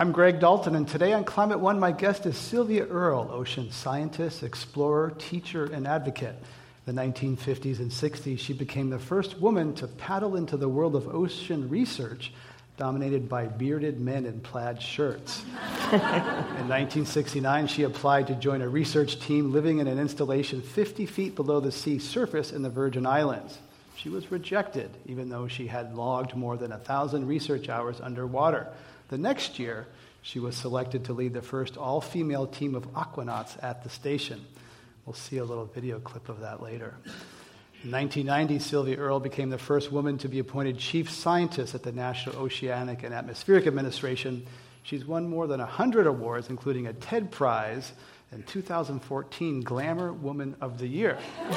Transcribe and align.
I'm 0.00 0.12
Greg 0.12 0.40
Dalton, 0.40 0.76
and 0.76 0.88
today 0.88 1.12
on 1.12 1.24
Climate 1.24 1.60
One, 1.60 1.78
my 1.78 1.92
guest 1.92 2.24
is 2.24 2.34
Sylvia 2.34 2.86
Earle, 2.86 3.30
ocean 3.30 3.70
scientist, 3.70 4.42
explorer, 4.42 5.12
teacher, 5.18 5.66
and 5.66 5.86
advocate. 5.86 6.36
In 6.86 6.94
the 6.94 7.02
1950s 7.02 7.80
and 7.80 7.90
60s, 7.90 8.38
she 8.38 8.54
became 8.54 8.88
the 8.88 8.98
first 8.98 9.38
woman 9.40 9.74
to 9.74 9.86
paddle 9.86 10.36
into 10.36 10.56
the 10.56 10.70
world 10.70 10.96
of 10.96 11.06
ocean 11.06 11.68
research, 11.68 12.32
dominated 12.78 13.28
by 13.28 13.44
bearded 13.44 14.00
men 14.00 14.24
in 14.24 14.40
plaid 14.40 14.80
shirts. 14.80 15.42
in 15.92 16.00
1969, 16.00 17.66
she 17.66 17.82
applied 17.82 18.28
to 18.28 18.34
join 18.36 18.62
a 18.62 18.68
research 18.70 19.20
team 19.20 19.52
living 19.52 19.80
in 19.80 19.86
an 19.86 19.98
installation 19.98 20.62
50 20.62 21.04
feet 21.04 21.34
below 21.34 21.60
the 21.60 21.70
sea 21.70 21.98
surface 21.98 22.52
in 22.52 22.62
the 22.62 22.70
Virgin 22.70 23.04
Islands. 23.04 23.58
She 23.96 24.08
was 24.08 24.32
rejected, 24.32 24.88
even 25.04 25.28
though 25.28 25.46
she 25.46 25.66
had 25.66 25.94
logged 25.94 26.34
more 26.34 26.56
than 26.56 26.72
a 26.72 26.78
thousand 26.78 27.26
research 27.26 27.68
hours 27.68 28.00
underwater. 28.00 28.68
The 29.10 29.18
next 29.18 29.58
year, 29.58 29.86
she 30.22 30.38
was 30.38 30.56
selected 30.56 31.06
to 31.06 31.12
lead 31.12 31.34
the 31.34 31.42
first 31.42 31.76
all 31.76 32.00
female 32.00 32.46
team 32.46 32.76
of 32.76 32.86
aquanauts 32.92 33.60
at 33.60 33.82
the 33.82 33.90
station. 33.90 34.40
We'll 35.04 35.14
see 35.14 35.38
a 35.38 35.44
little 35.44 35.64
video 35.64 35.98
clip 35.98 36.28
of 36.28 36.38
that 36.40 36.62
later. 36.62 36.94
In 37.82 37.90
1990, 37.90 38.60
Sylvia 38.60 38.96
Earle 38.98 39.18
became 39.18 39.50
the 39.50 39.58
first 39.58 39.90
woman 39.90 40.16
to 40.18 40.28
be 40.28 40.38
appointed 40.38 40.78
chief 40.78 41.10
scientist 41.10 41.74
at 41.74 41.82
the 41.82 41.90
National 41.90 42.36
Oceanic 42.36 43.02
and 43.02 43.12
Atmospheric 43.12 43.66
Administration. 43.66 44.46
She's 44.84 45.04
won 45.04 45.28
more 45.28 45.48
than 45.48 45.58
100 45.58 46.06
awards, 46.06 46.48
including 46.48 46.86
a 46.86 46.92
TED 46.92 47.32
Prize 47.32 47.92
and 48.30 48.46
2014 48.46 49.62
Glamour 49.62 50.12
Woman 50.12 50.54
of 50.60 50.78
the 50.78 50.86
Year. 50.86 51.18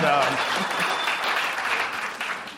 so, 0.00 0.91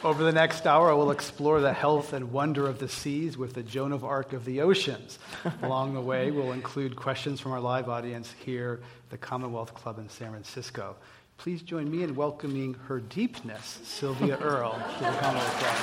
over 0.05 0.23
the 0.23 0.33
next 0.33 0.67
hour, 0.67 0.95
we'll 0.95 1.11
explore 1.11 1.61
the 1.61 1.73
health 1.73 2.13
and 2.13 2.31
wonder 2.31 2.69
of 2.69 2.79
the 2.79 2.89
seas 2.89 3.39
with 3.39 3.55
the 3.55 3.63
Joan 3.63 3.91
of 3.91 4.05
Arc 4.05 4.35
of 4.35 4.45
the 4.45 4.61
oceans. 4.61 5.19
Along 5.63 5.95
the 5.95 6.01
way, 6.01 6.31
we'll 6.31 6.53
include 6.53 6.95
questions 6.95 7.41
from 7.41 7.53
our 7.53 7.61
live 7.61 7.89
audience 7.89 8.33
here 8.45 8.81
at 8.83 9.11
the 9.11 9.19
Commonwealth 9.19 9.73
Club 9.75 9.99
in 9.99 10.09
San 10.11 10.31
Francisco. 10.31 10.97
Please 11.39 11.63
join 11.63 11.91
me 11.91 12.03
in 12.03 12.15
welcoming 12.15 12.75
her 12.87 13.01
deepness, 13.01 13.81
Sylvia 13.83 14.39
Earle, 14.39 14.75
to 14.75 15.05
the 15.05 15.11
Commonwealth 15.11 15.59
Club. 15.59 15.77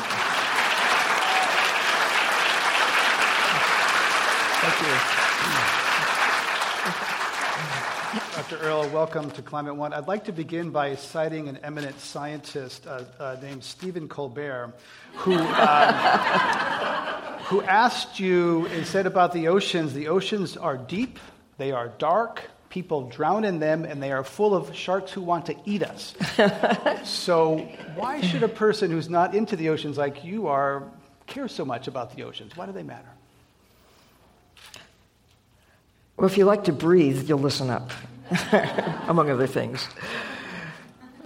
Thank 4.62 5.26
you. 5.28 5.31
Dr. 8.52 8.66
Earle, 8.66 8.90
welcome 8.90 9.32
to 9.32 9.42
Climate 9.42 9.78
One. 9.78 9.94
I'd 9.94 10.10
like 10.10 10.26
to 10.26 10.34
begin 10.34 10.72
by 10.72 10.96
citing 10.96 11.48
an 11.48 11.60
eminent 11.64 11.98
scientist 12.02 12.86
uh, 12.86 13.06
uh, 13.18 13.38
named 13.42 13.64
Stephen 13.64 14.10
Colbert, 14.10 14.74
who, 15.14 15.38
um, 15.38 15.38
who 17.46 17.62
asked 17.62 18.20
you 18.20 18.66
and 18.68 18.86
said 18.86 19.06
about 19.06 19.32
the 19.32 19.48
oceans 19.48 19.94
the 19.94 20.10
oceans 20.10 20.58
are 20.58 20.76
deep, 20.76 21.18
they 21.60 21.72
are 21.72 21.94
dark, 21.98 22.44
people 22.70 23.08
drown 23.08 23.46
in 23.46 23.60
them, 23.60 23.86
and 23.86 24.04
they 24.04 24.12
are 24.12 24.26
full 24.26 24.54
of 24.54 24.76
sharks 24.76 25.14
who 25.14 25.22
want 25.22 25.46
to 25.46 25.56
eat 25.64 25.82
us. 25.82 26.14
so, 27.10 27.60
why 27.96 28.20
should 28.20 28.44
a 28.44 28.50
person 28.50 28.92
who's 28.92 29.10
not 29.10 29.34
into 29.34 29.56
the 29.56 29.70
oceans 29.70 29.98
like 29.98 30.26
you 30.26 30.48
are 30.48 30.84
care 31.26 31.48
so 31.48 31.64
much 31.64 31.88
about 31.88 32.18
the 32.18 32.24
oceans? 32.24 32.58
Why 32.58 32.66
do 32.66 32.74
they 32.74 32.84
matter? 32.84 33.12
Well, 36.18 36.28
if 36.28 36.38
you 36.38 36.44
like 36.44 36.66
to 36.66 36.74
breathe, 36.74 37.30
you'll 37.30 37.40
listen 37.40 37.70
up. 37.70 37.92
among 39.08 39.30
other 39.30 39.48
things. 39.48 39.88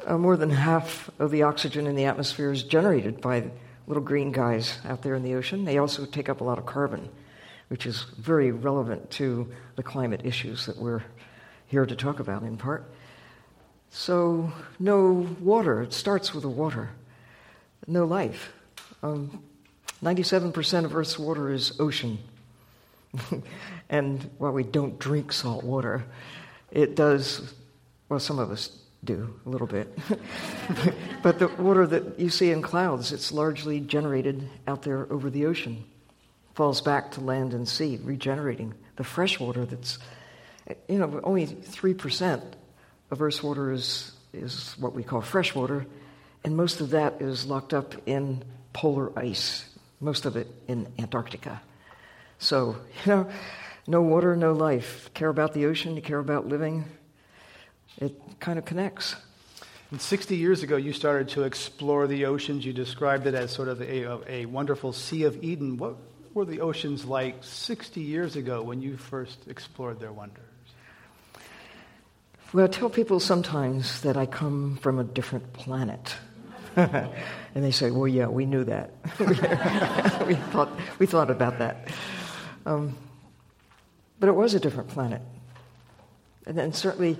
Uh, 0.06 0.18
more 0.18 0.38
than 0.38 0.50
half 0.50 1.10
of 1.20 1.32
the 1.32 1.44
oxygen 1.44 1.88
in 1.88 1.96
the 1.96 2.06
atmosphere 2.06 2.52
is 2.52 2.64
generated 2.64 3.22
by 3.22 3.52
little 3.88 4.04
green 4.04 4.32
guys 4.32 4.80
out 4.86 5.02
there 5.02 5.16
in 5.16 5.24
the 5.24 5.36
ocean. 5.36 5.66
They 5.66 5.78
also 5.78 6.06
take 6.06 6.30
up 6.30 6.42
a 6.42 6.44
lot 6.44 6.58
of 6.58 6.66
carbon, 6.66 7.10
which 7.68 7.86
is 7.86 8.06
very 8.18 8.52
relevant 8.52 9.12
to 9.12 9.52
the 9.76 9.84
climate 9.84 10.22
issues 10.24 10.66
that 10.66 10.78
we're 10.78 11.04
here 11.68 11.86
to 11.86 11.96
talk 11.96 12.20
about 12.20 12.44
in 12.44 12.58
part. 12.58 12.90
So, 13.92 14.52
no 14.80 15.28
water. 15.40 15.82
It 15.84 15.94
starts 15.94 16.34
with 16.34 16.44
the 16.44 16.50
water. 16.50 16.90
No 17.88 18.06
life. 18.06 18.52
Um, 19.04 19.44
97% 20.04 20.86
of 20.86 20.96
Earth's 20.96 21.18
water 21.18 21.52
is 21.52 21.80
ocean. 21.80 22.20
and 23.90 24.30
while 24.38 24.52
we 24.52 24.64
don't 24.64 25.00
drink 25.00 25.32
salt 25.32 25.64
water, 25.64 26.04
it 26.76 26.96
does, 26.96 27.54
well, 28.10 28.20
some 28.20 28.38
of 28.38 28.52
us 28.52 28.70
do 29.04 29.34
a 29.46 29.50
little 29.50 29.66
bit. 29.66 29.98
but 31.24 31.40
the 31.40 31.48
water 31.48 31.88
that 31.88 32.20
you 32.20 32.30
see 32.30 32.52
in 32.52 32.62
clouds, 32.62 33.14
it's 33.14 33.32
largely 33.32 33.80
generated 33.80 34.48
out 34.68 34.82
there 34.82 35.12
over 35.12 35.30
the 35.30 35.46
ocean, 35.46 35.86
falls 36.54 36.82
back 36.82 37.12
to 37.12 37.22
land 37.22 37.54
and 37.54 37.68
sea, 37.68 37.98
regenerating. 38.04 38.74
The 38.98 39.06
fresh 39.06 39.40
water 39.40 39.66
that's, 39.66 40.00
you 40.90 41.00
know, 41.00 41.22
only 41.24 41.48
3% 41.48 42.44
of 43.10 43.22
Earth's 43.22 43.42
water 43.42 43.72
is, 43.72 44.12
is 44.34 44.76
what 44.78 44.94
we 44.94 45.04
call 45.04 45.22
fresh 45.22 45.56
water, 45.56 45.86
and 46.44 46.58
most 46.58 46.82
of 46.82 46.90
that 46.90 47.22
is 47.22 47.46
locked 47.46 47.74
up 47.74 47.96
in 48.06 48.44
polar 48.74 49.18
ice, 49.18 49.66
most 50.02 50.26
of 50.26 50.36
it 50.36 50.48
in 50.68 50.88
Antarctica. 51.00 51.62
So, 52.38 52.76
you 53.06 53.12
know, 53.12 53.30
no 53.88 54.02
water, 54.02 54.36
no 54.36 54.54
life. 54.54 55.10
Care 55.14 55.30
about 55.30 55.54
the 55.54 55.66
ocean, 55.66 55.96
you 55.96 56.02
care 56.02 56.20
about 56.20 56.48
living. 56.48 56.86
It 57.98 58.20
kind 58.40 58.60
of 58.60 58.66
connects. 58.66 59.16
And 59.92 60.02
60 60.02 60.36
years 60.36 60.64
ago, 60.64 60.78
you 60.78 60.92
started 60.92 61.30
to 61.30 61.44
explore 61.44 62.08
the 62.08 62.26
oceans. 62.26 62.66
You 62.66 62.74
described 62.74 63.28
it 63.28 63.36
as 63.36 63.52
sort 63.52 63.68
of 63.68 63.82
a, 63.82 64.32
a 64.32 64.46
wonderful 64.46 64.92
Sea 64.92 65.24
of 65.24 65.44
Eden. 65.44 65.78
What 65.78 65.96
were 66.34 66.46
the 66.46 66.62
oceans 66.62 67.06
like 67.06 67.44
60 67.44 68.02
years 68.02 68.36
ago 68.36 68.62
when 68.64 68.82
you 68.82 68.98
first 68.98 69.48
explored 69.48 70.00
their 70.00 70.12
wonders? 70.12 70.44
Well, 72.52 72.66
I 72.66 72.68
tell 72.68 72.90
people 72.90 73.20
sometimes 73.20 74.02
that 74.02 74.18
I 74.18 74.26
come 74.26 74.78
from 74.82 75.00
a 75.00 75.04
different 75.04 75.54
planet. 75.54 76.16
and 76.76 77.14
they 77.54 77.72
say, 77.72 77.92
well, 77.92 78.08
yeah, 78.08 78.28
we 78.28 78.46
knew 78.46 78.64
that. 78.66 78.92
we, 80.28 80.36
thought, 80.36 80.70
we 81.00 81.06
thought 81.06 81.30
about 81.30 81.60
that. 81.60 81.88
Um, 82.66 82.98
but 84.26 84.32
it 84.32 84.36
was 84.38 84.56
a 84.56 84.60
different 84.60 84.90
planet. 84.90 85.22
And 86.48 86.58
then 86.58 86.74
certainly, 86.74 87.20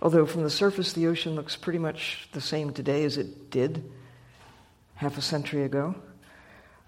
although 0.00 0.24
from 0.24 0.44
the 0.44 0.50
surface 0.50 0.92
the 0.92 1.08
ocean 1.08 1.34
looks 1.34 1.56
pretty 1.56 1.80
much 1.80 2.28
the 2.30 2.40
same 2.40 2.72
today 2.72 3.02
as 3.02 3.18
it 3.18 3.50
did 3.50 3.90
half 4.94 5.18
a 5.18 5.20
century 5.20 5.64
ago, 5.64 5.96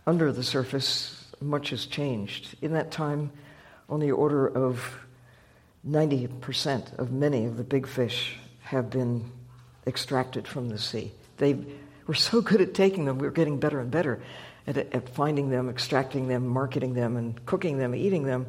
under 0.07 0.31
the 0.31 0.45
surface, 0.45 1.33
much 1.41 1.71
has 1.71 1.85
changed. 1.85 2.55
In 2.63 2.75
that 2.75 2.93
time, 2.93 3.33
on 3.89 3.99
the 3.99 4.13
order 4.13 4.47
of 4.47 5.01
90% 5.85 6.97
of 7.01 7.11
many 7.11 7.45
of 7.45 7.57
the 7.57 7.65
big 7.65 7.89
fish 7.89 8.37
have 8.61 8.89
been 8.89 9.33
extracted 9.85 10.47
from 10.47 10.69
the 10.69 10.79
sea. 10.79 11.11
They 11.39 11.59
were 12.07 12.15
so 12.15 12.41
good 12.41 12.61
at 12.61 12.73
taking 12.73 13.05
them, 13.05 13.19
we 13.19 13.27
were 13.27 13.33
getting 13.33 13.59
better 13.59 13.81
and 13.81 13.91
better 13.91 14.23
at, 14.69 14.77
at 14.77 15.09
finding 15.09 15.51
them, 15.51 15.69
extracting 15.69 16.29
them, 16.29 16.47
marketing 16.47 16.95
them, 16.95 17.17
and 17.17 17.45
cooking 17.47 17.79
them, 17.79 17.97
eating 17.97 18.23
them, 18.23 18.47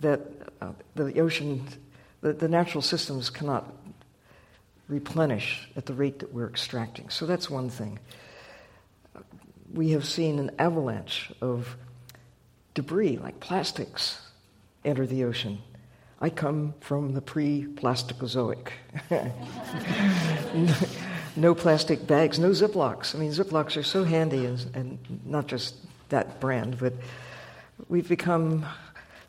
that 0.00 0.20
uh, 0.60 0.72
the 0.94 1.20
ocean, 1.20 1.66
the, 2.20 2.32
the 2.32 2.48
natural 2.48 2.82
systems 2.82 3.30
cannot 3.30 3.72
replenish 4.88 5.68
at 5.76 5.86
the 5.86 5.94
rate 5.94 6.18
that 6.18 6.34
we're 6.34 6.48
extracting. 6.48 7.08
So 7.08 7.26
that's 7.26 7.48
one 7.48 7.70
thing. 7.70 7.98
We 9.72 9.90
have 9.90 10.04
seen 10.04 10.38
an 10.38 10.50
avalanche 10.58 11.32
of 11.40 11.76
debris, 12.74 13.18
like 13.18 13.40
plastics, 13.40 14.20
enter 14.84 15.06
the 15.06 15.24
ocean. 15.24 15.58
I 16.20 16.28
come 16.28 16.74
from 16.80 17.14
the 17.14 17.22
pre 17.22 17.64
Plasticozoic. 17.64 18.68
no 21.36 21.54
plastic 21.54 22.06
bags, 22.06 22.38
no 22.38 22.50
Ziplocs. 22.50 23.14
I 23.14 23.18
mean, 23.18 23.30
Ziplocs 23.30 23.76
are 23.76 23.82
so 23.82 24.04
handy, 24.04 24.44
and, 24.44 24.66
and 24.74 25.20
not 25.24 25.46
just 25.46 25.76
that 26.10 26.40
brand, 26.40 26.78
but 26.78 26.92
we've 27.88 28.08
become 28.08 28.66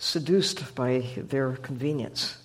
seduced 0.02 0.74
by 0.74 1.06
their 1.16 1.54
convenience. 1.58 2.36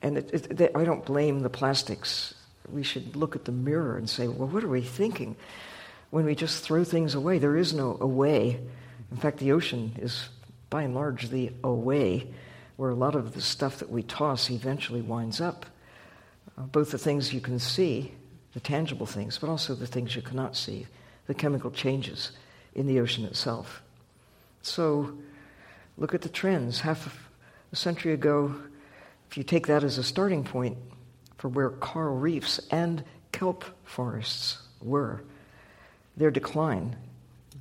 And 0.00 0.16
it, 0.16 0.30
it, 0.32 0.56
they, 0.56 0.70
I 0.74 0.84
don't 0.84 1.04
blame 1.04 1.40
the 1.40 1.50
plastics. 1.50 2.34
We 2.72 2.82
should 2.82 3.14
look 3.14 3.36
at 3.36 3.44
the 3.44 3.52
mirror 3.52 3.98
and 3.98 4.08
say, 4.08 4.26
well, 4.26 4.48
what 4.48 4.64
are 4.64 4.68
we 4.68 4.80
thinking 4.80 5.36
when 6.08 6.24
we 6.24 6.34
just 6.34 6.64
throw 6.64 6.82
things 6.82 7.14
away? 7.14 7.38
There 7.38 7.58
is 7.58 7.74
no 7.74 7.98
away. 8.00 8.58
In 9.10 9.16
fact, 9.18 9.36
the 9.36 9.52
ocean 9.52 9.92
is 9.98 10.30
by 10.70 10.84
and 10.84 10.94
large 10.94 11.28
the 11.28 11.52
away, 11.62 12.26
where 12.76 12.88
a 12.88 12.94
lot 12.94 13.16
of 13.16 13.34
the 13.34 13.42
stuff 13.42 13.80
that 13.80 13.90
we 13.90 14.02
toss 14.02 14.50
eventually 14.50 15.02
winds 15.02 15.42
up. 15.42 15.66
Uh, 16.56 16.62
both 16.62 16.90
the 16.90 16.98
things 16.98 17.34
you 17.34 17.40
can 17.42 17.58
see, 17.58 18.12
the 18.54 18.60
tangible 18.60 19.06
things, 19.06 19.36
but 19.36 19.50
also 19.50 19.74
the 19.74 19.86
things 19.86 20.16
you 20.16 20.22
cannot 20.22 20.56
see, 20.56 20.86
the 21.26 21.34
chemical 21.34 21.70
changes 21.70 22.32
in 22.74 22.86
the 22.86 22.98
ocean 22.98 23.26
itself. 23.26 23.82
So, 24.62 25.18
look 25.96 26.14
at 26.14 26.22
the 26.22 26.28
trends. 26.28 26.80
Half 26.80 27.30
a 27.72 27.76
century 27.76 28.12
ago, 28.12 28.54
if 29.30 29.36
you 29.36 29.44
take 29.44 29.66
that 29.68 29.84
as 29.84 29.98
a 29.98 30.02
starting 30.02 30.44
point 30.44 30.76
for 31.38 31.48
where 31.48 31.70
coral 31.70 32.16
reefs 32.16 32.60
and 32.70 33.04
kelp 33.32 33.64
forests 33.84 34.58
were, 34.80 35.22
their 36.16 36.30
decline 36.30 36.96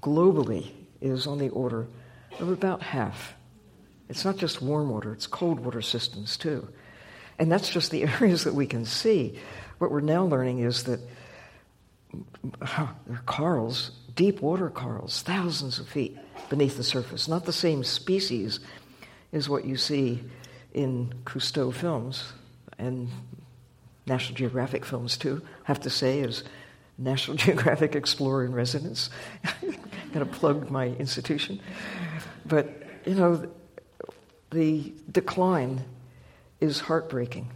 globally 0.02 0.72
is 1.00 1.28
on 1.28 1.38
the 1.38 1.50
order 1.50 1.88
of 2.40 2.50
about 2.50 2.82
half. 2.82 3.34
It's 4.10 4.26
not 4.26 4.38
just 4.38 4.62
warm 4.62 4.90
water, 4.90 5.14
it's 5.14 5.28
cold 5.28 5.60
water 5.60 5.82
systems 5.82 6.36
too. 6.38 6.68
And 7.40 7.52
that's 7.52 7.70
just 7.70 7.92
the 7.92 8.04
areas 8.22 8.44
that 8.44 8.54
we 8.54 8.68
can 8.68 8.86
see. 8.86 9.40
What 9.78 9.92
we're 9.92 10.02
now 10.02 10.26
learning 10.26 10.60
is 10.60 10.84
that 10.84 11.00
there 12.60 12.70
are 12.78 13.24
corals, 13.26 13.92
deep 14.16 14.42
water 14.42 14.70
corals, 14.70 15.22
thousands 15.22 15.80
of 15.80 15.88
feet 15.88 16.18
beneath 16.50 16.78
the 16.78 16.84
surface, 16.84 17.28
not 17.28 17.46
the 17.46 17.54
same 17.54 17.84
species 17.84 18.60
as 19.34 19.48
what 19.48 19.66
you 19.66 19.78
see 19.78 20.22
in 20.74 21.14
Cousteau 21.26 21.74
films 21.74 22.34
and 22.78 23.10
National 24.08 24.36
Geographic 24.36 24.86
films 24.86 25.18
too. 25.18 25.42
I 25.64 25.68
have 25.68 25.82
to 25.82 25.90
say, 25.90 26.22
as 26.22 26.44
National 26.98 27.38
Geographic 27.46 27.96
Explorer 27.96 28.46
in 28.46 28.54
residence, 28.54 29.10
going 29.62 29.78
to 30.14 30.26
plug 30.26 30.70
my 30.70 30.88
institution. 30.88 31.60
But 32.46 32.84
you 33.06 33.16
know, 33.16 33.50
the 34.52 34.94
decline 35.12 35.84
is 36.60 36.82
heartbreaking. 36.82 37.50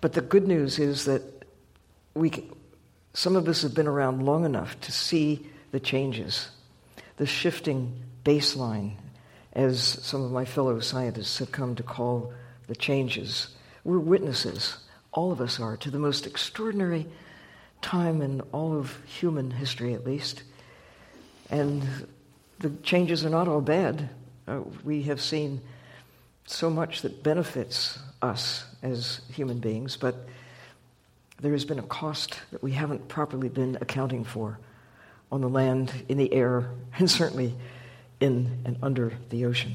But 0.00 0.12
the 0.12 0.20
good 0.20 0.46
news 0.46 0.78
is 0.78 1.04
that 1.06 1.22
we, 2.14 2.30
some 3.12 3.36
of 3.36 3.48
us 3.48 3.62
have 3.62 3.74
been 3.74 3.86
around 3.86 4.24
long 4.24 4.44
enough 4.44 4.80
to 4.82 4.92
see 4.92 5.46
the 5.70 5.80
changes, 5.80 6.50
the 7.16 7.26
shifting 7.26 8.00
baseline 8.24 8.92
as 9.52 9.82
some 9.82 10.22
of 10.22 10.30
my 10.30 10.44
fellow 10.44 10.78
scientists 10.80 11.38
have 11.38 11.50
come 11.50 11.74
to 11.74 11.82
call 11.82 12.32
the 12.68 12.76
changes. 12.76 13.48
We're 13.84 13.98
witnesses, 13.98 14.78
all 15.12 15.32
of 15.32 15.40
us 15.40 15.58
are, 15.58 15.76
to 15.78 15.90
the 15.90 15.98
most 15.98 16.26
extraordinary 16.26 17.06
time 17.80 18.22
in 18.22 18.40
all 18.52 18.76
of 18.76 19.02
human 19.04 19.50
history, 19.50 19.94
at 19.94 20.04
least. 20.04 20.42
And 21.50 21.86
the 22.58 22.70
changes 22.82 23.24
are 23.24 23.30
not 23.30 23.48
all 23.48 23.60
bad. 23.60 24.10
Uh, 24.46 24.60
we 24.84 25.02
have 25.02 25.20
seen 25.20 25.60
so 26.46 26.70
much 26.70 27.02
that 27.02 27.22
benefits 27.22 27.98
us 28.22 28.64
as 28.82 29.20
human 29.32 29.58
beings, 29.58 29.96
but 29.96 30.26
there 31.40 31.52
has 31.52 31.64
been 31.64 31.78
a 31.78 31.82
cost 31.82 32.38
that 32.50 32.62
we 32.62 32.72
haven't 32.72 33.08
properly 33.08 33.48
been 33.48 33.78
accounting 33.80 34.24
for 34.24 34.58
on 35.30 35.40
the 35.40 35.48
land, 35.48 35.92
in 36.08 36.18
the 36.18 36.32
air, 36.32 36.70
and 36.98 37.10
certainly 37.10 37.54
in 38.20 38.58
and 38.64 38.76
under 38.82 39.12
the 39.30 39.44
ocean. 39.44 39.74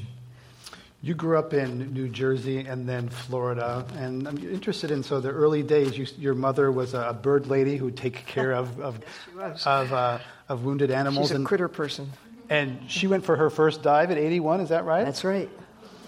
You 1.00 1.14
grew 1.14 1.38
up 1.38 1.52
in 1.52 1.92
New 1.92 2.08
Jersey 2.08 2.60
and 2.60 2.88
then 2.88 3.10
Florida, 3.10 3.84
and 3.96 4.26
I'm 4.26 4.38
interested 4.38 4.90
in 4.90 5.02
so 5.02 5.20
the 5.20 5.28
early 5.28 5.62
days. 5.62 5.98
You, 5.98 6.06
your 6.16 6.34
mother 6.34 6.72
was 6.72 6.94
a 6.94 7.18
bird 7.20 7.46
lady 7.46 7.76
who 7.76 7.86
would 7.86 7.96
take 7.96 8.24
care 8.26 8.52
of 8.52 8.80
of 8.80 8.98
yes, 9.36 9.66
of, 9.66 9.92
uh, 9.92 10.18
of, 10.48 10.64
wounded 10.64 10.90
animals. 10.90 11.26
She's 11.26 11.32
a 11.32 11.36
and, 11.36 11.46
critter 11.46 11.68
person. 11.68 12.10
And 12.48 12.90
she 12.90 13.06
went 13.06 13.26
for 13.26 13.36
her 13.36 13.50
first 13.50 13.82
dive 13.82 14.10
at 14.12 14.16
81. 14.16 14.60
Is 14.60 14.70
that 14.70 14.86
right? 14.86 15.04
That's 15.04 15.24
right. 15.24 15.50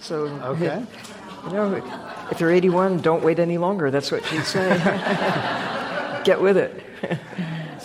So 0.00 0.29
okay. 0.29 0.82
You 1.47 1.53
know, 1.53 2.27
if 2.31 2.41
you're 2.41 2.51
81, 2.51 3.03
don't 3.03 3.23
wait 3.23 3.39
any 3.39 3.59
longer. 3.59 3.91
That's 3.91 4.11
what 4.11 4.25
she'd 4.27 4.45
say. 4.45 4.69
Get 6.25 6.41
with 6.41 6.57
it. 6.57 6.83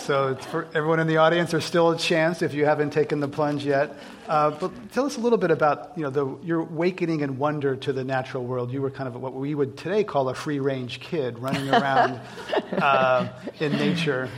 So 0.02 0.34
for 0.34 0.66
everyone 0.74 0.98
in 0.98 1.06
the 1.06 1.18
audience, 1.18 1.52
there's 1.52 1.64
still 1.64 1.92
a 1.92 1.96
chance 1.96 2.42
if 2.42 2.54
you 2.54 2.64
haven't 2.64 2.90
taken 2.90 3.20
the 3.20 3.28
plunge 3.28 3.64
yet. 3.64 3.96
Uh, 4.26 4.50
but 4.50 4.90
tell 4.90 5.06
us 5.06 5.16
a 5.16 5.20
little 5.20 5.38
bit 5.38 5.52
about 5.52 5.92
you 5.96 6.02
know 6.02 6.10
the, 6.10 6.26
your 6.44 6.60
awakening 6.60 7.22
and 7.22 7.38
wonder 7.38 7.76
to 7.76 7.92
the 7.92 8.02
natural 8.02 8.44
world. 8.44 8.72
You 8.72 8.82
were 8.82 8.90
kind 8.90 9.06
of 9.06 9.14
what 9.14 9.34
we 9.34 9.54
would 9.54 9.76
today 9.76 10.02
call 10.02 10.28
a 10.28 10.34
free 10.34 10.58
range 10.58 10.98
kid, 10.98 11.38
running 11.38 11.68
around 11.72 12.20
uh, 12.72 13.28
in 13.60 13.72
nature. 13.72 14.28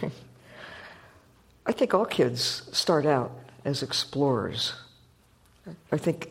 I 1.64 1.72
think 1.72 1.94
all 1.94 2.04
kids 2.04 2.68
start 2.72 3.06
out 3.06 3.32
as 3.64 3.82
explorers. 3.82 4.74
I 5.90 5.96
think 5.96 6.30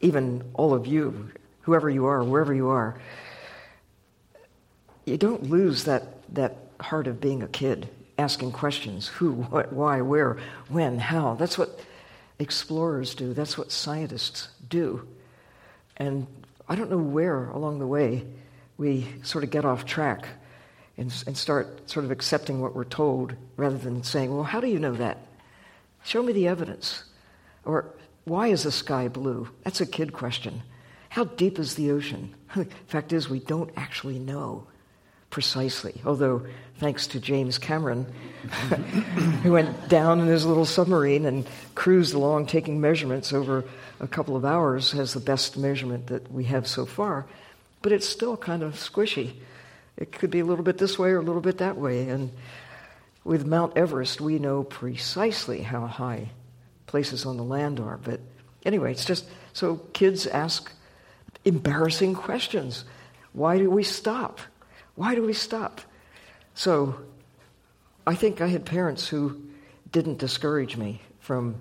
even 0.00 0.42
all 0.54 0.72
of 0.72 0.86
you, 0.86 1.30
whoever 1.62 1.88
you 1.90 2.06
are, 2.06 2.22
wherever 2.22 2.54
you 2.54 2.68
are, 2.68 3.00
you 5.04 5.16
don't 5.16 5.50
lose 5.50 5.84
that, 5.84 6.22
that 6.34 6.56
heart 6.80 7.06
of 7.06 7.20
being 7.20 7.42
a 7.42 7.48
kid 7.48 7.88
asking 8.18 8.52
questions 8.52 9.08
who, 9.08 9.32
what, 9.32 9.72
why, 9.72 10.00
where, 10.00 10.38
when, 10.68 10.98
how. 10.98 11.34
That's 11.34 11.56
what 11.56 11.80
explorers 12.38 13.14
do, 13.14 13.34
that's 13.34 13.58
what 13.58 13.72
scientists 13.72 14.48
do. 14.68 15.06
And 15.96 16.26
I 16.68 16.74
don't 16.76 16.90
know 16.90 16.98
where 16.98 17.48
along 17.50 17.78
the 17.78 17.86
way 17.86 18.24
we 18.78 19.06
sort 19.22 19.44
of 19.44 19.50
get 19.50 19.64
off 19.64 19.84
track 19.84 20.26
and, 20.96 21.12
and 21.26 21.36
start 21.36 21.90
sort 21.90 22.04
of 22.04 22.10
accepting 22.10 22.60
what 22.60 22.74
we're 22.74 22.84
told 22.84 23.34
rather 23.56 23.76
than 23.76 24.02
saying, 24.02 24.32
well, 24.34 24.44
how 24.44 24.60
do 24.60 24.68
you 24.68 24.78
know 24.78 24.94
that? 24.94 25.18
Show 26.04 26.22
me 26.22 26.32
the 26.32 26.48
evidence. 26.48 27.04
Or 27.64 27.86
why 28.24 28.48
is 28.48 28.62
the 28.62 28.72
sky 28.72 29.08
blue? 29.08 29.48
That's 29.64 29.80
a 29.80 29.86
kid 29.86 30.12
question. 30.12 30.62
How 31.10 31.24
deep 31.24 31.58
is 31.58 31.74
the 31.74 31.90
ocean? 31.90 32.34
The 32.54 32.66
Fact 32.86 33.12
is, 33.12 33.28
we 33.28 33.38
don't 33.40 33.70
actually 33.76 34.18
know 34.18 34.66
precisely. 35.28 36.00
Although, 36.04 36.46
thanks 36.78 37.06
to 37.08 37.20
James 37.20 37.58
Cameron, 37.58 38.04
who 39.42 39.52
went 39.52 39.88
down 39.88 40.20
in 40.20 40.26
his 40.26 40.44
little 40.44 40.64
submarine 40.64 41.26
and 41.26 41.46
cruised 41.74 42.14
along 42.14 42.46
taking 42.46 42.80
measurements 42.80 43.32
over 43.32 43.64
a 44.00 44.08
couple 44.08 44.36
of 44.36 44.44
hours, 44.44 44.92
has 44.92 45.12
the 45.12 45.20
best 45.20 45.56
measurement 45.56 46.08
that 46.08 46.32
we 46.32 46.44
have 46.44 46.66
so 46.66 46.86
far. 46.86 47.26
But 47.82 47.92
it's 47.92 48.08
still 48.08 48.36
kind 48.36 48.62
of 48.62 48.74
squishy. 48.74 49.34
It 49.96 50.12
could 50.12 50.30
be 50.30 50.40
a 50.40 50.44
little 50.44 50.64
bit 50.64 50.78
this 50.78 50.98
way 50.98 51.10
or 51.10 51.18
a 51.18 51.22
little 51.22 51.42
bit 51.42 51.58
that 51.58 51.76
way. 51.76 52.08
And 52.08 52.32
with 53.24 53.46
Mount 53.46 53.76
Everest, 53.76 54.20
we 54.20 54.38
know 54.38 54.64
precisely 54.64 55.62
how 55.62 55.86
high 55.86 56.30
places 56.86 57.26
on 57.26 57.36
the 57.36 57.44
land 57.44 57.78
are. 57.78 57.98
But 57.98 58.20
anyway, 58.64 58.92
it's 58.92 59.04
just 59.04 59.26
so 59.52 59.76
kids 59.92 60.26
ask 60.26 60.72
embarrassing 61.44 62.14
questions. 62.14 62.84
Why 63.32 63.58
do 63.58 63.70
we 63.70 63.82
stop? 63.82 64.40
Why 64.94 65.14
do 65.14 65.22
we 65.22 65.32
stop? 65.32 65.80
So 66.54 66.96
I 68.06 68.14
think 68.14 68.40
I 68.40 68.48
had 68.48 68.64
parents 68.64 69.08
who 69.08 69.40
didn't 69.92 70.18
discourage 70.18 70.76
me 70.76 71.00
from 71.20 71.56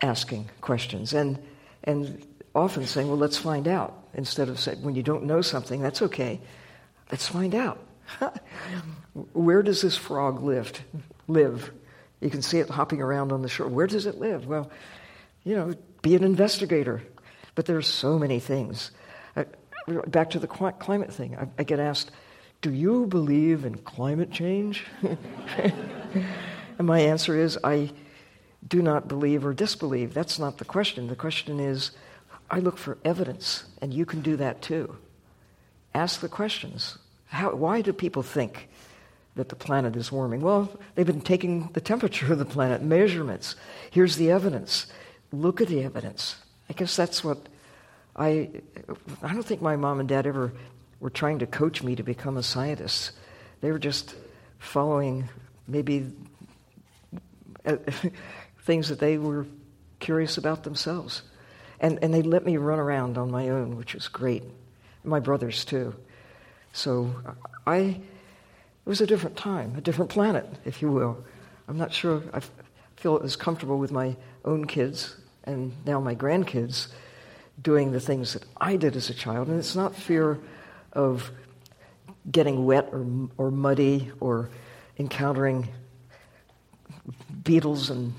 asking 0.00 0.50
questions 0.60 1.12
and, 1.12 1.38
and 1.84 2.24
often 2.54 2.86
saying, 2.86 3.08
well, 3.08 3.16
let's 3.16 3.38
find 3.38 3.68
out. 3.68 3.98
Instead 4.14 4.48
of 4.48 4.60
saying, 4.60 4.82
when 4.82 4.94
you 4.94 5.02
don't 5.02 5.24
know 5.24 5.40
something, 5.40 5.80
that's 5.80 6.02
okay. 6.02 6.40
Let's 7.10 7.26
find 7.26 7.54
out. 7.54 7.78
Where 9.32 9.62
does 9.62 9.82
this 9.82 9.96
frog 9.96 10.42
live? 10.42 10.72
live? 11.26 11.72
You 12.20 12.30
can 12.30 12.42
see 12.42 12.58
it 12.58 12.70
hopping 12.70 13.02
around 13.02 13.32
on 13.32 13.42
the 13.42 13.48
shore. 13.48 13.68
Where 13.68 13.86
does 13.86 14.06
it 14.06 14.18
live? 14.18 14.46
Well, 14.46 14.70
you 15.44 15.56
know, 15.56 15.74
be 16.02 16.14
an 16.14 16.24
investigator. 16.24 17.02
But 17.54 17.66
there 17.66 17.76
are 17.76 17.82
so 17.82 18.18
many 18.18 18.40
things. 18.40 18.90
Back 20.06 20.30
to 20.30 20.38
the 20.38 20.46
climate 20.46 21.12
thing. 21.12 21.36
I, 21.36 21.48
I 21.58 21.62
get 21.62 21.78
asked, 21.78 22.10
Do 22.62 22.72
you 22.72 23.06
believe 23.06 23.64
in 23.64 23.76
climate 23.76 24.30
change? 24.30 24.84
and 25.58 26.86
my 26.86 27.00
answer 27.00 27.38
is, 27.38 27.58
I 27.62 27.90
do 28.66 28.80
not 28.80 29.08
believe 29.08 29.44
or 29.44 29.52
disbelieve. 29.52 30.14
That's 30.14 30.38
not 30.38 30.58
the 30.58 30.64
question. 30.64 31.08
The 31.08 31.16
question 31.16 31.60
is, 31.60 31.90
I 32.50 32.60
look 32.60 32.78
for 32.78 32.98
evidence, 33.04 33.64
and 33.80 33.92
you 33.92 34.06
can 34.06 34.22
do 34.22 34.36
that 34.36 34.62
too. 34.62 34.96
Ask 35.94 36.20
the 36.20 36.28
questions. 36.28 36.98
How, 37.26 37.54
why 37.54 37.80
do 37.80 37.92
people 37.92 38.22
think 38.22 38.68
that 39.34 39.48
the 39.48 39.56
planet 39.56 39.96
is 39.96 40.12
warming? 40.12 40.40
Well, 40.40 40.70
they've 40.94 41.06
been 41.06 41.20
taking 41.20 41.70
the 41.72 41.80
temperature 41.80 42.32
of 42.32 42.38
the 42.38 42.44
planet, 42.44 42.82
measurements. 42.82 43.56
Here's 43.90 44.16
the 44.16 44.30
evidence. 44.30 44.86
Look 45.32 45.60
at 45.60 45.68
the 45.68 45.82
evidence. 45.82 46.36
I 46.68 46.72
guess 46.72 46.96
that's 46.96 47.22
what 47.22 47.38
I. 48.16 48.50
I 49.22 49.32
don't 49.32 49.44
think 49.44 49.60
my 49.60 49.76
mom 49.76 50.00
and 50.00 50.08
dad 50.08 50.26
ever 50.26 50.52
were 51.00 51.10
trying 51.10 51.40
to 51.40 51.46
coach 51.46 51.82
me 51.82 51.96
to 51.96 52.02
become 52.02 52.36
a 52.36 52.42
scientist. 52.42 53.12
They 53.60 53.70
were 53.70 53.78
just 53.78 54.14
following 54.58 55.28
maybe 55.66 56.10
uh, 57.66 57.76
things 58.62 58.88
that 58.88 59.00
they 59.00 59.18
were 59.18 59.46
curious 60.00 60.38
about 60.38 60.64
themselves. 60.64 61.22
And, 61.80 61.98
and 62.02 62.14
they 62.14 62.22
let 62.22 62.46
me 62.46 62.56
run 62.56 62.78
around 62.78 63.18
on 63.18 63.30
my 63.30 63.48
own, 63.50 63.76
which 63.76 63.94
was 63.94 64.08
great. 64.08 64.42
My 65.02 65.20
brothers, 65.20 65.64
too. 65.64 65.94
So 66.72 67.10
I, 67.66 67.78
it 67.78 68.00
was 68.86 69.00
a 69.00 69.06
different 69.06 69.36
time, 69.36 69.74
a 69.76 69.80
different 69.80 70.10
planet, 70.10 70.46
if 70.64 70.80
you 70.80 70.90
will. 70.90 71.22
I'm 71.68 71.76
not 71.76 71.92
sure 71.92 72.22
I 72.32 72.40
feel 72.96 73.20
as 73.22 73.36
comfortable 73.36 73.78
with 73.78 73.92
my 73.92 74.16
own 74.44 74.66
kids 74.66 75.16
and 75.44 75.72
now 75.86 76.00
my 76.00 76.14
grandkids 76.14 76.88
doing 77.60 77.92
the 77.92 78.00
things 78.00 78.32
that 78.32 78.44
I 78.56 78.76
did 78.76 78.96
as 78.96 79.10
a 79.10 79.14
child. 79.14 79.48
And 79.48 79.58
it's 79.58 79.76
not 79.76 79.94
fear 79.94 80.38
of 80.92 81.30
getting 82.30 82.64
wet 82.64 82.88
or, 82.92 83.06
or 83.36 83.50
muddy 83.50 84.10
or 84.20 84.50
encountering 84.98 85.68
beetles 87.42 87.90
and 87.90 88.14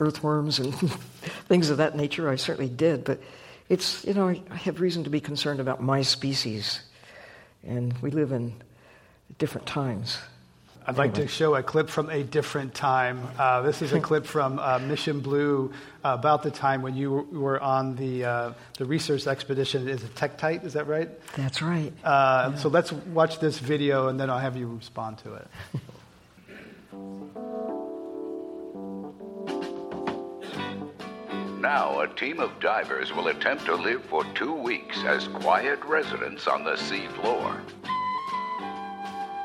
earthworms 0.00 0.58
and 0.58 0.74
things 1.48 1.70
of 1.70 1.78
that 1.78 1.96
nature. 1.96 2.28
I 2.28 2.36
certainly 2.36 2.70
did, 2.70 3.04
but 3.04 3.20
it's, 3.68 4.04
you 4.04 4.14
know, 4.14 4.28
I, 4.28 4.42
I 4.50 4.56
have 4.56 4.80
reason 4.80 5.04
to 5.04 5.10
be 5.10 5.20
concerned 5.20 5.60
about 5.60 5.82
my 5.82 6.02
species. 6.02 6.80
And 7.62 7.96
we 7.98 8.10
live 8.10 8.32
in 8.32 8.54
different 9.38 9.66
times. 9.66 10.18
I'd 10.86 10.96
like 10.96 11.14
to 11.14 11.28
show 11.28 11.54
a 11.54 11.62
clip 11.62 11.88
from 11.88 12.08
a 12.10 12.22
different 12.22 12.74
time. 12.74 13.28
Uh, 13.38 13.62
this 13.62 13.82
is 13.82 13.92
a 13.92 14.00
clip 14.00 14.24
from 14.24 14.58
uh, 14.58 14.78
Mission 14.78 15.20
Blue 15.20 15.72
uh, 16.04 16.16
about 16.18 16.42
the 16.42 16.50
time 16.50 16.82
when 16.82 16.96
you 16.96 17.28
were 17.30 17.60
on 17.60 17.96
the, 17.96 18.24
uh, 18.24 18.52
the 18.78 18.84
research 18.84 19.26
expedition. 19.26 19.88
Is 19.88 20.02
it 20.02 20.14
Tektite? 20.14 20.64
Is 20.64 20.72
that 20.72 20.86
right? 20.86 21.08
That's 21.36 21.62
right. 21.62 21.92
Uh, 22.02 22.50
yeah. 22.52 22.58
So 22.58 22.68
let's 22.68 22.92
watch 22.92 23.38
this 23.40 23.58
video 23.58 24.08
and 24.08 24.18
then 24.18 24.30
I'll 24.30 24.38
have 24.38 24.56
you 24.56 24.66
respond 24.68 25.18
to 25.18 25.34
it. 25.34 25.48
Now, 31.60 32.00
a 32.00 32.08
team 32.08 32.40
of 32.40 32.58
divers 32.58 33.14
will 33.14 33.28
attempt 33.28 33.66
to 33.66 33.74
live 33.74 34.02
for 34.06 34.24
two 34.34 34.54
weeks 34.54 35.04
as 35.04 35.28
quiet 35.28 35.84
residents 35.84 36.46
on 36.46 36.64
the 36.64 36.76
sea 36.76 37.06
floor. 37.08 37.60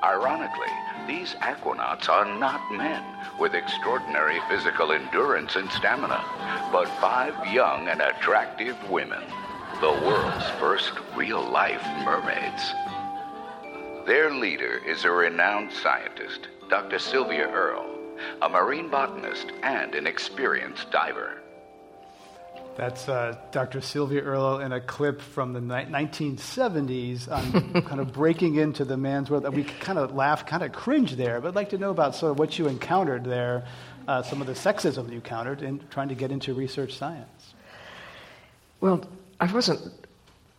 Ironically, 0.02 0.72
these 1.08 1.36
aquanauts 1.36 2.10
are 2.10 2.26
not 2.26 2.72
men 2.72 3.04
with 3.40 3.54
extraordinary 3.54 4.40
physical 4.50 4.92
endurance 4.92 5.56
and 5.56 5.70
stamina, 5.72 6.24
but 6.72 6.88
five 7.00 7.36
young 7.54 7.88
and 7.88 8.02
attractive 8.02 8.78
women, 8.90 9.24
the 9.82 9.92
world's 10.06 10.50
first 10.60 10.94
real 11.16 11.44
life 11.44 11.84
mermaids. 12.04 12.74
Their 14.06 14.32
leader 14.32 14.82
is 14.86 15.04
a 15.04 15.12
renowned 15.12 15.72
scientist, 15.72 16.48
Dr. 16.70 17.00
Sylvia 17.00 17.50
Earle, 17.50 17.96
a 18.42 18.50
marine 18.50 18.90
botanist 18.90 19.48
and 19.64 19.96
an 19.96 20.08
experienced 20.08 20.92
diver. 20.92 21.42
That's 22.76 23.08
uh, 23.08 23.38
Dr. 23.52 23.80
Sylvia 23.80 24.22
Earle 24.22 24.60
in 24.60 24.74
a 24.74 24.82
clip 24.82 25.22
from 25.22 25.54
the 25.54 25.62
ni- 25.62 25.86
1970s 25.86 27.32
on 27.32 27.82
kind 27.84 28.02
of 28.02 28.12
breaking 28.12 28.56
into 28.56 28.84
the 28.84 28.98
man's 28.98 29.30
world. 29.30 29.48
We 29.56 29.64
kind 29.64 29.98
of 29.98 30.14
laugh, 30.14 30.46
kind 30.46 30.62
of 30.62 30.74
cringe 30.74 31.14
there, 31.16 31.40
but 31.40 31.50
I'd 31.50 31.56
like 31.56 31.70
to 31.70 31.78
know 31.78 31.92
about 31.92 32.16
sort 32.16 32.32
of 32.32 32.40
what 32.40 32.60
you 32.60 32.68
encountered 32.68 33.24
there, 33.24 33.66
uh, 34.10 34.24
some 34.24 34.42
of 34.42 34.48
the 34.48 34.54
sexism 34.54 35.08
you 35.08 35.16
encountered 35.16 35.62
in 35.62 35.80
trying 35.90 36.10
to 36.10 36.16
get 36.16 36.32
into 36.32 36.54
research 36.54 36.98
science. 36.98 37.54
Well, 38.82 39.08
I 39.40 39.52
wasn't 39.52 39.94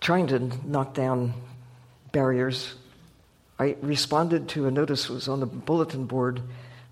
trying 0.00 0.28
to 0.28 0.38
knock 0.64 0.94
down 0.94 1.34
barriers. 2.12 2.74
I 3.58 3.76
responded 3.82 4.48
to 4.50 4.66
a 4.66 4.70
notice 4.70 5.08
that 5.08 5.12
was 5.12 5.28
on 5.28 5.40
the 5.40 5.46
bulletin 5.46 6.06
board 6.06 6.40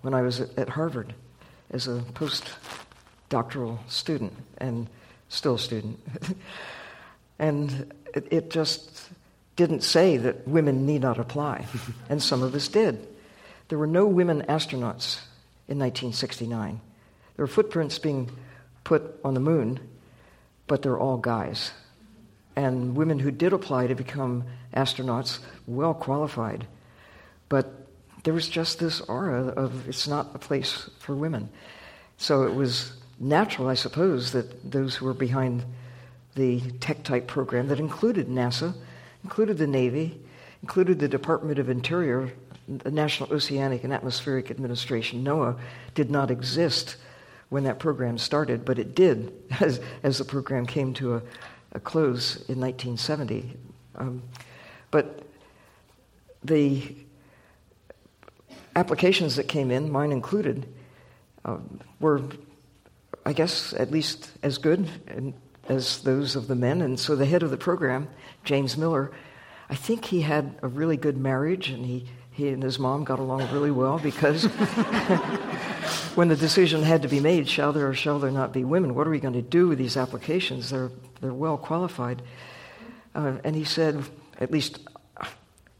when 0.01 0.13
I 0.13 0.21
was 0.21 0.39
at, 0.39 0.55
at 0.57 0.69
Harvard 0.69 1.15
as 1.71 1.87
a 1.87 2.03
postdoctoral 2.13 3.79
student. 3.89 4.33
And 4.59 4.87
still 5.35 5.55
a 5.55 5.59
student. 5.59 5.99
and 7.39 7.93
it, 8.13 8.27
it, 8.31 8.49
just 8.49 9.09
didn't 9.55 9.81
say 9.81 10.17
that 10.17 10.47
women 10.47 10.85
need 10.85 11.01
not 11.01 11.19
apply, 11.19 11.65
and 12.09 12.21
some 12.21 12.41
of 12.43 12.55
us 12.55 12.67
did. 12.67 13.05
There 13.67 13.77
were 13.77 13.87
no 13.87 14.05
women 14.05 14.43
astronauts 14.43 15.19
in 15.67 15.79
1969. 15.79 16.79
There 17.35 17.43
were 17.43 17.47
footprints 17.47 17.99
being 17.99 18.31
put 18.83 19.19
on 19.23 19.33
the 19.33 19.39
moon, 19.39 19.79
but 20.67 20.81
they're 20.81 20.99
all 20.99 21.17
guys. 21.17 21.71
And 22.55 22.95
women 22.95 23.19
who 23.19 23.31
did 23.31 23.51
apply 23.51 23.87
to 23.87 23.95
become 23.95 24.45
astronauts, 24.73 25.39
well 25.67 25.93
qualified. 25.93 26.67
But 27.49 27.73
there 28.23 28.33
was 28.33 28.47
just 28.47 28.79
this 28.79 29.01
aura 29.01 29.47
of 29.47 29.87
it's 29.89 30.07
not 30.07 30.31
a 30.33 30.39
place 30.39 30.89
for 30.99 31.15
women. 31.15 31.49
So 32.17 32.43
it 32.43 32.53
was 32.53 32.93
natural, 33.19 33.67
I 33.67 33.75
suppose, 33.75 34.31
that 34.31 34.71
those 34.71 34.95
who 34.95 35.05
were 35.05 35.13
behind 35.13 35.63
the 36.35 36.59
Tektite 36.59 37.27
program 37.27 37.67
that 37.67 37.79
included 37.79 38.27
NASA, 38.27 38.75
included 39.23 39.57
the 39.57 39.67
Navy, 39.67 40.19
included 40.61 40.99
the 40.99 41.07
Department 41.07 41.59
of 41.59 41.69
Interior, 41.69 42.31
the 42.67 42.91
National 42.91 43.31
Oceanic 43.31 43.83
and 43.83 43.93
Atmospheric 43.93 44.51
Administration, 44.51 45.23
NOAA, 45.23 45.57
did 45.93 46.09
not 46.09 46.31
exist 46.31 46.97
when 47.49 47.63
that 47.63 47.79
program 47.79 48.17
started, 48.17 48.65
but 48.65 48.79
it 48.79 48.95
did 48.95 49.31
as, 49.59 49.79
as 50.03 50.17
the 50.17 50.25
program 50.25 50.65
came 50.65 50.93
to 50.95 51.15
a, 51.15 51.21
a 51.73 51.79
close 51.79 52.35
in 52.49 52.59
1970. 52.59 53.55
Um, 53.95 54.23
but 54.91 55.23
the 56.43 56.95
applications 58.75 59.35
that 59.37 59.47
came 59.47 59.71
in, 59.71 59.91
mine 59.91 60.11
included, 60.11 60.67
um, 61.45 61.79
were 61.99 62.21
I 63.25 63.33
guess, 63.33 63.73
at 63.73 63.91
least 63.91 64.31
as 64.43 64.57
good 64.59 64.87
as 65.67 66.01
those 66.01 66.35
of 66.35 66.47
the 66.47 66.55
men. 66.55 66.81
And 66.81 66.99
so 66.99 67.15
the 67.15 67.25
head 67.25 67.43
of 67.43 67.49
the 67.49 67.57
program, 67.57 68.07
James 68.43 68.77
Miller, 68.77 69.11
I 69.69 69.75
think 69.75 70.05
he 70.05 70.21
had 70.21 70.55
a 70.61 70.67
really 70.67 70.97
good 70.97 71.17
marriage 71.17 71.69
and 71.69 71.83
he, 71.85 72.05
he 72.31 72.49
and 72.49 72.61
his 72.61 72.77
mom 72.77 73.03
got 73.03 73.17
along 73.19 73.51
really 73.51 73.71
well 73.71 73.97
because 73.97 74.43
when 76.15 76.27
the 76.27 76.35
decision 76.35 76.83
had 76.83 77.01
to 77.01 77.07
be 77.07 77.19
made, 77.19 77.47
shall 77.49 77.73
there 77.73 77.87
or 77.87 77.95
shall 77.95 78.19
there 78.19 78.29
not 78.29 78.53
be 78.53 78.63
women? 78.63 78.93
What 78.93 79.07
are 79.07 79.11
we 79.11 79.19
going 79.19 79.33
to 79.33 79.41
do 79.41 79.67
with 79.67 79.79
these 79.79 79.97
applications? 79.97 80.69
They're, 80.69 80.91
they're 81.19 81.33
well 81.33 81.57
qualified. 81.57 82.21
Uh, 83.15 83.37
and 83.43 83.55
he 83.55 83.63
said, 83.63 84.03
at 84.39 84.51
least 84.51 84.79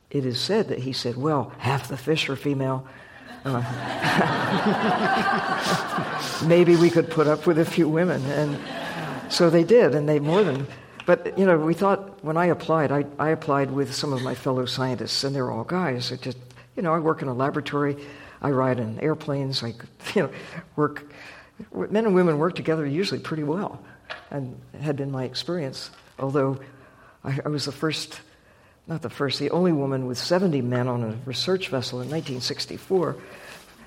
it 0.09 0.25
is 0.25 0.39
said 0.39 0.69
that 0.69 0.79
he 0.79 0.93
said, 0.93 1.15
well, 1.15 1.51
half 1.59 1.89
the 1.89 1.97
fish 1.97 2.27
are 2.29 2.35
female, 2.35 2.87
uh, 3.45 3.61
maybe 6.47 6.75
we 6.75 6.89
could 6.89 7.09
put 7.09 7.27
up 7.27 7.45
with 7.45 7.59
a 7.59 7.65
few 7.65 7.87
women. 7.87 8.25
And 8.25 8.59
so 9.31 9.49
they 9.49 9.63
did, 9.63 9.95
and 9.95 10.09
they 10.09 10.19
more 10.19 10.43
than. 10.43 10.67
But, 11.05 11.37
you 11.37 11.45
know, 11.45 11.57
we 11.57 11.75
thought 11.75 12.23
when 12.23 12.37
I 12.37 12.47
applied, 12.47 12.91
I, 12.91 13.05
I 13.19 13.29
applied 13.29 13.69
with 13.71 13.93
some 13.93 14.11
of 14.13 14.23
my 14.23 14.33
fellow 14.33 14.65
scientists, 14.65 15.23
and 15.23 15.35
they're 15.35 15.51
all 15.51 15.63
guys. 15.63 16.11
It 16.11 16.21
just, 16.21 16.37
you 16.75 16.81
know, 16.81 16.93
I 16.93 16.99
work 16.99 17.21
in 17.21 17.27
a 17.27 17.33
laboratory, 17.33 17.97
I 18.41 18.49
ride 18.49 18.79
in 18.79 18.99
airplanes, 18.99 19.63
I, 19.63 19.67
you 20.15 20.23
know, 20.23 20.29
work. 20.75 21.05
Men 21.73 22.05
and 22.05 22.15
women 22.15 22.37
work 22.37 22.55
together 22.55 22.85
usually 22.85 23.19
pretty 23.19 23.43
well, 23.43 23.81
and 24.31 24.59
had 24.81 24.97
been 24.97 25.11
my 25.11 25.23
experience. 25.23 25.91
Although 26.17 26.59
I, 27.23 27.39
I 27.45 27.49
was 27.49 27.65
the 27.65 27.71
first 27.71 28.19
not 28.87 29.01
the 29.01 29.09
first, 29.09 29.39
the 29.39 29.49
only 29.51 29.71
woman 29.71 30.05
with 30.05 30.17
70 30.17 30.61
men 30.61 30.87
on 30.87 31.03
a 31.03 31.17
research 31.25 31.69
vessel 31.69 32.01
in 32.01 32.09
1964. 32.09 33.15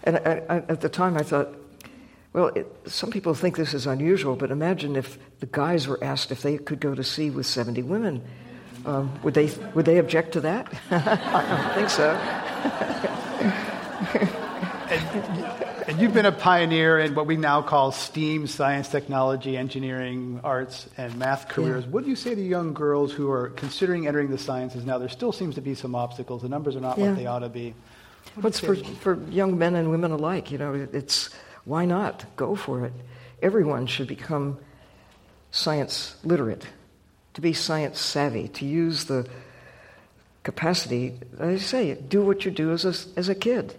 And 0.04 0.16
I, 0.16 0.42
I, 0.48 0.56
at 0.56 0.80
the 0.80 0.88
time 0.88 1.16
I 1.16 1.22
thought, 1.22 1.48
well, 2.32 2.46
it, 2.48 2.66
some 2.86 3.10
people 3.10 3.34
think 3.34 3.56
this 3.56 3.74
is 3.74 3.86
unusual, 3.86 4.36
but 4.36 4.50
imagine 4.50 4.96
if 4.96 5.18
the 5.40 5.46
guys 5.46 5.86
were 5.86 6.02
asked 6.02 6.32
if 6.32 6.42
they 6.42 6.58
could 6.58 6.80
go 6.80 6.94
to 6.94 7.04
sea 7.04 7.30
with 7.30 7.46
70 7.46 7.82
women. 7.82 8.22
Um, 8.86 9.18
would, 9.22 9.34
they, 9.34 9.50
would 9.74 9.84
they 9.84 9.98
object 9.98 10.32
to 10.32 10.40
that? 10.42 10.72
I 10.90 11.44
don't 11.48 11.74
think 11.74 11.90
so. 11.90 12.16
And, 15.88 15.94
and 15.94 16.00
you've 16.00 16.14
been 16.14 16.26
a 16.26 16.32
pioneer 16.32 16.98
in 16.98 17.14
what 17.14 17.26
we 17.26 17.36
now 17.36 17.62
call 17.62 17.92
STEAM, 17.92 18.46
science, 18.46 18.88
technology, 18.88 19.56
engineering, 19.56 20.40
arts, 20.44 20.88
and 20.96 21.16
math 21.18 21.48
careers. 21.48 21.84
Yeah. 21.84 21.90
What 21.90 22.04
do 22.04 22.10
you 22.10 22.16
say 22.16 22.34
to 22.34 22.42
young 22.42 22.74
girls 22.74 23.12
who 23.12 23.30
are 23.30 23.48
considering 23.50 24.06
entering 24.06 24.30
the 24.30 24.38
sciences 24.38 24.84
now? 24.84 24.98
There 24.98 25.08
still 25.08 25.32
seems 25.32 25.54
to 25.54 25.60
be 25.62 25.74
some 25.74 25.94
obstacles. 25.94 26.42
The 26.42 26.48
numbers 26.48 26.76
are 26.76 26.80
not 26.80 26.98
yeah. 26.98 27.08
what 27.08 27.16
they 27.16 27.26
ought 27.26 27.38
to 27.40 27.48
be. 27.48 27.74
What's 28.34 28.60
for, 28.60 28.76
for 28.76 29.18
young 29.30 29.58
men 29.58 29.74
and 29.74 29.90
women 29.90 30.10
alike? 30.10 30.50
You 30.52 30.58
know, 30.58 30.88
it's 30.92 31.30
why 31.64 31.86
not? 31.86 32.24
Go 32.36 32.54
for 32.54 32.84
it. 32.84 32.92
Everyone 33.40 33.86
should 33.86 34.08
become 34.08 34.58
science 35.50 36.16
literate, 36.22 36.66
to 37.34 37.40
be 37.40 37.52
science 37.52 38.00
savvy, 38.00 38.48
to 38.48 38.66
use 38.66 39.06
the 39.06 39.26
capacity, 40.42 41.14
as 41.38 41.62
I 41.62 41.64
say, 41.64 41.94
do 41.94 42.22
what 42.22 42.44
you 42.44 42.50
do 42.50 42.72
as 42.72 42.84
a, 42.84 43.18
as 43.18 43.28
a 43.28 43.34
kid. 43.34 43.74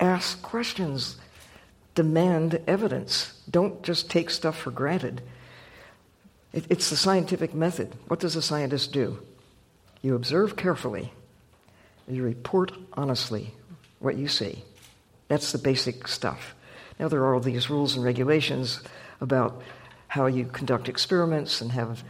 Ask 0.00 0.42
questions, 0.42 1.16
demand 1.94 2.60
evidence. 2.66 3.40
Don't 3.50 3.82
just 3.82 4.10
take 4.10 4.30
stuff 4.30 4.56
for 4.56 4.70
granted. 4.70 5.22
It, 6.52 6.66
it's 6.70 6.90
the 6.90 6.96
scientific 6.96 7.54
method. 7.54 7.94
What 8.08 8.20
does 8.20 8.36
a 8.36 8.42
scientist 8.42 8.92
do? 8.92 9.22
You 10.02 10.14
observe 10.14 10.56
carefully, 10.56 11.12
you 12.08 12.22
report 12.22 12.72
honestly 12.92 13.54
what 14.00 14.16
you 14.16 14.28
see. 14.28 14.62
That's 15.28 15.52
the 15.52 15.58
basic 15.58 16.06
stuff. 16.06 16.54
Now, 16.98 17.08
there 17.08 17.22
are 17.22 17.34
all 17.34 17.40
these 17.40 17.70
rules 17.70 17.96
and 17.96 18.04
regulations 18.04 18.80
about 19.20 19.62
how 20.08 20.26
you 20.26 20.44
conduct 20.44 20.88
experiments 20.88 21.60
and 21.60 21.72
have 21.72 22.04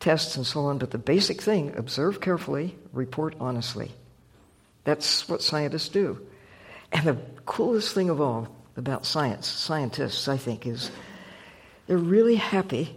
tests 0.00 0.36
and 0.36 0.46
so 0.46 0.62
on, 0.62 0.78
but 0.78 0.90
the 0.90 0.98
basic 0.98 1.40
thing 1.40 1.74
observe 1.76 2.20
carefully, 2.20 2.76
report 2.92 3.34
honestly. 3.40 3.92
That's 4.84 5.28
what 5.28 5.42
scientists 5.42 5.88
do. 5.88 6.26
And 6.90 7.06
the 7.06 7.16
coolest 7.46 7.94
thing 7.94 8.10
of 8.10 8.20
all 8.20 8.48
about 8.76 9.06
science, 9.06 9.46
scientists, 9.46 10.28
I 10.28 10.36
think, 10.36 10.66
is 10.66 10.90
they're 11.86 11.98
really 11.98 12.36
happy 12.36 12.94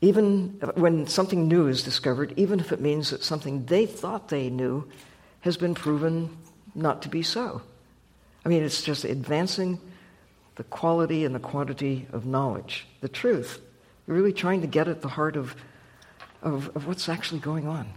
even 0.00 0.60
when 0.74 1.06
something 1.06 1.48
new 1.48 1.66
is 1.66 1.82
discovered, 1.82 2.32
even 2.36 2.60
if 2.60 2.70
it 2.70 2.80
means 2.80 3.10
that 3.10 3.24
something 3.24 3.64
they 3.66 3.84
thought 3.84 4.28
they 4.28 4.48
knew 4.48 4.88
has 5.40 5.56
been 5.56 5.74
proven 5.74 6.36
not 6.74 7.02
to 7.02 7.08
be 7.08 7.22
so. 7.22 7.62
I 8.44 8.48
mean, 8.48 8.62
it's 8.62 8.82
just 8.82 9.04
advancing 9.04 9.80
the 10.54 10.64
quality 10.64 11.24
and 11.24 11.34
the 11.34 11.40
quantity 11.40 12.06
of 12.12 12.26
knowledge, 12.26 12.86
the 13.00 13.08
truth. 13.08 13.60
You're 14.06 14.16
really 14.16 14.32
trying 14.32 14.60
to 14.60 14.66
get 14.66 14.88
at 14.88 15.02
the 15.02 15.08
heart 15.08 15.36
of, 15.36 15.56
of, 16.42 16.74
of 16.76 16.86
what's 16.86 17.08
actually 17.08 17.40
going 17.40 17.66
on. 17.66 17.88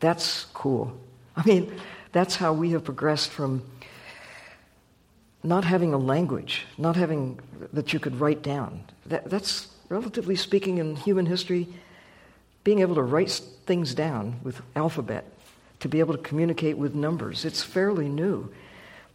That's 0.00 0.44
cool. 0.52 0.98
I 1.36 1.46
mean, 1.46 1.72
that's 2.12 2.36
how 2.36 2.52
we 2.52 2.70
have 2.70 2.84
progressed 2.84 3.30
from 3.30 3.62
not 5.42 5.64
having 5.64 5.94
a 5.94 5.98
language, 5.98 6.66
not 6.76 6.96
having 6.96 7.38
that 7.72 7.92
you 7.92 8.00
could 8.00 8.18
write 8.20 8.42
down. 8.42 8.82
That, 9.06 9.30
that's, 9.30 9.68
relatively 9.88 10.36
speaking, 10.36 10.78
in 10.78 10.96
human 10.96 11.26
history, 11.26 11.68
being 12.64 12.80
able 12.80 12.96
to 12.96 13.02
write 13.02 13.30
things 13.66 13.94
down 13.94 14.40
with 14.42 14.60
alphabet, 14.74 15.24
to 15.80 15.88
be 15.88 16.00
able 16.00 16.14
to 16.14 16.22
communicate 16.22 16.76
with 16.76 16.94
numbers. 16.94 17.44
It's 17.44 17.62
fairly 17.62 18.08
new. 18.08 18.52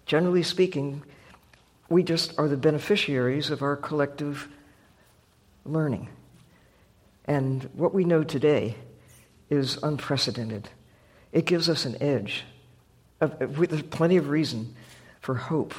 Generally 0.06 0.44
speaking, 0.44 1.04
we 1.90 2.04
just 2.04 2.38
are 2.40 2.48
the 2.48 2.58
beneficiaries 2.58 3.50
of 3.50 3.62
our 3.62 3.76
collective 3.76 4.48
learning. 5.66 6.10
And 7.26 7.70
what 7.74 7.94
we 7.94 8.04
know 8.06 8.24
today 8.24 8.76
is 9.50 9.78
unprecedented. 9.84 10.70
It 11.32 11.46
gives 11.46 11.70
us 11.70 11.86
an 11.86 12.02
edge. 12.02 12.44
There's 13.20 13.82
plenty 13.84 14.18
of 14.18 14.30
reason 14.30 14.76
for 15.22 15.36
hope 15.36 15.74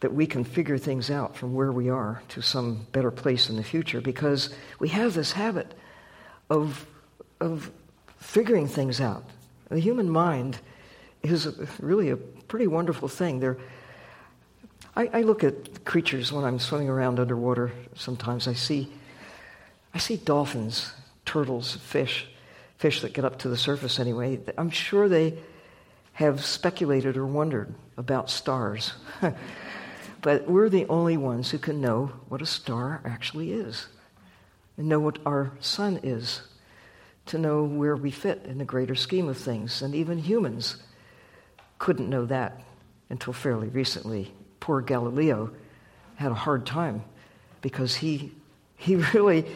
that 0.00 0.12
we 0.12 0.26
can 0.26 0.44
figure 0.44 0.78
things 0.78 1.10
out 1.10 1.36
from 1.36 1.54
where 1.54 1.72
we 1.72 1.88
are 1.90 2.22
to 2.30 2.40
some 2.40 2.86
better 2.92 3.10
place 3.10 3.50
in 3.50 3.56
the 3.56 3.62
future 3.62 4.00
because 4.00 4.50
we 4.78 4.88
have 4.88 5.14
this 5.14 5.32
habit 5.32 5.74
of, 6.48 6.86
of 7.40 7.70
figuring 8.16 8.66
things 8.66 9.00
out. 9.00 9.24
The 9.68 9.78
human 9.78 10.08
mind 10.08 10.58
is 11.22 11.46
really 11.78 12.10
a 12.10 12.16
pretty 12.16 12.66
wonderful 12.66 13.08
thing. 13.08 13.40
There, 13.40 13.58
I, 14.96 15.10
I, 15.12 15.20
look 15.22 15.44
at 15.44 15.84
creatures 15.84 16.32
when 16.32 16.44
I'm 16.44 16.58
swimming 16.58 16.88
around 16.88 17.20
underwater. 17.20 17.70
Sometimes 17.94 18.48
I 18.48 18.54
see, 18.54 18.90
I 19.94 19.98
see 19.98 20.16
dolphins, 20.16 20.92
turtles, 21.26 21.76
fish, 21.76 22.26
fish 22.78 23.02
that 23.02 23.12
get 23.12 23.26
up 23.26 23.38
to 23.40 23.48
the 23.48 23.56
surface 23.56 24.00
anyway. 24.00 24.40
I'm 24.56 24.70
sure 24.70 25.08
they 25.08 25.38
have 26.14 26.44
speculated 26.44 27.16
or 27.16 27.26
wondered 27.26 27.74
about 27.96 28.30
stars. 28.30 28.94
but 30.22 30.48
we're 30.48 30.68
the 30.68 30.86
only 30.86 31.16
ones 31.16 31.50
who 31.50 31.58
can 31.58 31.80
know 31.80 32.12
what 32.28 32.42
a 32.42 32.46
star 32.46 33.00
actually 33.04 33.52
is 33.52 33.86
and 34.76 34.88
know 34.88 35.00
what 35.00 35.18
our 35.26 35.52
sun 35.60 36.00
is, 36.02 36.42
to 37.26 37.38
know 37.38 37.62
where 37.62 37.96
we 37.96 38.10
fit 38.10 38.44
in 38.46 38.58
the 38.58 38.64
greater 38.64 38.94
scheme 38.94 39.28
of 39.28 39.36
things. 39.36 39.82
And 39.82 39.94
even 39.94 40.18
humans 40.18 40.76
couldn't 41.78 42.08
know 42.08 42.26
that 42.26 42.60
until 43.08 43.32
fairly 43.32 43.68
recently 43.68 44.32
poor 44.60 44.80
Galileo 44.80 45.50
had 46.16 46.30
a 46.30 46.34
hard 46.34 46.66
time 46.66 47.02
because 47.62 47.96
he, 47.96 48.32
he 48.76 48.96
really 49.14 49.46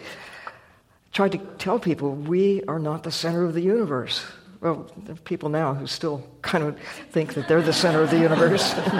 tried 1.12 1.32
to 1.32 1.38
tell 1.58 1.78
people 1.78 2.12
we 2.12 2.62
are 2.64 2.78
not 2.78 3.02
the 3.02 3.12
center 3.12 3.44
of 3.44 3.54
the 3.54 3.60
universe. 3.60 4.24
Well, 4.60 4.90
there 4.96 5.14
are 5.14 5.18
people 5.18 5.50
now 5.50 5.74
who 5.74 5.86
still 5.86 6.26
kind 6.42 6.64
of 6.64 6.78
think 7.10 7.34
that 7.34 7.46
they're 7.48 7.62
the 7.62 7.72
center 7.72 8.00
of 8.00 8.10
the 8.10 8.18
universe. 8.18 8.74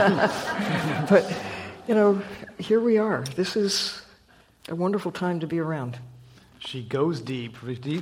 but, 1.08 1.34
you 1.86 1.94
know, 1.94 2.22
here 2.58 2.80
we 2.80 2.98
are. 2.98 3.24
This 3.36 3.56
is 3.56 4.00
a 4.68 4.74
wonderful 4.74 5.12
time 5.12 5.40
to 5.40 5.46
be 5.46 5.58
around. 5.58 5.98
She 6.58 6.82
goes 6.82 7.20
deep. 7.20 7.56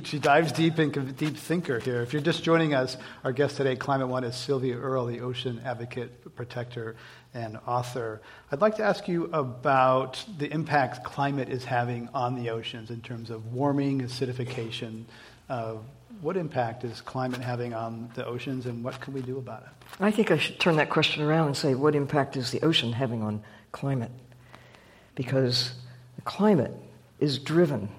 She 0.05 0.19
dives 0.19 0.53
deep 0.53 0.79
into 0.79 1.01
deep 1.01 1.35
thinker 1.35 1.79
here. 1.79 2.01
If 2.01 2.13
you're 2.13 2.21
just 2.21 2.43
joining 2.43 2.73
us, 2.73 2.95
our 3.25 3.33
guest 3.33 3.57
today, 3.57 3.75
Climate 3.75 4.07
One, 4.07 4.23
is 4.23 4.37
Sylvia 4.37 4.77
Earle, 4.77 5.07
the 5.07 5.19
ocean 5.19 5.61
advocate, 5.65 6.33
protector, 6.37 6.95
and 7.33 7.59
author. 7.67 8.21
I'd 8.53 8.61
like 8.61 8.77
to 8.77 8.83
ask 8.83 9.09
you 9.09 9.25
about 9.33 10.23
the 10.37 10.49
impact 10.49 11.03
climate 11.03 11.49
is 11.49 11.65
having 11.65 12.07
on 12.13 12.41
the 12.41 12.51
oceans 12.51 12.89
in 12.89 13.01
terms 13.01 13.29
of 13.31 13.51
warming, 13.53 13.99
acidification. 13.99 15.03
Uh, 15.49 15.75
what 16.21 16.37
impact 16.37 16.85
is 16.85 17.01
climate 17.01 17.41
having 17.41 17.73
on 17.73 18.09
the 18.15 18.25
oceans, 18.25 18.65
and 18.65 18.81
what 18.81 19.01
can 19.01 19.13
we 19.13 19.21
do 19.21 19.39
about 19.39 19.63
it? 19.63 19.69
I 19.99 20.11
think 20.11 20.31
I 20.31 20.37
should 20.37 20.57
turn 20.57 20.77
that 20.77 20.89
question 20.89 21.21
around 21.21 21.47
and 21.47 21.57
say, 21.57 21.75
what 21.75 21.95
impact 21.95 22.37
is 22.37 22.51
the 22.51 22.61
ocean 22.61 22.93
having 22.93 23.23
on 23.23 23.43
climate? 23.73 24.11
Because 25.15 25.73
the 26.15 26.21
climate 26.21 26.71
is 27.19 27.37
driven 27.37 27.89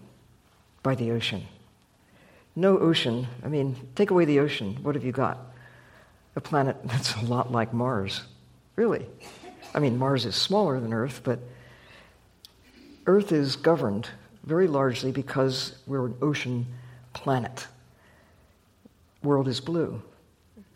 by 0.82 0.94
the 0.94 1.10
ocean. 1.10 1.42
No 2.56 2.78
ocean, 2.78 3.26
I 3.44 3.48
mean, 3.48 3.76
take 3.94 4.10
away 4.10 4.24
the 4.24 4.40
ocean, 4.40 4.78
what 4.82 4.94
have 4.94 5.04
you 5.04 5.12
got? 5.12 5.38
A 6.36 6.40
planet 6.40 6.76
that's 6.84 7.14
a 7.16 7.24
lot 7.26 7.52
like 7.52 7.74
Mars. 7.74 8.22
Really. 8.76 9.06
I 9.74 9.80
mean, 9.80 9.98
Mars 9.98 10.24
is 10.24 10.34
smaller 10.34 10.80
than 10.80 10.94
Earth, 10.94 11.20
but 11.22 11.40
Earth 13.06 13.32
is 13.32 13.56
governed 13.56 14.08
very 14.44 14.68
largely 14.68 15.12
because 15.12 15.76
we're 15.86 16.06
an 16.06 16.16
ocean 16.22 16.66
planet. 17.12 17.66
World 19.22 19.48
is 19.48 19.60
blue, 19.60 20.02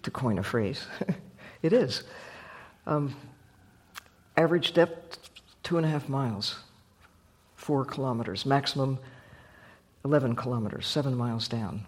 to 0.02 0.11
coin 0.11 0.38
a 0.38 0.42
phrase. 0.42 0.87
it 1.62 1.72
is. 1.72 2.02
Um, 2.87 3.14
average 4.38 4.72
depth, 4.72 5.18
two 5.62 5.77
and 5.77 5.85
a 5.85 5.88
half 5.88 6.09
miles, 6.09 6.61
four 7.57 7.85
kilometers. 7.85 8.46
Maximum 8.46 8.98
11 10.05 10.37
kilometers, 10.37 10.87
seven 10.87 11.14
miles 11.14 11.48
down. 11.48 11.85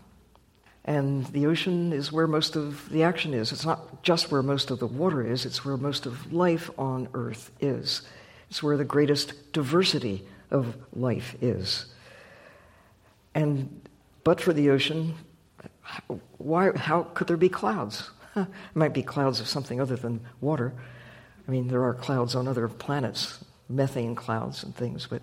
And 0.85 1.27
the 1.27 1.47
ocean 1.47 1.93
is 1.93 2.11
where 2.11 2.27
most 2.27 2.57
of 2.57 2.89
the 2.91 3.05
action 3.05 3.35
is. 3.35 3.53
It's 3.53 3.65
not 3.65 4.03
just 4.03 4.33
where 4.33 4.43
most 4.43 4.71
of 4.71 4.81
the 4.81 4.87
water 4.87 5.25
is, 5.25 5.47
it's 5.47 5.65
where 5.65 5.77
most 5.77 6.07
of 6.07 6.33
life 6.33 6.71
on 6.77 7.09
Earth 7.15 7.51
is. 7.61 8.03
It's 8.49 8.63
where 8.63 8.77
the 8.77 8.85
greatest 8.85 9.53
diversity 9.53 10.25
of 10.51 10.77
life 10.93 11.37
is. 11.41 11.87
And 13.35 13.89
but 14.25 14.41
for 14.41 14.53
the 14.53 14.71
ocean, 14.71 15.15
why, 16.39 16.77
how 16.77 17.05
could 17.15 17.29
there 17.29 17.37
be 17.37 17.49
clouds? 17.49 18.11
it 18.37 18.49
might 18.75 18.93
be 18.93 19.03
clouds 19.03 19.41
of 19.41 19.47
something 19.47 19.81
other 19.81 19.97
than 19.97 20.21
water. 20.41 20.73
I 21.51 21.53
mean, 21.53 21.67
there 21.67 21.83
are 21.83 21.95
clouds 21.95 22.37
on 22.37 22.47
other 22.47 22.69
planets, 22.69 23.45
methane 23.69 24.15
clouds 24.15 24.63
and 24.63 24.73
things, 24.73 25.09
but 25.11 25.21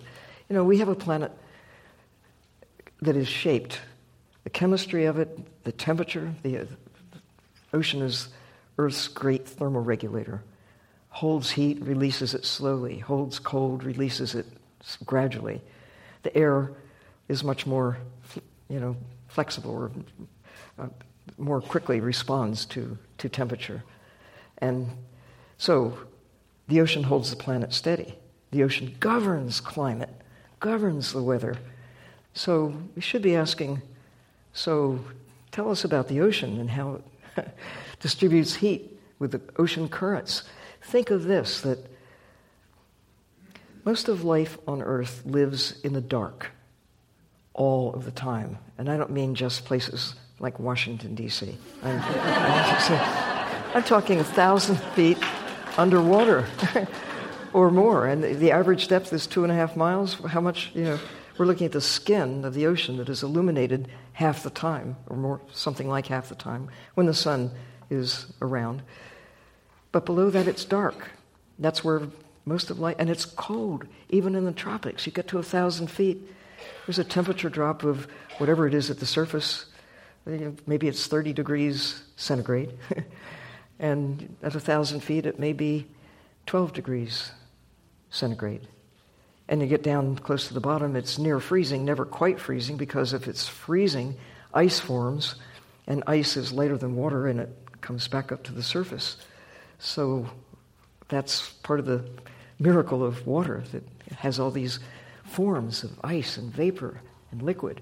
you 0.50 0.54
know, 0.54 0.62
we 0.62 0.76
have 0.76 0.90
a 0.90 0.94
planet 0.94 1.32
that 3.00 3.16
is 3.16 3.26
shaped. 3.26 3.80
The 4.44 4.50
chemistry 4.50 5.06
of 5.06 5.18
it, 5.18 5.64
the 5.64 5.72
temperature, 5.72 6.34
the, 6.42 6.58
uh, 6.58 6.64
the 6.64 7.78
ocean 7.78 8.02
is 8.02 8.28
Earth's 8.76 9.08
great 9.08 9.46
thermoregulator. 9.46 10.40
Holds 11.08 11.50
heat, 11.50 11.80
releases 11.80 12.34
it 12.34 12.44
slowly. 12.44 12.98
Holds 12.98 13.38
cold, 13.38 13.82
releases 13.82 14.34
it 14.34 14.44
gradually. 15.06 15.62
The 16.24 16.36
air 16.36 16.72
is 17.28 17.42
much 17.42 17.64
more, 17.64 17.96
you 18.68 18.80
know, 18.80 18.96
flexible 19.28 19.70
or 19.70 19.90
uh, 20.78 20.88
more 21.38 21.62
quickly 21.62 22.00
responds 22.00 22.66
to, 22.66 22.98
to 23.16 23.30
temperature. 23.30 23.82
And 24.58 24.90
so 25.56 25.96
the 26.68 26.80
ocean 26.80 27.02
holds 27.02 27.30
the 27.30 27.36
planet 27.36 27.72
steady. 27.72 28.14
the 28.50 28.62
ocean 28.62 28.96
governs 29.00 29.60
climate, 29.60 30.14
governs 30.60 31.12
the 31.12 31.22
weather. 31.22 31.56
So 32.32 32.74
we 32.94 33.02
should 33.02 33.22
be 33.22 33.36
asking 33.36 33.82
so 34.52 35.04
tell 35.52 35.70
us 35.70 35.84
about 35.84 36.08
the 36.08 36.20
ocean 36.20 36.58
and 36.58 36.70
how 36.70 37.00
it 37.36 37.48
distributes 38.00 38.56
heat 38.56 38.98
with 39.18 39.32
the 39.32 39.40
ocean 39.56 39.88
currents. 39.88 40.42
Think 40.82 41.10
of 41.10 41.24
this 41.24 41.60
that 41.60 41.78
most 43.84 44.08
of 44.08 44.24
life 44.24 44.58
on 44.66 44.82
Earth 44.82 45.22
lives 45.24 45.80
in 45.82 45.92
the 45.92 46.00
dark 46.00 46.50
all 47.54 47.92
of 47.94 48.04
the 48.04 48.10
time. 48.10 48.58
And 48.78 48.90
I 48.90 48.96
don't 48.96 49.10
mean 49.10 49.34
just 49.34 49.64
places 49.64 50.14
like 50.40 50.58
Washington, 50.58 51.14
D.C. 51.14 51.56
I'm, 51.82 52.00
I'm 53.74 53.82
talking 53.82 54.20
a 54.20 54.24
thousand 54.24 54.76
feet 54.94 55.18
underwater 55.78 56.46
or 57.54 57.70
more. 57.70 58.06
And 58.06 58.22
the 58.22 58.50
average 58.50 58.88
depth 58.88 59.12
is 59.12 59.26
two 59.26 59.44
and 59.44 59.52
a 59.52 59.54
half 59.54 59.76
miles. 59.76 60.14
How 60.14 60.40
much, 60.40 60.70
you 60.74 60.84
know, 60.84 60.98
we're 61.38 61.46
looking 61.46 61.66
at 61.66 61.72
the 61.72 61.80
skin 61.80 62.44
of 62.44 62.52
the 62.52 62.66
ocean 62.66 62.96
that 62.98 63.08
is 63.08 63.22
illuminated 63.22 63.88
half 64.12 64.42
the 64.42 64.50
time, 64.50 64.96
or 65.06 65.16
more, 65.16 65.40
something 65.52 65.88
like 65.88 66.08
half 66.08 66.28
the 66.28 66.34
time, 66.34 66.68
when 66.94 67.06
the 67.06 67.14
sun 67.14 67.52
is 67.88 68.26
around. 68.42 68.82
But 69.92 70.04
below 70.04 70.30
that, 70.30 70.48
it's 70.48 70.64
dark. 70.64 71.10
That's 71.58 71.82
where 71.84 72.02
most 72.44 72.70
of 72.70 72.80
light, 72.80 72.96
and 72.98 73.08
it's 73.08 73.24
cold, 73.24 73.86
even 74.10 74.34
in 74.34 74.44
the 74.44 74.52
tropics. 74.52 75.06
You 75.06 75.12
get 75.12 75.28
to 75.28 75.38
a 75.38 75.42
thousand 75.42 75.88
feet, 75.88 76.18
there's 76.86 76.98
a 76.98 77.04
temperature 77.04 77.48
drop 77.48 77.84
of 77.84 78.08
whatever 78.38 78.66
it 78.66 78.74
is 78.74 78.90
at 78.90 78.98
the 78.98 79.06
surface. 79.06 79.66
Maybe 80.66 80.88
it's 80.88 81.06
30 81.06 81.32
degrees 81.32 82.02
centigrade. 82.16 82.72
and 83.78 84.36
at 84.42 84.54
a 84.54 84.60
thousand 84.60 85.00
feet, 85.00 85.26
it 85.26 85.38
may 85.38 85.52
be 85.52 85.86
12 86.46 86.72
degrees 86.72 87.32
centigrade. 88.10 88.66
And 89.48 89.60
you 89.60 89.66
get 89.66 89.82
down 89.82 90.16
close 90.16 90.48
to 90.48 90.54
the 90.54 90.60
bottom, 90.60 90.96
it's 90.96 91.18
near 91.18 91.40
freezing, 91.40 91.84
never 91.84 92.04
quite 92.04 92.38
freezing, 92.40 92.76
because 92.76 93.14
if 93.14 93.28
it's 93.28 93.48
freezing, 93.48 94.16
ice 94.52 94.78
forms, 94.78 95.36
and 95.86 96.02
ice 96.06 96.36
is 96.36 96.52
lighter 96.52 96.76
than 96.76 96.96
water, 96.96 97.28
and 97.28 97.40
it 97.40 97.50
comes 97.80 98.08
back 98.08 98.30
up 98.30 98.42
to 98.44 98.52
the 98.52 98.62
surface. 98.62 99.16
So 99.78 100.28
that's 101.08 101.50
part 101.62 101.80
of 101.80 101.86
the 101.86 102.04
miracle 102.58 103.04
of 103.04 103.26
water 103.26 103.64
that 103.72 103.84
has 104.18 104.38
all 104.38 104.50
these 104.50 104.80
forms 105.24 105.84
of 105.84 105.92
ice 106.02 106.36
and 106.36 106.52
vapor 106.52 107.00
and 107.30 107.40
liquid. 107.42 107.80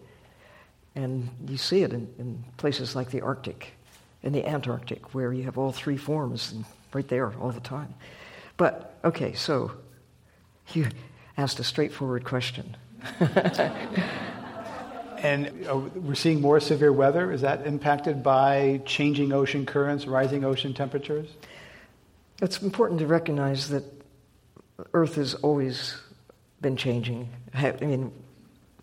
And 0.95 1.29
you 1.49 1.57
see 1.57 1.83
it 1.83 1.93
in, 1.93 2.09
in 2.19 2.45
places 2.57 2.95
like 2.95 3.11
the 3.11 3.23
Arctic 3.23 3.76
and 4.27 4.35
the 4.35 4.45
Antarctic, 4.45 5.15
where 5.15 5.33
you 5.33 5.45
have 5.45 5.57
all 5.57 5.71
three 5.71 5.97
forms 5.97 6.53
right 6.93 7.07
there 7.07 7.33
all 7.41 7.53
the 7.53 7.61
time. 7.61 7.95
But, 8.57 8.99
okay, 9.05 9.35
so 9.35 9.71
you 10.75 10.89
asked 11.39 11.61
a 11.61 11.65
straightforward 11.65 12.25
question. 12.25 12.77
and 15.19 15.65
uh, 15.69 15.77
we're 15.77 16.17
seeing 16.17 16.41
more 16.41 16.59
severe 16.59 16.93
weather. 16.93 17.31
Is 17.31 17.43
that 17.43 17.69
impacted 17.69 18.25
by 18.25 18.83
changing 18.85 19.33
ocean 19.33 19.65
currents, 19.65 20.07
rising 20.09 20.45
ocean 20.45 20.75
temperatures? 20.75 21.29
It's 22.43 22.61
important 22.61 22.99
to 22.99 23.07
recognize 23.07 23.69
that 23.69 23.85
Earth 24.93 25.15
has 25.15 25.35
always 25.35 25.97
been 26.61 26.77
changing. 26.77 27.29
I 27.55 27.71
mean, 27.81 28.11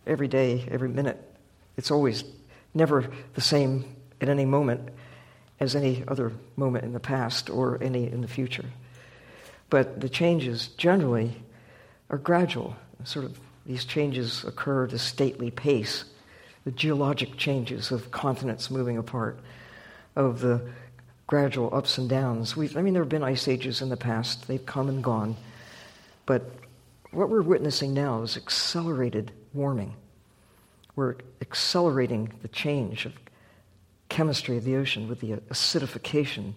every 0.07 0.29
day, 0.29 0.65
every 0.71 0.87
minute, 0.87 1.21
it's 1.75 1.91
always 1.91 2.23
never 2.73 3.11
the 3.33 3.41
same 3.41 3.83
at 4.21 4.29
any 4.29 4.45
moment 4.45 4.87
as 5.59 5.75
any 5.75 6.03
other 6.07 6.31
moment 6.55 6.83
in 6.83 6.93
the 6.93 6.99
past 6.99 7.49
or 7.49 7.81
any 7.81 8.11
in 8.11 8.21
the 8.21 8.27
future. 8.27 8.65
But 9.69 10.01
the 10.01 10.09
changes 10.09 10.67
generally 10.67 11.35
are 12.09 12.17
gradual. 12.17 12.75
Sort 13.03 13.25
of 13.25 13.39
these 13.65 13.85
changes 13.85 14.43
occur 14.43 14.85
at 14.85 14.93
a 14.93 14.99
stately 14.99 15.51
pace. 15.51 16.05
The 16.65 16.71
geologic 16.71 17.37
changes 17.37 17.91
of 17.91 18.11
continents 18.11 18.69
moving 18.69 18.97
apart, 18.97 19.39
of 20.15 20.41
the 20.41 20.61
gradual 21.27 21.73
ups 21.73 21.97
and 21.97 22.09
downs. 22.09 22.55
We've, 22.55 22.75
I 22.77 22.81
mean, 22.81 22.93
there 22.93 23.03
have 23.03 23.09
been 23.09 23.23
ice 23.23 23.47
ages 23.47 23.81
in 23.81 23.89
the 23.89 23.97
past, 23.97 24.47
they've 24.47 24.65
come 24.65 24.89
and 24.89 25.03
gone. 25.03 25.35
But 26.25 26.49
what 27.11 27.29
we're 27.29 27.41
witnessing 27.41 27.93
now 27.93 28.21
is 28.21 28.37
accelerated 28.37 29.31
warming. 29.53 29.93
We're 30.95 31.15
accelerating 31.41 32.31
the 32.41 32.47
change 32.47 33.05
of 33.05 33.13
chemistry 34.13 34.57
of 34.57 34.63
the 34.63 34.75
ocean 34.75 35.07
with 35.07 35.19
the 35.21 35.33
uh, 35.33 35.37
acidification 35.49 36.53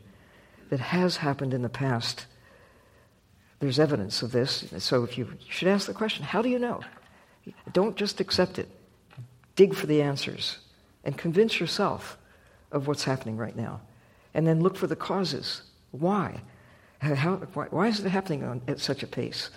that 0.69 0.79
has 0.79 1.17
happened 1.17 1.55
in 1.55 1.63
the 1.63 1.69
past 1.69 2.27
there's 3.59 3.79
evidence 3.79 4.21
of 4.21 4.33
this. 4.33 4.67
So 4.79 5.03
if 5.03 5.17
you, 5.17 5.25
you 5.25 5.53
should 5.53 5.69
ask 5.69 5.87
the 5.87 5.95
question, 5.95 6.25
how 6.25 6.43
do 6.43 6.51
you 6.51 6.59
know? 6.59 6.83
Don't 7.73 7.97
just 7.97 8.21
accept 8.21 8.59
it. 8.59 8.69
Dig 9.55 9.75
for 9.75 9.87
the 9.87 10.03
answers 10.03 10.59
and 11.05 11.17
convince 11.17 11.59
yourself 11.59 12.19
of 12.71 12.87
what's 12.87 13.05
happening 13.05 13.39
right 13.39 13.57
now. 13.57 13.81
And 14.35 14.47
then 14.47 14.61
look 14.61 14.77
for 14.77 14.87
the 14.87 14.97
causes. 14.97 15.63
Why? 15.93 16.43
How, 16.99 17.37
why, 17.55 17.67
why 17.71 17.89
is 17.89 18.01
it 18.01 18.11
happening 18.11 18.45
on, 18.45 18.61
at 18.69 18.79
such 18.79 19.03
a 19.03 19.07
pace? 19.07 19.49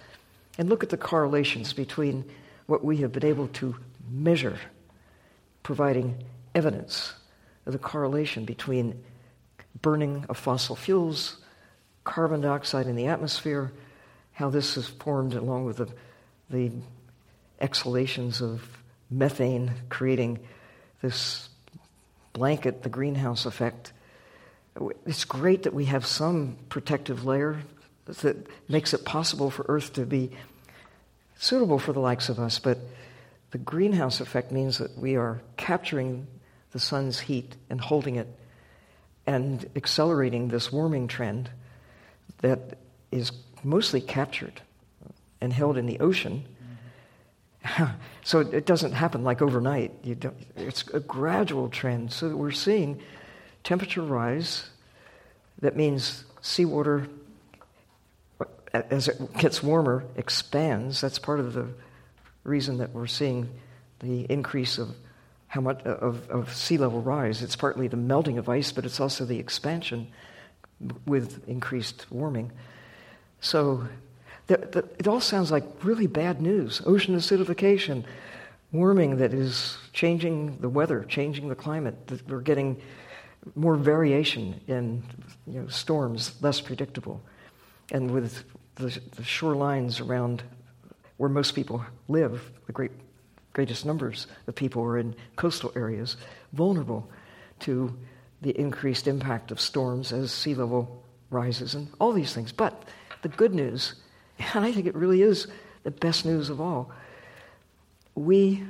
And 0.57 0.69
look 0.69 0.81
at 0.81 0.89
the 0.89 0.97
correlations 0.97 1.73
between 1.73 2.23
what 2.67 2.85
we 2.85 2.97
have 2.97 3.11
been 3.11 3.25
able 3.25 3.49
to 3.49 3.75
measure, 4.09 4.57
providing 5.63 6.23
evidence 6.55 7.13
the 7.71 7.77
correlation 7.77 8.45
between 8.45 9.03
burning 9.81 10.25
of 10.29 10.37
fossil 10.37 10.75
fuels, 10.75 11.37
carbon 12.03 12.41
dioxide 12.41 12.87
in 12.87 12.95
the 12.95 13.07
atmosphere, 13.07 13.71
how 14.33 14.49
this 14.49 14.77
is 14.77 14.87
formed 14.87 15.33
along 15.33 15.65
with 15.65 15.77
the, 15.77 15.87
the 16.49 16.71
exhalations 17.59 18.41
of 18.41 18.67
methane, 19.09 19.71
creating 19.89 20.39
this 21.01 21.49
blanket, 22.33 22.83
the 22.83 22.89
greenhouse 22.89 23.45
effect. 23.45 23.91
It's 25.05 25.25
great 25.25 25.63
that 25.63 25.73
we 25.73 25.85
have 25.85 26.05
some 26.05 26.57
protective 26.69 27.25
layer 27.25 27.59
that 28.05 28.47
makes 28.67 28.93
it 28.93 29.05
possible 29.05 29.49
for 29.49 29.65
Earth 29.67 29.93
to 29.93 30.05
be 30.05 30.31
suitable 31.37 31.79
for 31.79 31.93
the 31.93 31.99
likes 31.99 32.29
of 32.29 32.39
us, 32.39 32.59
but 32.59 32.79
the 33.51 33.57
greenhouse 33.57 34.19
effect 34.19 34.51
means 34.51 34.77
that 34.77 34.97
we 34.97 35.15
are 35.15 35.41
capturing 35.57 36.27
the 36.71 36.79
sun's 36.79 37.19
heat 37.19 37.55
and 37.69 37.81
holding 37.81 38.15
it 38.15 38.27
and 39.25 39.69
accelerating 39.75 40.47
this 40.47 40.71
warming 40.71 41.07
trend 41.07 41.49
that 42.39 42.77
is 43.11 43.31
mostly 43.63 44.01
captured 44.01 44.61
and 45.41 45.53
held 45.53 45.77
in 45.77 45.85
the 45.85 45.99
ocean. 45.99 46.45
so 48.23 48.39
it 48.39 48.65
doesn't 48.65 48.93
happen 48.93 49.23
like 49.23 49.41
overnight. 49.41 49.93
it's 50.55 50.87
a 50.93 50.99
gradual 50.99 51.69
trend. 51.69 52.11
So 52.11 52.35
we're 52.35 52.51
seeing 52.51 53.01
temperature 53.63 54.01
rise. 54.01 54.69
That 55.61 55.75
means 55.75 56.23
seawater, 56.41 57.07
as 58.73 59.07
it 59.07 59.37
gets 59.37 59.61
warmer, 59.61 60.05
expands. 60.15 61.01
That's 61.01 61.19
part 61.19 61.39
of 61.39 61.53
the 61.53 61.67
reason 62.43 62.77
that 62.77 62.93
we're 62.93 63.07
seeing 63.07 63.49
the 63.99 64.21
increase 64.21 64.77
of 64.77 64.95
how 65.49 65.61
much 65.61 65.81
uh, 65.85 65.89
of, 65.95 66.29
of 66.29 66.53
sea 66.53 66.77
level 66.77 67.01
rise. 67.01 67.41
It's 67.41 67.55
partly 67.55 67.87
the 67.87 67.97
melting 67.97 68.37
of 68.37 68.47
ice, 68.47 68.71
but 68.71 68.85
it's 68.85 68.99
also 68.99 69.25
the 69.25 69.39
expansion 69.39 70.07
with 71.05 71.47
increased 71.47 72.05
warming. 72.09 72.51
So 73.41 73.87
the, 74.47 74.57
the, 74.57 74.89
it 74.97 75.07
all 75.07 75.19
sounds 75.19 75.51
like 75.51 75.63
really 75.83 76.07
bad 76.07 76.41
news 76.41 76.81
ocean 76.85 77.15
acidification, 77.15 78.05
warming 78.71 79.17
that 79.17 79.33
is 79.33 79.77
changing 79.91 80.59
the 80.59 80.69
weather, 80.69 81.03
changing 81.03 81.49
the 81.49 81.55
climate. 81.55 81.95
We're 82.27 82.41
getting 82.41 82.81
more 83.55 83.75
variation 83.75 84.61
in 84.67 85.03
you 85.47 85.61
know, 85.61 85.67
storms, 85.67 86.35
less 86.41 86.61
predictable. 86.61 87.21
And 87.91 88.11
with 88.11 88.43
the, 88.75 88.87
the 89.15 89.23
shorelines 89.23 90.05
around 90.05 90.43
where 91.17 91.29
most 91.29 91.55
people 91.55 91.83
live, 92.07 92.51
the 92.67 92.71
great, 92.71 92.91
greatest 93.53 93.85
numbers 93.85 94.27
of 94.47 94.55
people 94.55 94.83
are 94.83 94.97
in 94.97 95.15
coastal 95.35 95.71
areas, 95.75 96.17
vulnerable 96.53 97.09
to 97.59 97.95
the 98.41 98.57
increased 98.57 99.07
impact 99.07 99.51
of 99.51 99.59
storms 99.59 100.13
as 100.13 100.31
sea 100.31 100.55
level 100.55 101.03
rises 101.29 101.75
and 101.75 101.87
all 101.99 102.13
these 102.13 102.33
things. 102.33 102.51
But 102.51 102.83
the 103.21 103.29
good 103.29 103.53
news, 103.53 103.95
and 104.53 104.65
I 104.65 104.71
think 104.71 104.87
it 104.87 104.95
really 104.95 105.21
is 105.21 105.47
the 105.83 105.91
best 105.91 106.25
news 106.25 106.49
of 106.49 106.61
all, 106.61 106.91
we 108.15 108.63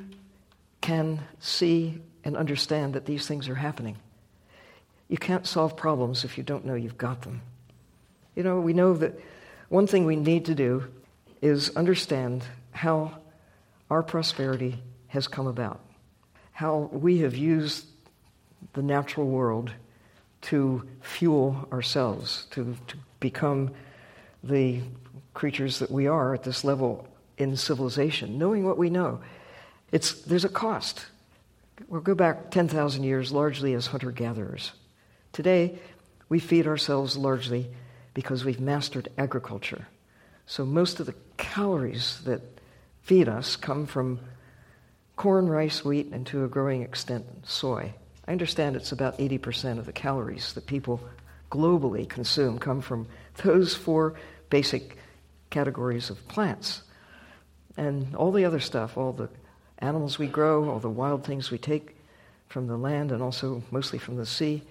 can 0.82 1.20
see 1.40 2.02
and 2.24 2.36
understand 2.38 2.94
that 2.94 3.06
these 3.06 3.28
things 3.28 3.50
are 3.50 3.56
happening. 3.56 3.98
You 5.08 5.18
can't 5.18 5.48
solve 5.48 5.76
problems 5.76 6.24
if 6.24 6.38
you 6.38 6.44
don't 6.44 6.66
know 6.66 6.76
you've 6.76 6.98
got 6.98 7.24
them. 7.24 7.42
You 8.36 8.44
know, 8.44 8.60
we 8.60 8.74
know 8.74 8.94
that 8.94 9.20
one 9.70 9.88
thing 9.88 10.06
we 10.06 10.16
need 10.16 10.46
to 10.46 10.56
do 10.56 10.86
is 11.42 11.76
understand 11.76 12.44
how 12.72 13.18
our 13.90 14.04
prosperity 14.04 14.80
has 15.08 15.28
come 15.28 15.48
about, 15.48 15.80
how 16.52 16.90
we 16.92 17.20
have 17.20 17.36
used 17.36 17.86
the 18.74 18.82
natural 18.82 19.28
world 19.28 19.72
to 20.42 20.88
fuel 21.02 21.68
ourselves, 21.72 22.46
to, 22.52 22.76
to 22.88 22.98
become 23.20 23.72
the 24.44 24.82
creatures 25.34 25.80
that 25.80 25.92
we 25.92 26.08
are 26.08 26.34
at 26.34 26.44
this 26.44 26.64
level 26.64 27.08
in 27.38 27.56
civilization, 27.56 28.38
knowing 28.38 28.66
what 28.66 28.78
we 28.78 28.90
know. 28.90 29.20
It's, 29.92 30.22
there's 30.22 30.46
a 30.46 30.50
cost. 30.50 31.06
We'll 31.88 32.02
go 32.02 32.16
back 32.16 32.52
10,000 32.52 33.04
years 33.04 33.32
largely 33.32 33.74
as 33.74 33.88
hunter 33.88 34.12
gatherers. 34.12 34.74
Today, 35.32 35.80
we 36.28 36.40
feed 36.40 36.68
ourselves 36.68 37.18
largely 37.18 37.70
because 38.14 38.46
we've 38.46 38.60
mastered 38.60 39.10
agriculture. 39.18 39.88
So 40.46 40.66
most 40.66 41.00
of 41.00 41.06
the 41.06 41.16
calories 41.38 42.20
that 42.26 42.42
feed 43.04 43.28
us 43.28 43.56
come 43.56 43.86
from 43.86 44.20
corn, 45.16 45.50
rice, 45.50 45.84
wheat, 45.84 46.08
and 46.12 46.26
to 46.28 46.46
a 46.46 46.48
growing 46.48 46.82
extent, 46.82 47.26
soy. 47.44 47.94
I 48.28 48.32
understand 48.32 48.76
it's 48.76 48.92
about 48.92 49.18
80% 49.18 49.80
of 49.80 49.86
the 49.86 49.92
calories 49.92 50.54
that 50.54 50.66
people 50.66 51.02
globally 51.52 52.08
consume 52.08 52.60
come 52.60 52.82
from 52.82 53.08
those 53.44 53.76
four 53.76 54.16
basic 54.50 54.98
categories 55.50 56.10
of 56.10 56.28
plants. 56.28 56.84
And 57.76 58.16
all 58.16 58.32
the 58.32 58.46
other 58.46 58.60
stuff, 58.60 58.98
all 58.98 59.14
the 59.14 59.30
animals 59.80 60.20
we 60.20 60.28
grow, 60.28 60.70
all 60.70 60.80
the 60.80 60.90
wild 60.90 61.26
things 61.26 61.50
we 61.50 61.58
take 61.58 61.96
from 62.48 62.68
the 62.68 62.78
land 62.78 63.12
and 63.12 63.22
also 63.22 63.64
mostly 63.72 64.00
from 64.00 64.18
the 64.18 64.26
sea, 64.26 64.62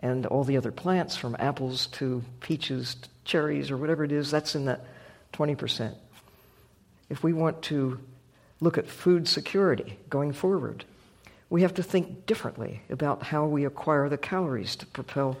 and 0.00 0.26
all 0.26 0.44
the 0.44 0.56
other 0.56 0.72
plants 0.72 1.16
from 1.16 1.36
apples 1.38 1.86
to 1.88 2.22
peaches 2.40 2.94
to 2.96 3.08
cherries 3.24 3.70
or 3.70 3.76
whatever 3.76 4.04
it 4.04 4.12
is, 4.12 4.30
that's 4.30 4.54
in 4.54 4.66
that 4.66 4.84
20%. 5.32 5.94
If 7.08 7.22
we 7.22 7.32
want 7.32 7.62
to 7.62 8.00
look 8.60 8.78
at 8.78 8.88
food 8.88 9.28
security 9.28 9.98
going 10.10 10.32
forward, 10.32 10.84
we 11.48 11.62
have 11.62 11.74
to 11.74 11.82
think 11.82 12.26
differently 12.26 12.82
about 12.90 13.22
how 13.22 13.46
we 13.46 13.64
acquire 13.64 14.08
the 14.08 14.18
calories 14.18 14.76
to 14.76 14.86
propel 14.86 15.40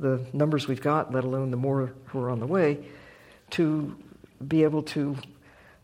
the 0.00 0.20
numbers 0.32 0.66
we've 0.66 0.80
got, 0.80 1.12
let 1.12 1.24
alone 1.24 1.50
the 1.50 1.56
more 1.56 1.92
who 2.06 2.20
are 2.20 2.30
on 2.30 2.40
the 2.40 2.46
way, 2.46 2.78
to 3.50 3.96
be 4.46 4.62
able 4.64 4.82
to 4.82 5.16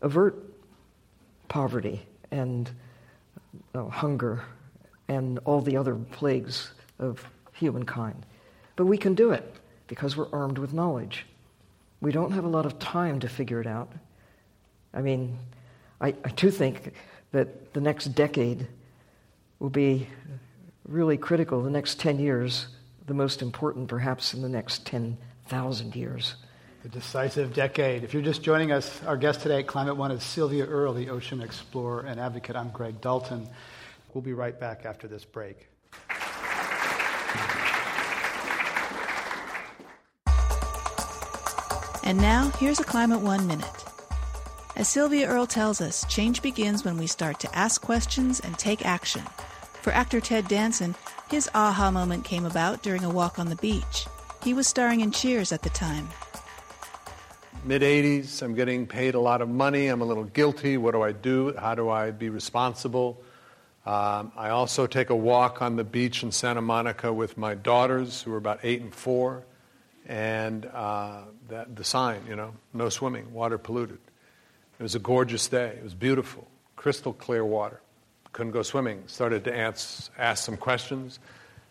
avert 0.01 0.35
poverty 1.47 2.05
and 2.31 2.69
uh, 3.73 3.85
hunger 3.85 4.43
and 5.07 5.39
all 5.45 5.61
the 5.61 5.77
other 5.77 5.95
plagues 5.95 6.71
of 6.99 7.25
humankind. 7.53 8.25
But 8.75 8.85
we 8.85 8.97
can 8.97 9.13
do 9.13 9.31
it 9.31 9.55
because 9.87 10.17
we're 10.17 10.29
armed 10.31 10.57
with 10.57 10.73
knowledge. 10.73 11.25
We 12.01 12.11
don't 12.11 12.31
have 12.31 12.43
a 12.43 12.49
lot 12.49 12.65
of 12.65 12.79
time 12.79 13.19
to 13.21 13.29
figure 13.29 13.61
it 13.61 13.67
out. 13.67 13.91
I 14.97 15.01
mean, 15.01 15.37
I, 16.01 16.07
I 16.07 16.29
do 16.29 16.49
think 16.49 16.93
that 17.31 17.71
the 17.75 17.79
next 17.79 18.05
decade 18.15 18.67
will 19.59 19.69
be 19.69 20.07
really 20.87 21.17
critical. 21.17 21.61
The 21.61 21.69
next 21.69 21.99
10 21.99 22.17
years, 22.17 22.65
the 23.05 23.13
most 23.13 23.43
important 23.43 23.89
perhaps 23.89 24.33
in 24.33 24.41
the 24.41 24.49
next 24.49 24.87
10,000 24.87 25.95
years. 25.95 26.33
The 26.81 26.89
decisive 26.89 27.53
decade. 27.53 28.03
If 28.05 28.11
you're 28.11 28.23
just 28.23 28.41
joining 28.41 28.71
us, 28.71 29.03
our 29.03 29.17
guest 29.17 29.41
today 29.41 29.59
at 29.59 29.67
Climate 29.67 29.95
One 29.95 30.09
is 30.09 30.23
Sylvia 30.23 30.65
Earle, 30.65 30.95
the 30.95 31.11
ocean 31.11 31.41
explorer 31.41 32.01
and 32.07 32.19
advocate. 32.19 32.55
I'm 32.55 32.69
Greg 32.69 32.99
Dalton. 32.99 33.47
We'll 34.15 34.23
be 34.23 34.33
right 34.33 34.59
back 34.59 34.83
after 34.83 35.07
this 35.07 35.23
break. 35.25 35.67
And 42.03 42.17
now, 42.17 42.49
here's 42.57 42.79
a 42.79 42.83
Climate 42.83 43.19
One 43.19 43.45
Minute. 43.45 43.86
As 44.77 44.87
Sylvia 44.87 45.27
Earle 45.27 45.47
tells 45.47 45.81
us, 45.81 46.05
change 46.05 46.43
begins 46.43 46.85
when 46.85 46.97
we 46.97 47.07
start 47.07 47.39
to 47.39 47.55
ask 47.55 47.81
questions 47.81 48.39
and 48.39 48.55
take 48.59 48.85
action. 48.85 49.23
For 49.81 49.91
actor 49.91 50.21
Ted 50.21 50.47
Danson, 50.47 50.93
his 51.31 51.49
aha 51.55 51.89
moment 51.89 52.25
came 52.25 52.45
about 52.45 52.83
during 52.83 53.03
a 53.03 53.09
walk 53.09 53.39
on 53.39 53.49
the 53.49 53.55
beach. 53.55 54.05
He 54.43 54.53
was 54.53 54.67
starring 54.67 55.01
in 55.01 55.09
Cheers 55.09 55.51
at 55.51 55.63
the 55.63 55.71
time. 55.71 56.07
Mid 57.63 57.81
80s, 57.81 58.43
I'm 58.43 58.53
getting 58.53 58.85
paid 58.85 59.15
a 59.15 59.19
lot 59.19 59.41
of 59.41 59.49
money. 59.49 59.87
I'm 59.87 60.01
a 60.01 60.05
little 60.05 60.25
guilty. 60.25 60.77
What 60.77 60.91
do 60.91 61.01
I 61.01 61.11
do? 61.11 61.55
How 61.57 61.73
do 61.73 61.89
I 61.89 62.11
be 62.11 62.29
responsible? 62.29 63.19
Um, 63.83 64.31
I 64.37 64.49
also 64.49 64.85
take 64.85 65.09
a 65.09 65.15
walk 65.15 65.59
on 65.59 65.75
the 65.75 65.83
beach 65.83 66.21
in 66.21 66.31
Santa 66.31 66.61
Monica 66.61 67.11
with 67.11 67.35
my 67.35 67.55
daughters, 67.55 68.21
who 68.21 68.31
are 68.31 68.37
about 68.37 68.59
eight 68.61 68.81
and 68.81 68.93
four, 68.93 69.43
and 70.05 70.67
uh, 70.67 71.21
that, 71.49 71.75
the 71.75 71.83
sign, 71.83 72.21
you 72.29 72.35
know, 72.35 72.53
no 72.75 72.89
swimming, 72.89 73.33
water 73.33 73.57
polluted. 73.57 73.97
It 74.79 74.83
was 74.83 74.93
a 74.93 74.99
gorgeous 74.99 75.47
day. 75.47 75.69
It 75.77 75.83
was 75.83 75.95
beautiful, 75.95 76.47
crystal 76.75 77.13
clear 77.13 77.43
water. 77.43 77.81
Couldn't 78.31 78.51
go 78.51 78.61
swimming. 78.61 79.01
Started 79.07 79.43
to 79.45 79.57
ask, 79.57 80.11
ask 80.17 80.45
some 80.45 80.57
questions. 80.57 81.19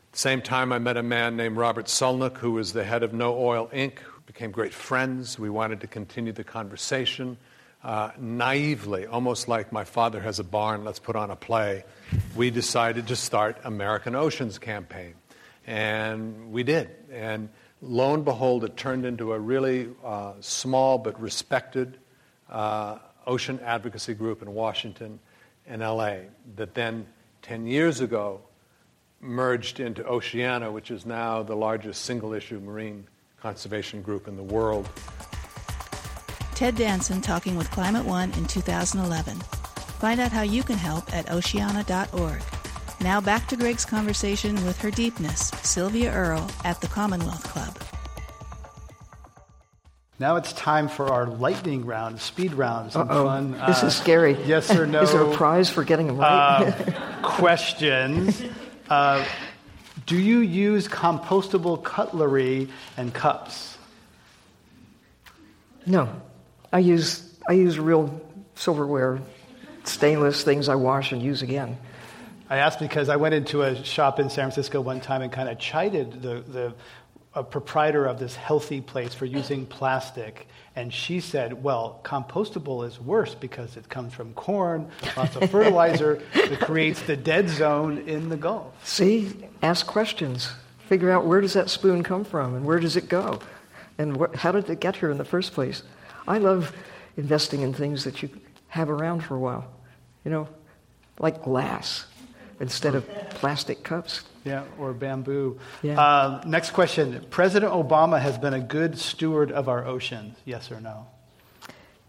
At 0.09 0.12
the 0.12 0.19
same 0.19 0.42
time, 0.42 0.73
I 0.73 0.81
met 0.81 0.97
a 0.97 1.03
man 1.05 1.37
named 1.37 1.57
Robert 1.57 1.87
Sulnick, 1.87 2.37
who 2.38 2.53
was 2.53 2.73
the 2.73 2.83
head 2.83 3.05
of 3.05 3.12
No 3.12 3.38
Oil 3.38 3.69
Inc., 3.73 3.99
became 4.27 4.51
great 4.51 4.75
friends. 4.75 5.38
We 5.38 5.49
wanted 5.49 5.81
to 5.83 5.87
continue 5.87 6.33
the 6.33 6.42
conversation. 6.42 7.37
Uh, 7.85 8.11
naively, 8.19 9.07
almost 9.07 9.47
like 9.47 9.71
my 9.71 9.85
father 9.85 10.19
has 10.21 10.40
a 10.40 10.45
barn, 10.45 10.85
let's 10.85 10.99
put 10.99 11.14
on 11.14 11.31
a 11.31 11.37
play, 11.37 11.85
we 12.35 12.51
decided 12.51 13.07
to 13.07 13.14
start 13.14 13.59
American 13.62 14.16
Oceans 14.16 14.59
campaign. 14.59 15.14
And 15.64 16.51
we 16.51 16.64
did. 16.64 16.90
And 17.12 17.51
lo 17.81 18.14
and 18.14 18.25
behold, 18.25 18.64
it 18.64 18.77
turned 18.77 19.07
into 19.07 19.33
a 19.33 19.38
really 19.38 19.90
uh, 20.05 20.33
small 20.40 20.99
but 20.99 21.21
respected 21.21 21.99
uh, 22.51 22.99
ocean 23.27 23.61
advocacy 23.61 24.15
group 24.15 24.43
in 24.43 24.53
Washington 24.53 25.19
and 25.67 25.83
LA 25.83 26.17
that 26.57 26.75
then 26.75 27.07
10 27.43 27.67
years 27.67 28.01
ago 28.01 28.41
merged 29.21 29.81
into 29.81 30.05
Oceana, 30.07 30.71
which 30.71 30.91
is 30.91 31.07
now 31.07 31.43
the 31.43 31.57
largest 31.57 32.05
single 32.05 32.33
issue 32.33 32.61
marine 32.61 33.07
conservation 33.41 34.03
group 34.03 34.29
in 34.29 34.37
the 34.37 34.43
world. 34.43 34.89
Ted 36.55 36.77
Danson 36.77 37.21
talking 37.21 37.57
with 37.57 37.71
Climate 37.71 38.05
One 38.05 38.33
in 38.33 38.47
2011. 38.47 39.37
Find 40.01 40.21
out 40.21 40.33
how 40.33 40.43
you 40.43 40.63
can 40.63 40.77
help 40.77 41.13
at 41.13 41.31
oceana.org. 41.31 42.43
Now 43.01 43.21
back 43.21 43.47
to 43.49 43.57
Greg's 43.57 43.85
conversation 43.85 44.55
with 44.65 44.79
her 44.81 44.91
deepness, 44.91 45.49
Sylvia 45.63 46.13
Earle 46.13 46.51
at 46.65 46.81
the 46.81 46.87
Commonwealth 46.87 47.45
Club. 47.45 47.77
Now 50.19 50.37
it's 50.37 50.53
time 50.55 50.89
for 50.89 51.13
our 51.13 51.27
lightning 51.27 51.85
round, 51.85 52.21
speed 52.21 52.55
round. 52.55 52.93
Some 52.93 53.11
Uh-oh. 53.11 53.25
fun. 53.27 53.53
This 53.67 53.83
uh, 53.83 53.87
is 53.89 53.97
scary. 53.97 54.33
Yes 54.45 54.71
or 54.75 54.87
no? 54.87 55.03
Is 55.03 55.13
there 55.13 55.23
a 55.23 55.35
prize 55.35 55.69
for 55.69 55.85
getting 55.85 56.07
them 56.07 56.17
right? 56.19 56.63
uh, 56.63 57.21
questions. 57.23 58.43
Uh, 58.89 59.23
do 60.07 60.17
you 60.17 60.39
use 60.39 60.89
compostable 60.89 61.83
cutlery 61.83 62.69
and 62.97 63.13
cups? 63.13 63.77
no. 65.85 66.09
I 66.73 66.81
use, 66.81 67.33
I 67.49 67.53
use 67.53 67.79
real 67.79 68.21
silverware, 68.57 69.21
stainless 69.85 70.43
things 70.43 70.69
I 70.69 70.75
wash 70.75 71.13
and 71.13 71.23
use 71.23 71.43
again. 71.43 71.79
I 72.51 72.57
asked 72.59 72.81
because 72.81 73.09
I 73.09 73.17
went 73.17 73.35
into 73.35 73.63
a 73.63 73.83
shop 73.85 74.19
in 74.19 74.29
San 74.29 74.51
Francisco 74.51 74.81
one 74.81 75.01
time 75.01 75.23
and 75.23 75.31
kind 75.33 75.49
of 75.49 75.59
chided 75.59 76.21
the, 76.23 76.41
the 76.47 76.75
a 77.37 77.44
proprietor 77.44 78.07
of 78.07 78.18
this 78.18 78.35
healthy 78.35 78.81
place 78.81 79.12
for 79.12 79.27
using 79.27 79.66
plastic. 79.66 80.49
And 80.75 80.92
she 80.92 81.20
said, 81.20 81.62
well, 81.62 82.01
compostable 82.03 82.87
is 82.87 82.99
worse 82.99 83.35
because 83.35 83.77
it 83.77 83.88
comes 83.88 84.14
from 84.14 84.33
corn, 84.33 84.90
lots 85.16 85.37
of 85.37 85.51
fertilizer 85.51 86.22
that 86.35 86.61
creates 86.61 87.03
the 87.03 87.16
dead 87.16 87.51
zone 87.51 87.99
in 88.09 88.31
the 88.31 88.37
Gulf. 88.37 88.75
See, 88.87 89.33
ask 89.62 89.87
questions. 89.87 90.51
Figure 90.88 91.11
out 91.11 91.27
where 91.27 91.42
does 91.42 91.53
that 91.53 91.68
spoon 91.68 92.03
come 92.03 92.25
from 92.25 92.55
and 92.55 92.64
where 92.64 92.81
does 92.81 92.96
it 92.96 93.09
go? 93.09 93.40
And 93.99 94.16
wh- 94.16 94.35
how 94.35 94.53
did 94.53 94.68
it 94.70 94.81
get 94.81 94.96
here 94.96 95.11
in 95.11 95.18
the 95.18 95.25
first 95.25 95.53
place? 95.53 95.83
I 96.27 96.38
love 96.38 96.75
investing 97.16 97.61
in 97.61 97.75
things 97.75 98.05
that 98.05 98.22
you 98.22 98.31
have 98.68 98.88
around 98.88 99.25
for 99.25 99.35
a 99.35 99.38
while. 99.38 99.66
You 100.25 100.31
know, 100.31 100.49
like 101.18 101.42
glass 101.42 102.07
instead 102.61 102.94
of 102.94 103.07
plastic 103.31 103.83
cups. 103.83 104.22
Yeah, 104.47 104.63
or 104.79 104.93
bamboo. 104.93 105.59
Yeah. 105.83 106.01
Uh, 106.01 106.43
next 106.47 106.71
question. 106.71 107.27
President 107.31 107.73
Obama 107.73 108.21
has 108.21 108.39
been 108.39 108.55
a 108.55 108.61
good 108.61 108.97
steward 108.97 109.51
of 109.51 109.69
our 109.69 109.85
oceans, 109.85 110.37
yes 110.45 110.71
or 110.71 110.81
no? 110.81 111.09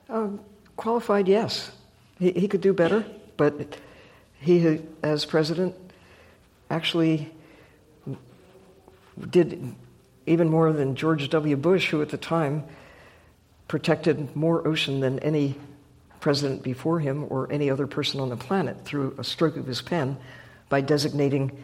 Um, 0.07 0.39
qualified, 0.75 1.27
yes. 1.27 1.71
He, 2.19 2.31
he 2.31 2.47
could 2.47 2.61
do 2.61 2.73
better, 2.73 3.03
but 3.37 3.77
he, 4.39 4.81
as 5.01 5.25
president, 5.25 5.75
actually 6.69 7.33
did 9.29 9.73
even 10.27 10.47
more 10.47 10.71
than 10.71 10.95
George 10.95 11.27
W. 11.29 11.55
Bush, 11.55 11.89
who 11.89 12.03
at 12.03 12.09
the 12.09 12.17
time 12.17 12.63
protected 13.67 14.35
more 14.35 14.65
ocean 14.67 14.99
than 14.99 15.17
any 15.19 15.55
president 16.19 16.61
before 16.61 16.99
him 16.99 17.25
or 17.29 17.51
any 17.51 17.69
other 17.69 17.87
person 17.87 18.19
on 18.19 18.29
the 18.29 18.37
planet 18.37 18.85
through 18.85 19.15
a 19.17 19.23
stroke 19.23 19.57
of 19.57 19.65
his 19.65 19.81
pen 19.81 20.17
by 20.69 20.81
designating, 20.81 21.63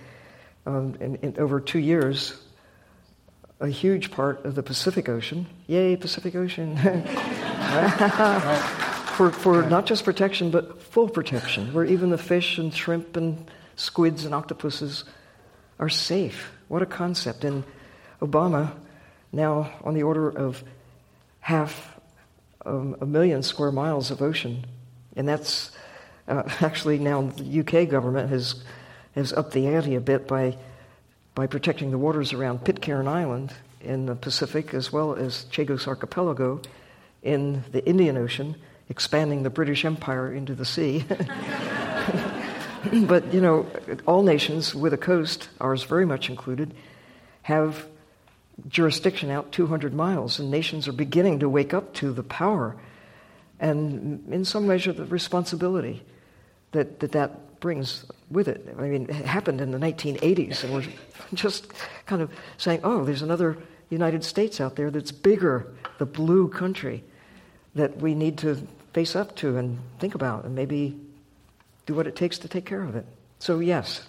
um, 0.65 0.95
in, 0.99 1.15
in 1.17 1.38
over 1.38 1.60
two 1.60 1.80
years, 1.80 2.41
a 3.60 3.67
huge 3.67 4.12
part 4.12 4.45
of 4.45 4.56
the 4.56 4.63
Pacific 4.63 5.10
Ocean. 5.10 5.45
Yay, 5.67 5.95
Pacific 5.95 6.36
Ocean! 6.36 6.78
for 9.17 9.32
for 9.32 9.63
not 9.63 9.86
just 9.86 10.04
protection, 10.04 10.52
but 10.52 10.82
full 10.82 11.10
protection, 11.10 11.73
where 11.73 11.86
even 11.86 12.10
the 12.10 12.17
fish 12.17 12.58
and 12.58 12.73
shrimp 12.73 13.15
and 13.15 13.49
squids 13.76 14.26
and 14.26 14.34
octopuses 14.34 15.04
are 15.80 15.89
safe. 15.89 16.52
What 16.67 16.82
a 16.82 16.86
concept. 16.86 17.43
And 17.43 17.63
Obama, 18.21 18.73
now 19.32 19.71
on 19.84 19.93
the 19.93 20.04
order 20.04 20.30
of 20.30 20.63
half 21.39 21.99
um, 22.65 22.95
a 23.02 23.06
million 23.06 23.43
square 23.43 23.71
miles 23.71 24.12
of 24.12 24.21
ocean. 24.21 24.65
And 25.15 25.28
that's 25.28 25.71
uh, 26.28 26.43
actually 26.62 26.99
now 26.99 27.23
the 27.23 27.60
UK 27.60 27.89
government 27.89 28.30
has, 28.30 28.63
has 29.15 29.34
upped 29.34 29.52
the 29.52 29.67
ante 29.67 29.95
a 29.95 30.02
bit 30.02 30.28
by, 30.28 30.58
by 31.36 31.47
protecting 31.47 31.91
the 31.91 31.97
waters 31.97 32.34
around 32.34 32.63
Pitcairn 32.63 33.08
Island 33.08 33.54
in 33.82 34.06
the 34.06 34.15
Pacific 34.15 34.73
as 34.73 34.91
well 34.91 35.15
as 35.15 35.45
Chagos 35.52 35.88
Archipelago 35.88 36.62
in 37.21 37.63
the 37.71 37.86
Indian 37.86 38.17
Ocean, 38.17 38.56
expanding 38.89 39.43
the 39.43 39.49
British 39.49 39.86
Empire 39.86 40.34
into 40.34 40.56
the 40.56 40.65
sea. 40.65 41.06
but, 43.06 43.34
you 43.34 43.41
know, 43.41 43.65
all 44.06 44.23
nations 44.23 44.76
with 44.76 44.93
a 44.93 44.97
coast, 44.97 45.49
ours 45.62 45.84
very 45.84 46.06
much 46.06 46.30
included, 46.30 46.73
have 47.43 47.86
jurisdiction 48.67 49.30
out 49.30 49.52
200 49.52 49.93
miles, 49.93 50.39
and 50.39 50.52
nations 50.52 50.88
are 50.88 50.93
beginning 50.93 51.39
to 51.39 51.49
wake 51.49 51.73
up 51.73 51.93
to 51.93 52.12
the 52.12 52.23
power 52.23 52.76
and, 53.60 54.26
in 54.32 54.43
some 54.43 54.67
measure, 54.67 54.91
the 54.91 55.06
responsibility 55.06 56.04
that 56.71 56.99
that, 56.99 57.13
that 57.13 57.53
brings 57.63 58.06
with 58.30 58.49
it. 58.49 58.76
I 58.78 58.82
mean, 58.82 59.10
it 59.10 59.26
happened 59.26 59.62
in 59.62 59.71
the 59.71 59.78
1980s, 59.78 60.65
and 60.65 60.73
we're 60.73 60.84
just 61.34 61.71
kind 62.06 62.21
of 62.21 62.30
saying, 62.58 62.82
oh, 62.84 63.06
there's 63.06 63.21
another 63.21 63.58
United 63.89 64.26
States 64.26 64.60
out 64.60 64.76
there 64.76 64.91
that's 64.91 65.13
bigger, 65.13 65.71
the 65.97 66.06
blue 66.06 66.49
country 66.49 67.06
that 67.73 67.95
we 67.99 68.15
need 68.15 68.38
to 68.39 68.67
face 68.91 69.15
up 69.15 69.38
to 69.38 69.56
and 69.56 69.80
think 69.97 70.13
about 70.13 70.43
and 70.43 70.54
maybe 70.54 70.99
do 71.86 71.93
what 71.93 72.06
it 72.06 72.17
takes 72.17 72.38
to 72.39 72.49
take 72.49 72.65
care 72.65 72.84
of 72.84 72.97
it. 72.97 73.06
So, 73.39 73.60
yes, 73.60 74.06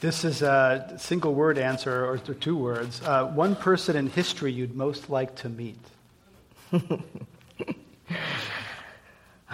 this 0.00 0.22
is 0.22 0.42
a 0.42 0.96
single 0.98 1.32
word 1.32 1.56
answer, 1.56 2.04
or 2.04 2.18
two 2.18 2.58
words. 2.58 3.00
Uh, 3.00 3.24
one 3.24 3.56
person 3.56 3.96
in 3.96 4.10
history 4.10 4.52
you'd 4.52 4.76
most 4.76 5.08
like 5.08 5.34
to 5.36 5.48
meet. 5.48 5.78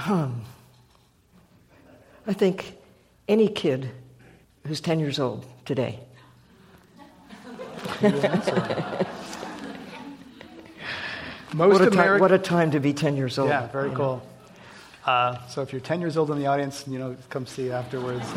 um, 0.07 0.43
I 2.27 2.33
think 2.33 2.82
any 3.29 3.49
kid 3.49 3.91
who's 4.67 4.81
10 4.81 5.01
years 5.01 5.19
old 5.19 5.47
today. 5.65 6.01
Most 11.55 11.81
what, 11.81 11.89
a 11.89 11.91
time, 11.91 12.21
what 12.21 12.33
a 12.33 12.39
time 12.39 12.71
to 12.71 12.81
be 12.81 12.93
10 12.93 13.17
years 13.17 13.39
old. 13.39 13.51
Yeah, 13.51 13.67
very 13.69 13.91
cool. 13.91 14.23
Uh, 15.05 15.45
so 15.49 15.63
if 15.63 15.73
you're 15.73 15.81
10 15.81 16.01
years 16.01 16.17
old 16.17 16.31
in 16.31 16.39
the 16.39 16.47
audience, 16.47 16.85
you 16.87 16.99
know, 16.99 17.17
come 17.29 17.47
see 17.47 17.71
afterwards. 17.71 18.25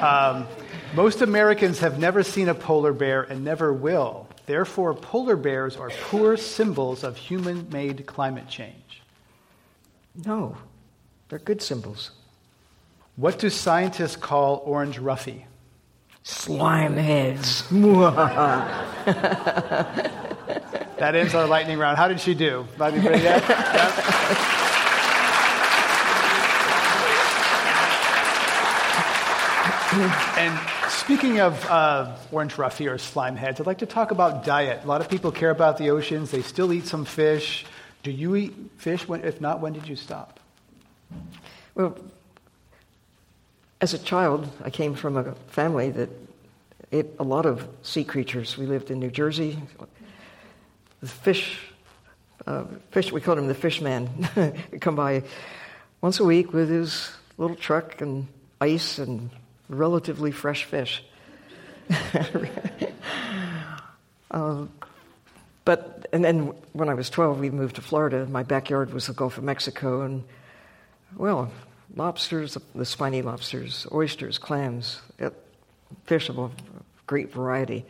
um, 0.00 0.46
most 0.94 1.20
Americans 1.20 1.80
have 1.80 1.98
never 1.98 2.22
seen 2.22 2.48
a 2.48 2.54
polar 2.54 2.92
bear 2.92 3.22
and 3.22 3.44
never 3.44 3.72
will. 3.72 4.28
Therefore, 4.46 4.94
polar 4.94 5.36
bears 5.36 5.76
are 5.76 5.90
poor 5.90 6.36
symbols 6.36 7.02
of 7.02 7.16
human 7.16 7.68
made 7.70 8.06
climate 8.06 8.48
change. 8.48 9.02
No, 10.24 10.56
they're 11.28 11.40
good 11.40 11.60
symbols. 11.60 12.12
What 13.16 13.38
do 13.38 13.48
scientists 13.48 14.16
call 14.16 14.62
orange 14.66 15.00
roughy? 15.00 15.44
Slime 16.22 16.96
heads. 16.96 17.66
that 17.70 18.84
ends 21.14 21.34
our 21.34 21.46
lightning 21.46 21.78
round. 21.78 21.96
How 21.96 22.08
did 22.08 22.20
she 22.20 22.34
do? 22.34 22.66
Anybody 22.78 23.20
yet? 23.20 23.42
and 30.36 30.60
speaking 30.90 31.40
of 31.40 31.64
uh, 31.70 32.14
orange 32.30 32.52
roughy 32.54 32.90
or 32.90 32.98
slime 32.98 33.36
heads, 33.36 33.60
I'd 33.60 33.66
like 33.66 33.78
to 33.78 33.86
talk 33.86 34.10
about 34.10 34.44
diet. 34.44 34.84
A 34.84 34.86
lot 34.86 35.00
of 35.00 35.08
people 35.08 35.32
care 35.32 35.50
about 35.50 35.78
the 35.78 35.88
oceans. 35.88 36.32
They 36.32 36.42
still 36.42 36.70
eat 36.70 36.86
some 36.86 37.06
fish. 37.06 37.64
Do 38.02 38.10
you 38.10 38.36
eat 38.36 38.52
fish? 38.76 39.08
When, 39.08 39.24
if 39.24 39.40
not, 39.40 39.60
when 39.60 39.72
did 39.72 39.88
you 39.88 39.96
stop? 39.96 40.38
Well, 41.74 41.96
as 43.80 43.94
a 43.94 43.98
child, 43.98 44.48
I 44.64 44.70
came 44.70 44.94
from 44.94 45.16
a 45.16 45.34
family 45.48 45.90
that 45.90 46.08
ate 46.92 47.06
a 47.18 47.24
lot 47.24 47.46
of 47.46 47.68
sea 47.82 48.04
creatures. 48.04 48.56
We 48.56 48.66
lived 48.66 48.90
in 48.90 48.98
New 49.00 49.10
Jersey. 49.10 49.58
The 51.00 51.08
fish, 51.08 51.58
uh, 52.46 52.64
fish 52.90 53.12
we 53.12 53.20
called 53.20 53.38
him 53.38 53.48
the 53.48 53.54
fish 53.54 53.80
man, 53.80 54.28
would 54.36 54.80
come 54.80 54.96
by 54.96 55.24
once 56.00 56.20
a 56.20 56.24
week 56.24 56.52
with 56.52 56.70
his 56.70 57.10
little 57.36 57.56
truck 57.56 58.00
and 58.00 58.28
ice 58.60 58.98
and 58.98 59.30
relatively 59.68 60.30
fresh 60.32 60.64
fish. 60.64 61.04
uh, 64.30 64.64
but 65.64 66.06
and 66.12 66.24
then 66.24 66.54
when 66.72 66.88
I 66.88 66.94
was 66.94 67.10
12, 67.10 67.40
we 67.40 67.50
moved 67.50 67.76
to 67.76 67.82
Florida. 67.82 68.26
My 68.26 68.42
backyard 68.42 68.94
was 68.94 69.08
the 69.08 69.12
Gulf 69.12 69.36
of 69.36 69.44
Mexico, 69.44 70.02
and 70.02 70.24
well, 71.16 71.50
lobsters, 71.94 72.58
the 72.74 72.84
spiny 72.84 73.22
lobsters, 73.22 73.86
oysters, 73.92 74.38
clams, 74.38 75.00
fish 76.04 76.28
of 76.28 76.38
a 76.38 76.50
great 77.06 77.32
variety. 77.32 77.84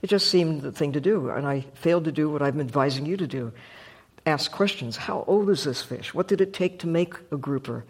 It 0.00 0.08
just 0.08 0.28
seemed 0.28 0.62
the 0.62 0.72
thing 0.72 0.92
to 0.92 1.00
do, 1.00 1.30
and 1.30 1.46
I 1.46 1.66
failed 1.74 2.04
to 2.06 2.12
do 2.12 2.28
what 2.28 2.42
I'm 2.42 2.60
advising 2.60 3.06
you 3.06 3.16
to 3.16 3.26
do. 3.26 3.52
Ask 4.26 4.50
questions. 4.50 4.96
How 4.96 5.24
old 5.26 5.50
is 5.50 5.64
this 5.64 5.82
fish? 5.82 6.14
What 6.14 6.28
did 6.28 6.40
it 6.40 6.52
take 6.52 6.80
to 6.80 6.86
make 6.86 7.14
a 7.30 7.36
grouper? 7.36 7.84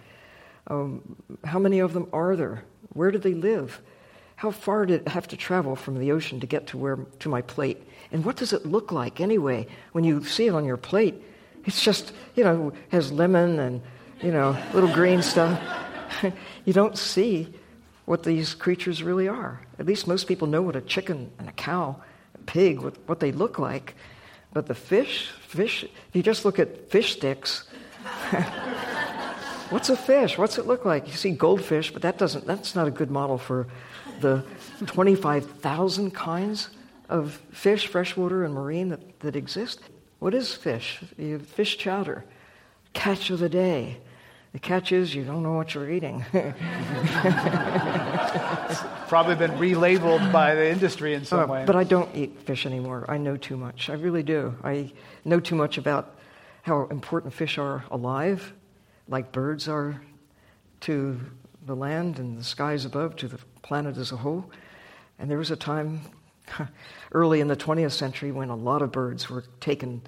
Um, 0.67 1.17
how 1.45 1.59
many 1.59 1.79
of 1.79 1.93
them 1.93 2.09
are 2.13 2.37
there? 2.37 2.65
Where 2.93 3.11
do 3.11 3.19
they 3.19 3.35
live? 3.35 3.81
How 4.37 4.51
far 4.51 4.87
did 4.87 5.03
it 5.03 5.09
have 5.09 5.29
to 5.29 5.37
travel 5.37 5.77
from 5.77 5.99
the 5.99 6.13
ocean 6.13 6.41
to 6.41 6.47
get 6.47 6.67
to 6.69 6.79
where 6.79 6.97
to 7.21 7.29
my 7.29 7.43
plate? 7.43 7.83
And 8.11 8.25
what 8.25 8.37
does 8.37 8.53
it 8.53 8.67
look 8.67 8.93
like 8.93 9.21
anyway 9.21 9.67
when 9.93 10.05
you 10.05 10.25
see 10.25 10.47
it 10.47 10.55
on 10.55 10.65
your 10.65 10.77
plate? 10.77 11.15
It's 11.65 11.83
just, 11.83 12.13
you 12.35 12.45
know, 12.45 12.73
has 12.91 13.13
lemon 13.13 13.59
and, 13.61 13.81
you 14.23 14.31
know, 14.31 14.57
little 14.73 14.93
green 14.93 15.23
stuff. 15.23 15.61
you 16.65 16.73
don't 16.73 16.97
see 16.97 17.53
what 18.05 18.23
these 18.23 18.55
creatures 18.55 19.03
really 19.03 19.29
are. 19.29 19.61
At 19.79 19.87
least 19.87 20.07
most 20.07 20.27
people 20.27 20.47
know 20.47 20.63
what 20.63 20.77
a 20.77 20.81
chicken 20.81 21.31
and 21.39 21.49
a 21.49 21.53
cow, 21.53 22.03
a 22.35 22.39
pig, 22.39 22.81
what, 22.81 22.97
what 23.07 23.21
they 23.21 23.33
look 23.33 23.59
like. 23.59 23.95
But 24.53 24.67
the 24.67 24.75
fish, 24.75 25.31
fish, 25.47 25.85
if 25.85 26.15
you 26.15 26.23
just 26.23 26.45
look 26.45 26.59
at 26.59 26.91
fish 26.91 27.17
sticks, 27.17 27.65
What's 29.73 29.89
a 29.89 29.97
fish? 29.97 30.37
What's 30.37 30.59
it 30.59 30.67
look 30.67 30.85
like? 30.85 31.07
You 31.07 31.15
see 31.15 31.31
goldfish, 31.31 31.93
but 31.93 32.03
that 32.03 32.19
doesn't, 32.19 32.47
that's 32.47 32.75
not 32.75 32.87
a 32.87 32.91
good 32.91 33.11
model 33.11 33.39
for 33.39 33.67
the 34.21 34.45
25,000 34.85 36.11
kinds 36.13 36.69
of 37.09 37.41
fish, 37.53 37.87
freshwater 37.87 38.45
and 38.45 38.53
marine, 38.53 38.91
that, 38.91 39.21
that 39.21 39.35
exist. 39.35 39.81
What 40.19 40.35
is 40.35 40.55
fish? 40.55 41.03
You 41.17 41.39
fish 41.39 41.79
chowder, 41.79 42.25
catch 42.93 43.31
of 43.31 43.39
the 43.39 43.49
day. 43.49 43.97
The 44.53 44.59
catch 44.59 44.93
is 44.93 45.15
you 45.15 45.25
don't 45.25 45.43
know 45.43 45.55
what 45.55 45.75
you're 45.75 45.91
eating. 45.91 46.25
it's 46.35 46.53
probably 49.09 49.35
been 49.35 49.53
relabeled 49.53 50.31
by 50.31 50.55
the 50.55 50.69
industry 50.69 51.15
in 51.15 51.25
some 51.25 51.41
uh, 51.41 51.47
way. 51.47 51.65
But 51.67 51.77
I 51.77 51.85
don't 51.85 52.15
eat 52.15 52.43
fish 52.43 52.67
anymore. 52.67 53.07
I 53.09 53.17
know 53.17 53.39
too 53.39 53.57
much. 53.57 53.89
I 53.89 53.95
really 53.95 54.23
do. 54.23 54.55
I 54.63 54.93
know 55.25 55.41
too 55.41 55.55
much 55.55 55.79
about 55.79 56.17
how 56.63 56.87
important 56.89 57.33
fish 57.33 57.57
are 57.57 57.85
alive 57.91 58.53
like 59.09 59.33
birds 59.33 59.69
are 59.69 60.01
to 60.81 61.21
the 61.67 61.77
land 61.77 62.19
and 62.19 62.39
the 62.39 62.45
skies 62.45 62.85
above, 62.85 63.17
to 63.17 63.29
the 63.29 63.39
planet 63.63 63.97
as 63.97 64.13
a 64.13 64.17
whole. 64.17 64.51
And 65.19 65.31
there 65.31 65.39
was 65.39 65.51
a 65.51 65.57
time 65.57 66.01
early 67.13 67.41
in 67.41 67.49
the 67.49 67.57
20th 67.57 67.93
century 67.93 68.33
when 68.33 68.49
a 68.49 68.57
lot 68.57 68.83
of 68.83 68.93
birds 68.93 69.31
were 69.31 69.45
taken 69.61 70.03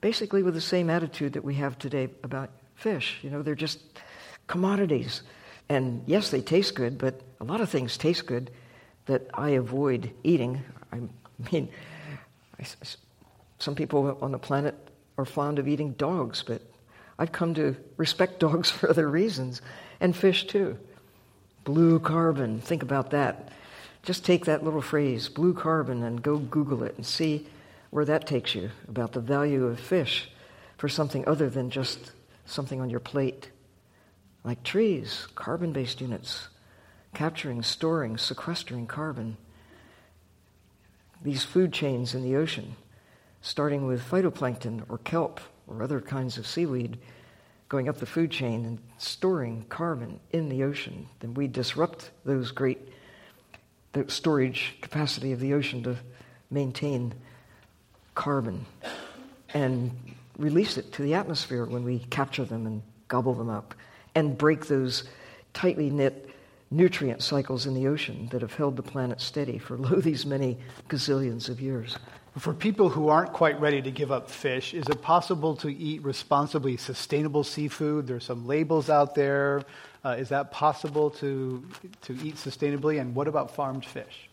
basically 0.00 0.42
with 0.42 0.54
the 0.54 0.60
same 0.60 0.90
attitude 0.90 1.32
that 1.32 1.44
we 1.44 1.54
have 1.54 1.78
today 1.78 2.08
about 2.22 2.50
fish. 2.78 3.18
You 3.22 3.30
know, 3.30 3.42
they're 3.42 3.54
just 3.54 3.80
commodities. 4.46 5.22
And 5.68 6.02
yes, 6.06 6.30
they 6.30 6.40
taste 6.40 6.74
good, 6.74 6.96
but 6.96 7.20
a 7.40 7.44
lot 7.44 7.60
of 7.60 7.68
things 7.68 7.98
taste 7.98 8.26
good 8.26 8.50
that 9.06 9.28
I 9.34 9.50
avoid 9.50 10.12
eating. 10.22 10.62
I 10.92 11.00
mean, 11.52 11.68
I, 12.58 12.64
some 13.58 13.74
people 13.74 14.16
on 14.22 14.32
the 14.32 14.38
planet 14.38 14.74
are 15.18 15.24
fond 15.24 15.58
of 15.58 15.68
eating 15.68 15.92
dogs, 15.92 16.44
but 16.46 16.62
I've 17.18 17.32
come 17.32 17.52
to 17.54 17.76
respect 17.96 18.38
dogs 18.40 18.70
for 18.70 18.88
other 18.88 19.08
reasons, 19.08 19.60
and 20.00 20.16
fish 20.16 20.46
too. 20.46 20.78
Blue 21.64 21.98
carbon, 21.98 22.60
think 22.60 22.82
about 22.82 23.10
that. 23.10 23.52
Just 24.04 24.24
take 24.24 24.46
that 24.46 24.64
little 24.64 24.80
phrase, 24.80 25.28
blue 25.28 25.52
carbon, 25.52 26.02
and 26.02 26.22
go 26.22 26.38
Google 26.38 26.84
it 26.84 26.94
and 26.96 27.04
see 27.04 27.46
where 27.90 28.04
that 28.04 28.26
takes 28.26 28.54
you 28.54 28.70
about 28.86 29.12
the 29.12 29.20
value 29.20 29.66
of 29.66 29.80
fish 29.80 30.30
for 30.78 30.88
something 30.88 31.26
other 31.26 31.50
than 31.50 31.68
just 31.68 32.12
something 32.48 32.80
on 32.80 32.90
your 32.90 33.00
plate. 33.00 33.50
Like 34.44 34.62
trees, 34.62 35.26
carbon 35.34 35.72
based 35.72 36.00
units, 36.00 36.48
capturing, 37.14 37.62
storing, 37.62 38.16
sequestering 38.16 38.86
carbon. 38.86 39.36
These 41.22 41.44
food 41.44 41.72
chains 41.72 42.14
in 42.14 42.22
the 42.22 42.36
ocean, 42.36 42.76
starting 43.40 43.86
with 43.86 44.02
phytoplankton 44.02 44.84
or 44.88 44.98
kelp 44.98 45.40
or 45.66 45.82
other 45.82 46.00
kinds 46.00 46.38
of 46.38 46.46
seaweed 46.46 46.98
going 47.68 47.88
up 47.88 47.98
the 47.98 48.06
food 48.06 48.30
chain 48.30 48.64
and 48.64 48.78
storing 48.96 49.64
carbon 49.68 50.18
in 50.30 50.48
the 50.48 50.62
ocean, 50.62 51.08
then 51.20 51.34
we 51.34 51.46
disrupt 51.46 52.10
those 52.24 52.50
great 52.50 52.78
the 53.92 54.04
storage 54.08 54.76
capacity 54.80 55.32
of 55.32 55.40
the 55.40 55.54
ocean 55.54 55.82
to 55.82 55.96
maintain 56.50 57.14
carbon. 58.14 58.66
And 59.54 59.92
release 60.38 60.78
it 60.78 60.92
to 60.94 61.02
the 61.02 61.14
atmosphere 61.14 61.64
when 61.64 61.84
we 61.84 61.98
capture 62.10 62.44
them 62.44 62.66
and 62.66 62.82
gobble 63.08 63.34
them 63.34 63.50
up 63.50 63.74
and 64.14 64.38
break 64.38 64.66
those 64.66 65.04
tightly 65.52 65.90
knit 65.90 66.28
nutrient 66.70 67.22
cycles 67.22 67.66
in 67.66 67.74
the 67.74 67.86
ocean 67.86 68.28
that 68.30 68.42
have 68.42 68.54
held 68.54 68.76
the 68.76 68.82
planet 68.82 69.20
steady 69.20 69.58
for 69.58 69.76
lo 69.78 70.00
these 70.00 70.26
many 70.26 70.58
gazillions 70.88 71.48
of 71.48 71.60
years. 71.60 71.96
For 72.36 72.54
people 72.54 72.88
who 72.88 73.08
aren't 73.08 73.32
quite 73.32 73.58
ready 73.60 73.82
to 73.82 73.90
give 73.90 74.12
up 74.12 74.30
fish, 74.30 74.74
is 74.74 74.86
it 74.88 75.02
possible 75.02 75.56
to 75.56 75.68
eat 75.68 76.02
responsibly 76.02 76.76
sustainable 76.76 77.42
seafood? 77.42 78.06
There's 78.06 78.24
some 78.24 78.46
labels 78.46 78.90
out 78.90 79.14
there. 79.14 79.64
Uh, 80.04 80.10
is 80.10 80.28
that 80.28 80.52
possible 80.52 81.10
to, 81.10 81.66
to 82.02 82.12
eat 82.22 82.36
sustainably? 82.36 83.00
And 83.00 83.14
what 83.14 83.26
about 83.26 83.56
farmed 83.56 83.84
fish? 83.84 84.28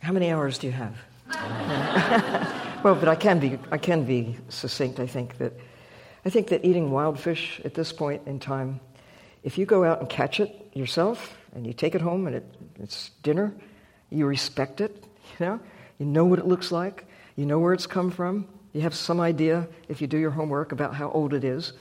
How 0.00 0.12
many 0.12 0.32
hours 0.32 0.58
do 0.58 0.66
you 0.66 0.72
have? 0.72 0.96
well, 2.82 2.94
but 2.94 3.08
I 3.08 3.14
can 3.14 3.38
be 3.38 3.58
I 3.70 3.78
can 3.78 4.04
be 4.04 4.36
succinct. 4.48 4.98
I 4.98 5.06
think 5.06 5.38
that 5.38 5.52
I 6.24 6.30
think 6.30 6.48
that 6.48 6.64
eating 6.64 6.90
wild 6.90 7.18
fish 7.20 7.60
at 7.64 7.74
this 7.74 7.92
point 7.92 8.22
in 8.26 8.40
time, 8.40 8.80
if 9.44 9.56
you 9.56 9.64
go 9.64 9.84
out 9.84 10.00
and 10.00 10.08
catch 10.08 10.40
it 10.40 10.68
yourself 10.74 11.36
and 11.54 11.66
you 11.66 11.72
take 11.72 11.94
it 11.94 12.00
home 12.00 12.26
and 12.26 12.36
it, 12.36 12.44
it's 12.80 13.10
dinner, 13.22 13.54
you 14.10 14.26
respect 14.26 14.80
it. 14.80 15.04
You 15.38 15.46
know, 15.46 15.60
you 15.98 16.06
know 16.06 16.24
what 16.24 16.38
it 16.38 16.46
looks 16.46 16.72
like. 16.72 17.06
You 17.36 17.46
know 17.46 17.58
where 17.58 17.72
it's 17.72 17.86
come 17.86 18.10
from. 18.10 18.48
You 18.72 18.82
have 18.82 18.94
some 18.94 19.20
idea 19.20 19.68
if 19.88 20.00
you 20.00 20.06
do 20.06 20.18
your 20.18 20.30
homework 20.30 20.72
about 20.72 20.94
how 20.94 21.10
old 21.10 21.32
it 21.32 21.44
is. 21.44 21.72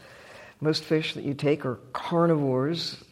Most 0.62 0.84
fish 0.84 1.14
that 1.16 1.24
you 1.24 1.34
take 1.34 1.66
are 1.66 1.80
carnivores. 1.93 3.04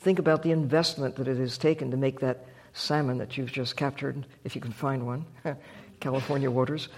Think 0.00 0.18
about 0.18 0.42
the 0.42 0.50
investment 0.50 1.16
that 1.16 1.28
it 1.28 1.36
has 1.36 1.58
taken 1.58 1.90
to 1.90 1.96
make 1.96 2.20
that 2.20 2.46
salmon 2.76 3.18
that 3.18 3.36
you've 3.36 3.52
just 3.52 3.76
captured, 3.76 4.26
if 4.44 4.54
you 4.54 4.60
can 4.60 4.72
find 4.72 5.06
one, 5.06 5.24
California 6.00 6.50
waters, 6.50 6.88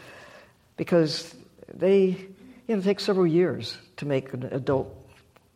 because 0.77 1.35
they 1.73 2.27
you 2.67 2.77
know, 2.77 2.83
take 2.83 3.01
several 3.01 3.27
years 3.27 3.79
to 3.97 4.07
make 4.07 4.33
an 4.33 4.45
adult 4.45 4.95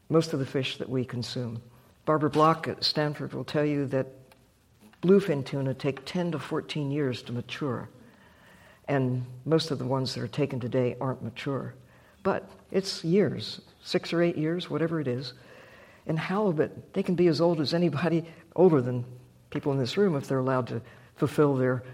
most 0.09 0.33
of 0.33 0.39
the 0.39 0.47
fish 0.47 0.77
that 0.79 0.89
we 0.89 1.05
consume. 1.05 1.61
Barbara 2.05 2.31
Block 2.31 2.69
at 2.69 2.85
Stanford 2.85 3.33
will 3.33 3.45
tell 3.45 3.65
you 3.65 3.87
that 3.87 4.07
bluefin 5.03 5.45
tuna 5.45 5.75
take 5.75 6.05
10 6.05 6.33
to 6.33 6.39
14 6.39 6.91
years 6.91 7.23
to 7.23 7.33
mature, 7.33 7.89
and 8.89 9.25
most 9.45 9.71
of 9.71 9.79
the 9.79 9.85
ones 9.85 10.15
that 10.15 10.23
are 10.23 10.29
taken 10.29 10.61
today 10.61 10.97
aren't 11.01 11.23
mature. 11.23 11.75
But 12.23 12.49
it's 12.71 13.03
years, 13.05 13.61
six 13.83 14.13
or 14.13 14.23
eight 14.23 14.37
years, 14.37 14.71
whatever 14.71 15.01
it 15.01 15.09
is. 15.09 15.33
And 16.07 16.19
halibut, 16.19 16.93
they 16.95 17.03
can 17.03 17.15
be 17.15 17.27
as 17.29 17.41
old 17.41 17.61
as 17.61 17.75
anybody, 17.75 18.25
older 18.55 18.81
than 18.81 19.05
people 19.53 19.71
in 19.71 19.79
this 19.79 19.97
room 19.97 20.17
if 20.17 20.27
they're 20.27 20.39
allowed 20.39 20.67
to 20.67 20.83
fulfill 21.17 21.55
their 21.55 21.85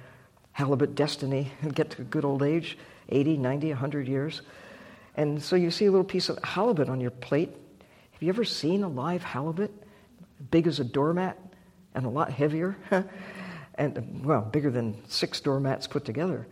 halibut 0.53 0.95
destiny 0.95 1.53
and 1.61 1.75
get 1.75 1.91
to 1.91 2.03
a 2.03 2.05
good 2.07 2.25
old 2.25 2.43
age 2.43 2.79
80, 3.11 3.37
90, 3.37 3.69
100 3.69 4.09
years. 4.09 4.43
And 5.17 5.43
so 5.43 5.57
you 5.57 5.71
see 5.71 5.85
a 5.87 5.91
little 5.91 6.05
piece 6.05 6.29
of 6.29 6.39
halibut 6.43 6.89
on 6.89 7.01
your 7.01 7.11
plate. 7.11 7.51
Have 8.13 8.23
you 8.23 8.29
ever 8.31 8.45
seen 8.45 8.83
a 8.83 8.89
live 8.89 9.23
halibut? 9.23 9.71
Big 10.51 10.67
as 10.67 10.81
a 10.81 10.85
doormat 10.85 11.39
and 11.95 12.07
a 12.07 12.09
lot 12.09 12.31
heavier. 12.31 12.77
and, 13.75 14.25
well, 14.25 14.41
bigger 14.41 14.71
than 14.71 14.97
six 15.09 15.41
doormats 15.41 15.87
put 15.87 16.05
together 16.05 16.47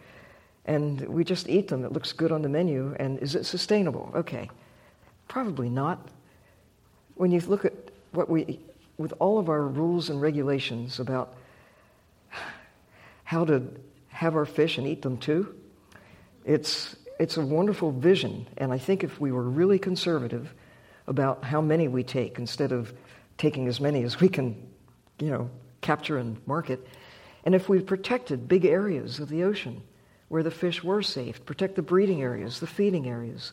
and 0.67 1.01
we 1.03 1.25
just 1.25 1.49
eat 1.49 1.69
them. 1.69 1.85
It 1.85 1.93
looks 1.93 2.13
good 2.13 2.33
on 2.33 2.43
the 2.43 2.49
menu. 2.49 2.95
And 2.99 3.19
is 3.21 3.35
it 3.35 3.47
sustainable? 3.47 4.11
Okay. 4.15 4.51
Probably 5.29 5.71
not. 5.71 6.09
When 7.15 7.31
you 7.31 7.41
look 7.41 7.65
at 7.65 7.73
what 8.13 8.29
we, 8.29 8.59
with 8.99 9.13
all 9.19 9.39
of 9.39 9.49
our 9.49 9.63
rules 9.63 10.11
and 10.11 10.21
regulations 10.21 11.01
about 11.01 11.35
how 13.25 13.45
to 13.45 13.63
have 14.09 14.37
our 14.37 14.47
fish 14.47 14.79
and 14.79 14.87
eat 14.87 15.03
them 15.03 15.19
too, 15.19 15.55
it's, 16.45 16.97
it's 17.19 17.37
a 17.37 17.45
wonderful 17.45 17.93
vision. 17.93 18.47
And 18.57 18.73
I 18.73 18.79
think 18.79 19.05
if 19.05 19.21
we 19.21 19.33
were 19.33 19.43
really 19.43 19.79
conservative 19.79 20.55
about 21.07 21.45
how 21.45 21.61
many 21.61 21.89
we 21.89 22.03
take 22.03 22.39
instead 22.39 22.73
of 22.73 22.93
taking 23.37 23.69
as 23.69 23.81
many 23.81 24.03
as 24.03 24.21
we 24.21 24.29
can, 24.29 24.57
you 25.19 25.31
know, 25.31 25.51
capture 25.81 26.19
and 26.19 26.39
market, 26.47 26.87
and 27.45 27.55
if 27.55 27.69
we 27.69 27.81
protected 27.81 28.49
big 28.49 28.65
areas 28.65 29.21
of 29.21 29.29
the 29.29 29.45
ocean, 29.45 29.83
where 30.29 30.43
the 30.43 30.51
fish 30.51 30.83
were 30.83 31.03
safe, 31.03 31.45
protect 31.45 31.77
the 31.77 31.83
breeding 31.83 32.23
areas, 32.23 32.59
the 32.59 32.67
feeding 32.67 33.09
areas, 33.09 33.53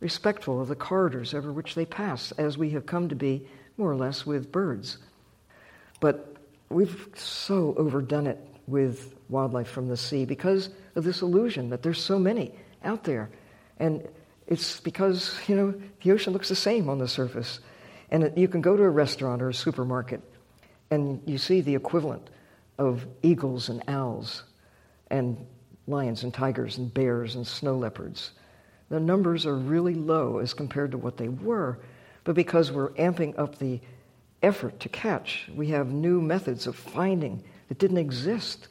respectful 0.00 0.60
of 0.60 0.68
the 0.68 0.74
corridors 0.74 1.34
over 1.34 1.52
which 1.52 1.74
they 1.74 1.84
pass, 1.84 2.32
as 2.32 2.58
we 2.58 2.70
have 2.70 2.86
come 2.86 3.08
to 3.08 3.14
be 3.14 3.46
more 3.80 3.90
or 3.90 3.96
less 3.96 4.24
with 4.24 4.52
birds. 4.52 4.98
But 5.98 6.36
we've 6.68 7.08
so 7.16 7.74
overdone 7.76 8.26
it 8.26 8.38
with 8.66 9.16
wildlife 9.28 9.68
from 9.68 9.88
the 9.88 9.96
sea 9.96 10.24
because 10.24 10.70
of 10.94 11.02
this 11.02 11.22
illusion 11.22 11.70
that 11.70 11.82
there's 11.82 12.00
so 12.00 12.18
many 12.18 12.54
out 12.84 13.02
there. 13.04 13.30
And 13.78 14.06
it's 14.46 14.78
because, 14.80 15.36
you 15.48 15.56
know, 15.56 15.74
the 16.02 16.12
ocean 16.12 16.32
looks 16.32 16.48
the 16.48 16.54
same 16.54 16.88
on 16.88 16.98
the 16.98 17.08
surface. 17.08 17.58
And 18.10 18.32
you 18.36 18.46
can 18.46 18.60
go 18.60 18.76
to 18.76 18.82
a 18.82 18.90
restaurant 18.90 19.42
or 19.42 19.48
a 19.48 19.54
supermarket 19.54 20.20
and 20.90 21.22
you 21.26 21.38
see 21.38 21.60
the 21.60 21.74
equivalent 21.74 22.28
of 22.78 23.06
eagles 23.22 23.68
and 23.68 23.82
owls 23.88 24.44
and 25.10 25.46
lions 25.86 26.22
and 26.22 26.34
tigers 26.34 26.78
and 26.78 26.92
bears 26.92 27.34
and 27.34 27.46
snow 27.46 27.76
leopards. 27.76 28.32
The 28.90 29.00
numbers 29.00 29.46
are 29.46 29.54
really 29.54 29.94
low 29.94 30.38
as 30.38 30.52
compared 30.52 30.90
to 30.92 30.98
what 30.98 31.16
they 31.16 31.28
were, 31.28 31.78
but 32.30 32.36
because 32.36 32.70
we're 32.70 32.90
amping 32.90 33.36
up 33.36 33.58
the 33.58 33.80
effort 34.40 34.78
to 34.78 34.88
catch, 34.88 35.50
we 35.52 35.66
have 35.70 35.88
new 35.88 36.20
methods 36.20 36.68
of 36.68 36.76
finding 36.76 37.42
that 37.66 37.80
didn't 37.80 37.96
exist 37.96 38.68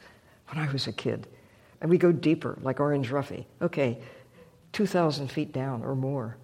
when 0.48 0.66
I 0.66 0.72
was 0.72 0.86
a 0.86 0.92
kid. 0.92 1.26
And 1.82 1.90
we 1.90 1.98
go 1.98 2.10
deeper, 2.10 2.56
like 2.62 2.80
Orange 2.80 3.10
Roughy. 3.10 3.44
Okay, 3.60 4.00
2,000 4.72 5.30
feet 5.30 5.52
down 5.52 5.82
or 5.82 5.94
more. 5.94 6.38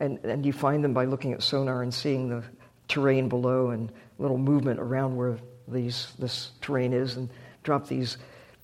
And, 0.00 0.18
and 0.24 0.46
you 0.46 0.54
find 0.54 0.82
them 0.82 0.94
by 0.94 1.04
looking 1.04 1.34
at 1.34 1.42
sonar 1.42 1.82
and 1.82 1.92
seeing 1.92 2.30
the 2.30 2.42
terrain 2.88 3.28
below 3.28 3.68
and 3.68 3.92
little 4.18 4.38
movement 4.38 4.80
around 4.80 5.14
where 5.14 5.36
these, 5.68 6.14
this 6.18 6.52
terrain 6.62 6.94
is 6.94 7.18
and 7.18 7.28
drop 7.64 7.86
these 7.86 8.16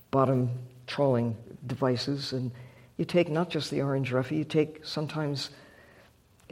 bottom 0.09 0.49
trawling 0.87 1.37
devices. 1.67 2.33
And 2.33 2.49
you 2.97 3.05
take 3.05 3.29
not 3.29 3.51
just 3.51 3.69
the 3.69 3.83
orange 3.83 4.11
roughy, 4.11 4.39
you 4.39 4.45
take 4.45 4.83
sometimes, 4.83 5.51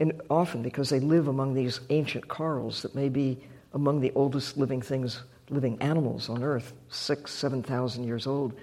and 0.00 0.20
often 0.30 0.62
because 0.62 0.88
they 0.88 0.98
live 0.98 1.28
among 1.28 1.54
these 1.54 1.80
ancient 1.90 2.26
corals 2.26 2.82
that 2.82 2.94
may 2.94 3.10
be 3.10 3.38
among 3.74 4.00
the 4.00 4.10
oldest 4.14 4.56
living 4.56 4.80
things, 4.80 5.22
living 5.50 5.80
animals 5.80 6.28
on 6.30 6.42
Earth, 6.42 6.72
six, 6.88 7.32
seven 7.32 7.62
thousand 7.62 8.04
years 8.04 8.26
old. 8.26 8.54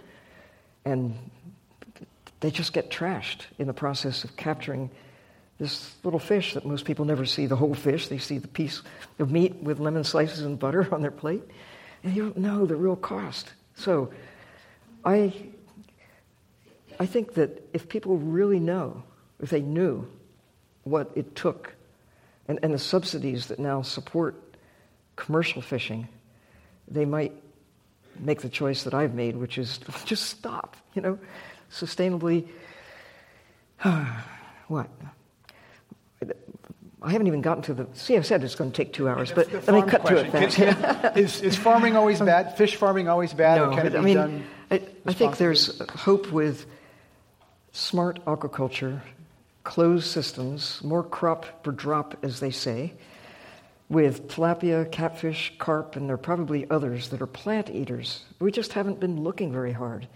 And 0.84 1.16
they 2.40 2.50
just 2.50 2.74
get 2.74 2.90
trashed 2.90 3.42
in 3.60 3.68
the 3.68 3.74
process 3.74 4.24
of 4.24 4.36
capturing 4.36 4.90
this 5.60 5.96
little 6.04 6.20
fish 6.20 6.54
that 6.56 6.66
most 6.66 6.86
people 6.86 7.06
never 7.06 7.26
see 7.26 7.46
the 7.46 7.56
whole 7.56 7.74
fish. 7.74 8.08
They 8.08 8.18
see 8.18 8.40
the 8.40 8.48
piece 8.48 8.82
of 9.20 9.32
meat 9.32 9.56
with 9.56 9.80
lemon 9.80 10.04
slices 10.04 10.42
and 10.42 10.58
butter 10.58 10.94
on 10.94 11.02
their 11.02 11.12
plate, 11.12 11.44
and 12.04 12.16
you 12.16 12.24
don't 12.24 12.38
know 12.38 12.66
the 12.66 12.76
real 12.76 12.96
cost. 12.96 13.54
So 13.76 14.12
I 15.06 15.34
I 17.00 17.06
think 17.06 17.36
that 17.36 17.70
if 17.74 17.88
people 17.88 18.18
really 18.18 18.60
know, 18.60 19.04
if 19.40 19.52
they 19.52 19.62
knew 19.62 20.08
what 20.90 21.12
it 21.16 21.36
took, 21.36 21.74
and, 22.48 22.60
and 22.64 22.74
the 22.74 22.80
subsidies 22.80 23.48
that 23.48 23.60
now 23.60 23.82
support 23.82 24.36
commercial 25.16 25.62
fishing, 25.62 26.08
they 26.88 27.06
might 27.06 27.34
make 28.20 28.42
the 28.42 28.50
choice 28.50 28.84
that 28.84 28.94
I've 28.94 29.14
made, 29.14 29.36
which 29.36 29.58
is 29.58 29.80
just 30.06 30.26
stop, 30.26 30.78
you 30.94 31.02
know, 31.02 31.20
sustainably. 31.72 32.48
what? 34.68 34.90
I 37.00 37.12
haven't 37.12 37.28
even 37.28 37.42
gotten 37.42 37.64
to 37.64 37.74
the. 37.74 37.88
See, 37.94 38.18
I 38.18 38.22
said 38.22 38.44
it's 38.44 38.56
going 38.56 38.72
to 38.72 38.76
take 38.76 38.92
two 38.92 39.08
hours, 39.08 39.32
but 39.32 39.52
let 39.54 39.70
me 39.70 39.82
cut 39.84 40.02
question. 40.02 40.32
to 40.32 40.40
it 40.42 40.52
fast. 40.52 41.18
is, 41.18 41.42
is, 41.42 41.56
farming 41.56 41.96
always 41.96 42.20
bad? 42.20 42.58
Fish 42.58 42.76
farming 42.76 43.08
always 43.08 43.34
bad? 43.34 43.58
No, 43.58 43.66
or 43.66 43.76
can 43.76 43.88
it 43.88 43.92
be 43.92 43.98
I 43.98 44.02
mean, 44.02 44.18
done 44.18 44.44
I, 44.72 44.82
I 45.06 45.14
think 45.14 45.38
there's 45.38 45.80
hope 45.92 46.32
with 46.32 46.66
smart 47.72 48.24
aquaculture, 48.26 49.02
closed 49.68 50.08
systems, 50.08 50.82
more 50.82 51.04
crop 51.04 51.62
per 51.62 51.72
drop, 51.72 52.18
as 52.24 52.40
they 52.40 52.50
say, 52.50 52.94
with 53.90 54.30
tilapia, 54.30 54.90
catfish, 54.94 55.54
carp, 55.58 55.98
and 55.98 56.08
there 56.08 56.14
are 56.14 56.18
probably 56.18 56.66
others 56.70 57.10
that 57.10 57.22
are 57.22 57.28
plant 57.28 57.70
eaters. 57.70 58.24
We 58.40 58.50
just 58.50 58.72
haven't 58.72 59.02
been 59.02 59.26
looking 59.26 59.52
very 59.52 59.74
hard 59.74 60.08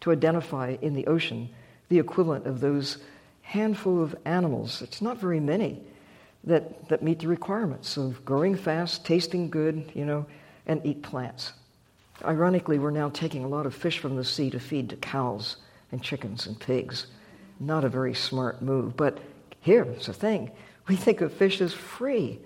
to 0.00 0.10
identify 0.10 0.76
in 0.82 0.92
the 0.92 1.06
ocean 1.06 1.48
the 1.88 2.00
equivalent 2.00 2.48
of 2.48 2.58
those 2.58 2.98
handful 3.42 4.02
of 4.02 4.16
animals. 4.24 4.82
It's 4.82 5.00
not 5.00 5.18
very 5.18 5.38
many 5.38 5.80
that, 6.42 6.88
that 6.88 7.04
meet 7.04 7.20
the 7.20 7.28
requirements 7.28 7.96
of 7.96 8.24
growing 8.24 8.56
fast, 8.56 9.06
tasting 9.06 9.50
good, 9.50 9.88
you 9.94 10.04
know, 10.04 10.26
and 10.66 10.84
eat 10.84 11.04
plants. 11.04 11.52
Ironically, 12.24 12.80
we're 12.80 12.90
now 12.90 13.10
taking 13.10 13.44
a 13.44 13.48
lot 13.48 13.66
of 13.66 13.74
fish 13.74 14.00
from 14.00 14.16
the 14.16 14.24
sea 14.24 14.50
to 14.50 14.58
feed 14.58 14.90
to 14.90 14.96
cows 14.96 15.58
and 15.92 16.02
chickens 16.02 16.48
and 16.48 16.58
pigs. 16.58 17.06
Not 17.58 17.84
a 17.84 17.88
very 17.88 18.14
smart 18.14 18.62
move. 18.62 18.96
But 18.96 19.18
here's 19.60 20.06
the 20.06 20.12
thing 20.12 20.50
we 20.88 20.96
think 20.96 21.20
of 21.20 21.32
fish 21.32 21.60
as 21.60 21.72
free. 21.72 22.38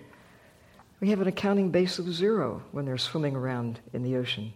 We 1.01 1.11
have 1.11 1.21
an 1.21 1.29
accounting 1.29 1.71
base 1.71 1.99
of 1.99 2.13
zero 2.13 2.63
when 2.73 2.85
they're 2.85 2.99
swimming 2.99 3.35
around 3.35 3.81
in 3.93 4.03
the 4.03 4.17
ocean. 4.17 4.53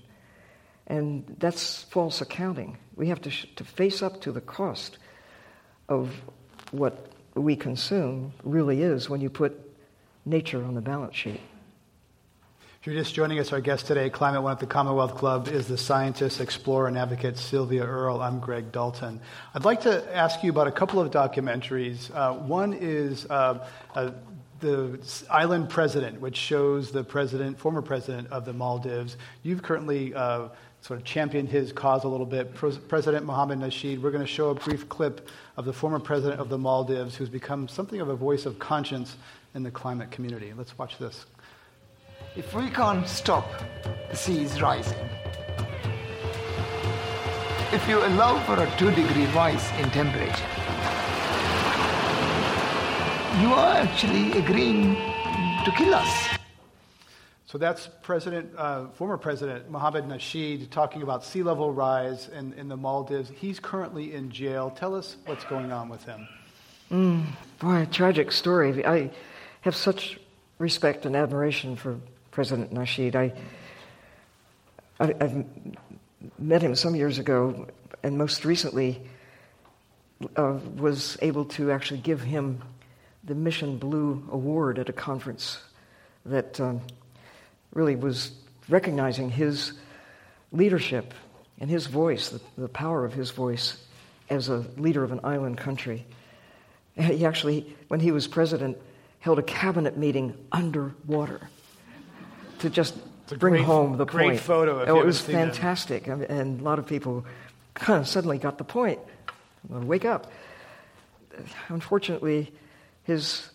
And 0.87 1.37
that's 1.39 1.85
false 1.85 2.21
accounting. 2.21 2.77
We 2.97 3.09
have 3.09 3.23
to, 3.23 3.31
sh- 3.31 3.47
to 3.57 3.65
face 3.65 4.03
up 4.03 4.21
to 4.23 4.33
the 4.33 4.43
cost 4.43 4.99
of 5.89 6.11
what 6.71 7.09
we 7.35 7.57
consume 7.57 8.33
really 8.43 8.83
is 8.83 9.09
when 9.09 9.21
you 9.21 9.31
put 9.31 9.59
nature 10.27 10.63
on 10.63 10.75
the 10.75 10.81
balance 10.81 11.17
sheet. 11.17 11.41
If 12.85 12.93
you're 12.93 13.03
just 13.03 13.15
joining 13.15 13.39
us, 13.39 13.51
our 13.51 13.63
guest 13.63 13.87
today, 13.87 14.11
Climate 14.11 14.43
One 14.43 14.53
at 14.53 14.59
the 14.59 14.67
Commonwealth 14.67 15.15
Club, 15.15 15.49
is 15.49 15.67
the 15.67 15.79
scientist, 15.79 16.39
explorer, 16.39 16.87
and 16.87 16.99
advocate 16.99 17.39
Sylvia 17.39 17.83
Earle. 17.83 18.21
I'm 18.21 18.41
Greg 18.41 18.73
Dalton. 18.73 19.23
I'd 19.55 19.65
like 19.65 19.81
to 19.85 20.15
ask 20.15 20.45
you 20.45 20.51
about 20.51 20.67
a 20.67 20.71
couple 20.71 21.01
of 21.01 21.11
documentaries. 21.11 22.15
Uh, 22.15 22.35
one 22.35 22.75
is 22.75 23.25
uh, 23.31 23.67
uh, 23.95 24.11
the 24.61 25.01
Island 25.31 25.71
President, 25.71 26.21
which 26.21 26.37
shows 26.37 26.91
the 26.91 27.03
president, 27.03 27.59
former 27.59 27.81
president 27.81 28.31
of 28.31 28.45
the 28.45 28.53
Maldives. 28.53 29.17
You've 29.43 29.63
currently 29.63 30.13
uh, 30.13 30.49
sort 30.83 31.01
of 31.01 31.07
championed 31.07 31.49
his 31.49 31.73
cause 31.73 32.05
a 32.05 32.09
little 32.09 32.27
bit. 32.27 32.55
President 32.55 33.25
Mohammed 33.25 33.61
Nasheed, 33.61 34.03
we're 34.03 34.11
going 34.11 34.27
to 34.27 34.31
show 34.31 34.51
a 34.51 34.55
brief 34.55 34.91
clip 34.91 35.31
of 35.57 35.65
the 35.65 35.73
former 35.73 36.01
president 36.01 36.39
of 36.39 36.51
the 36.51 36.59
Maldives 36.59 37.17
who's 37.17 37.31
become 37.31 37.67
something 37.67 38.03
of 38.03 38.11
a 38.11 38.15
voice 38.15 38.45
of 38.45 38.59
conscience 38.59 39.17
in 39.55 39.63
the 39.63 39.71
climate 39.71 40.11
community. 40.11 40.53
Let's 40.55 40.77
watch 40.77 40.99
this. 40.99 41.25
If 42.37 42.53
we 42.53 42.69
can't 42.69 43.07
stop 43.07 43.49
the 44.11 44.17
seas 44.17 44.61
rising, 44.61 45.09
if 47.73 47.89
you 47.89 48.05
allow 48.05 48.41
for 48.41 48.61
a 48.61 48.69
two 48.77 48.91
degree 48.91 49.27
rise 49.27 49.71
in 49.79 49.89
temperature, 49.91 50.49
you 53.41 53.55
are 53.55 53.77
actually 53.77 54.33
agreeing 54.33 54.97
to 55.65 55.73
kill 55.77 55.95
us. 55.95 56.39
So 57.47 57.57
that's 57.57 57.89
President, 58.03 58.51
uh, 58.57 58.89
former 58.89 59.17
President 59.17 59.71
Mohammed 59.71 60.07
Nasheed 60.07 60.71
talking 60.71 61.03
about 61.03 61.25
sea 61.25 61.45
level 61.45 61.73
rise 61.73 62.29
in, 62.31 62.53
in 62.55 62.67
the 62.67 62.77
Maldives. 62.77 63.31
He's 63.31 63.61
currently 63.61 64.13
in 64.13 64.33
jail. 64.33 64.71
Tell 64.71 64.97
us 64.97 65.19
what's 65.27 65.45
going 65.45 65.71
on 65.71 65.89
with 65.89 66.05
him. 66.05 66.27
Mm, 66.91 67.27
boy, 67.61 67.83
a 67.83 67.87
tragic 67.87 68.33
story. 68.33 68.85
I 68.85 69.13
have 69.61 69.77
such 69.77 70.19
respect 70.59 71.07
and 71.07 71.15
admiration 71.15 71.77
for 71.77 72.01
President 72.35 72.75
Nasheed. 72.75 73.15
I, 73.15 73.33
I, 74.99 75.07
have 75.21 75.47
met 76.37 76.63
him 76.63 76.75
some 76.75 76.97
years 76.97 77.21
ago, 77.21 77.69
and 78.03 78.19
most 78.19 78.45
recently 78.45 79.01
uh, 80.35 80.59
was 80.75 81.17
able 81.23 81.45
to 81.45 81.71
actually 81.71 82.01
give 82.01 82.21
him 82.23 82.61
the 83.23 83.37
Mission 83.37 83.79
Blue 83.79 84.29
Award 84.33 84.81
at 84.81 84.89
a 84.89 84.93
conference 84.93 85.63
that 86.27 86.61
um, 86.61 86.81
really 87.73 87.95
was 87.95 88.33
recognizing 88.69 89.31
his 89.31 89.73
leadership 90.51 91.15
and 91.61 91.71
his 91.71 91.87
voice, 91.87 92.31
the, 92.31 92.41
the 92.59 92.69
power 92.69 93.05
of 93.05 93.15
his 93.15 93.31
voice 93.31 93.79
as 94.29 94.49
a 94.49 94.65
leader 94.77 95.05
of 95.05 95.13
an 95.13 95.21
island 95.23 95.57
country. 95.57 96.05
He 96.97 97.25
actually, 97.25 97.77
when 97.87 98.01
he 98.01 98.11
was 98.11 98.27
president, 98.27 98.77
held 99.21 99.39
a 99.39 99.43
cabinet 99.43 99.97
meeting 99.97 100.35
underwater 100.51 101.49
to 102.65 102.71
just 102.71 102.95
bring 103.39 103.55
great, 103.55 103.65
home 103.65 103.97
the 103.97 104.05
great 104.05 104.29
point. 104.29 104.41
photo. 104.41 104.85
Oh, 104.87 105.01
it 105.01 105.07
was 105.07 105.21
fantastic, 105.21 106.07
and, 106.07 106.23
and 106.25 106.61
a 106.61 106.65
lot 106.65 106.79
of 106.79 106.87
people 106.87 107.25
kind 107.75 108.01
of 108.01 108.09
suddenly 108.09 108.39
got 108.39 108.59
the 108.59 108.65
point. 108.65 108.99
Wake 109.69 110.05
up! 110.05 110.31
Unfortunately, 111.69 112.53
his 113.05 113.51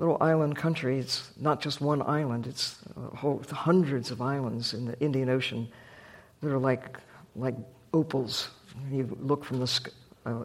little 0.00 0.16
island 0.20 0.56
country. 0.56 0.98
It's 0.98 1.30
not 1.38 1.60
just 1.60 1.80
one 1.80 2.02
island, 2.02 2.46
it's 2.46 2.78
whole, 3.16 3.42
hundreds 3.50 4.10
of 4.10 4.20
islands 4.22 4.72
in 4.74 4.86
the 4.86 4.98
Indian 4.98 5.28
Ocean 5.28 5.68
that 6.40 6.50
are 6.50 6.58
like, 6.58 6.98
like 7.36 7.54
opals. 7.92 8.48
You 8.90 9.16
look 9.20 9.44
from, 9.44 9.60
the, 9.60 9.90
uh, 10.24 10.44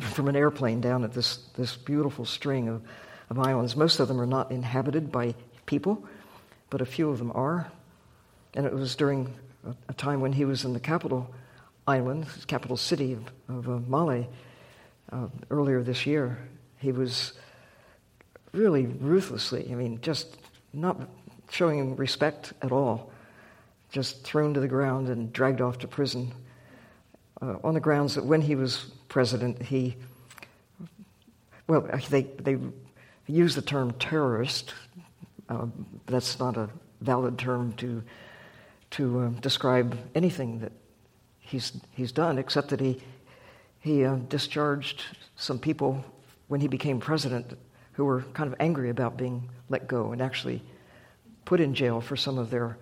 from 0.00 0.28
an 0.28 0.36
airplane 0.36 0.80
down 0.80 1.04
at 1.04 1.12
this, 1.12 1.36
this 1.56 1.76
beautiful 1.76 2.24
string 2.24 2.68
of, 2.68 2.82
of 3.28 3.38
islands. 3.38 3.76
Most 3.76 4.00
of 4.00 4.08
them 4.08 4.20
are 4.20 4.26
not 4.26 4.50
inhabited 4.50 5.12
by 5.12 5.34
people, 5.66 6.06
but 6.74 6.80
a 6.80 6.84
few 6.84 7.08
of 7.08 7.18
them 7.18 7.30
are. 7.36 7.70
And 8.54 8.66
it 8.66 8.74
was 8.74 8.96
during 8.96 9.32
a, 9.88 9.92
time 9.92 10.20
when 10.20 10.32
he 10.32 10.44
was 10.44 10.64
in 10.64 10.72
the 10.72 10.80
capital 10.80 11.32
island, 11.86 12.26
capital 12.48 12.76
city 12.76 13.12
of, 13.12 13.30
of 13.48 13.68
uh, 13.68 13.78
Male, 13.86 14.26
uh, 15.12 15.28
earlier 15.50 15.84
this 15.84 16.04
year. 16.04 16.36
He 16.78 16.90
was 16.90 17.34
really 18.50 18.86
ruthlessly, 18.86 19.68
I 19.70 19.76
mean, 19.76 20.00
just 20.00 20.36
not 20.72 21.00
showing 21.48 21.78
him 21.78 21.94
respect 21.94 22.54
at 22.60 22.72
all, 22.72 23.12
just 23.92 24.24
thrown 24.24 24.52
to 24.54 24.58
the 24.58 24.66
ground 24.66 25.08
and 25.08 25.32
dragged 25.32 25.60
off 25.60 25.78
to 25.78 25.86
prison 25.86 26.32
uh, 27.40 27.54
on 27.62 27.74
the 27.74 27.80
grounds 27.80 28.16
that 28.16 28.24
when 28.24 28.40
he 28.40 28.56
was 28.56 28.86
president, 29.06 29.62
he, 29.62 29.94
well, 31.68 31.88
they, 32.10 32.22
they 32.22 32.58
use 33.28 33.54
the 33.54 33.62
term 33.62 33.92
terrorist. 33.92 34.74
Uh, 35.48 35.66
that's 36.06 36.38
not 36.38 36.56
a 36.56 36.68
valid 37.00 37.38
term 37.38 37.72
to, 37.74 38.02
to 38.90 39.20
uh, 39.20 39.28
describe 39.40 39.98
anything 40.14 40.60
that 40.60 40.72
he's, 41.40 41.72
he's 41.92 42.12
done, 42.12 42.38
except 42.38 42.68
that 42.68 42.80
he, 42.80 43.00
he 43.80 44.04
uh, 44.04 44.16
discharged 44.28 45.04
some 45.36 45.58
people 45.58 46.04
when 46.48 46.60
he 46.60 46.68
became 46.68 47.00
president 47.00 47.58
who 47.92 48.04
were 48.04 48.22
kind 48.32 48.50
of 48.50 48.56
angry 48.58 48.90
about 48.90 49.16
being 49.16 49.48
let 49.68 49.86
go 49.86 50.12
and 50.12 50.22
actually 50.22 50.62
put 51.44 51.60
in 51.60 51.74
jail 51.74 52.00
for 52.00 52.16
some 52.16 52.38
of 52.38 52.50
their 52.50 52.76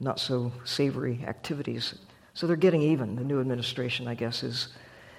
not 0.00 0.18
so 0.18 0.52
savory 0.64 1.24
activities. 1.26 1.94
So 2.34 2.46
they're 2.46 2.56
getting 2.56 2.82
even. 2.82 3.16
The 3.16 3.24
new 3.24 3.40
administration, 3.40 4.06
I 4.06 4.14
guess, 4.14 4.42
is 4.42 4.68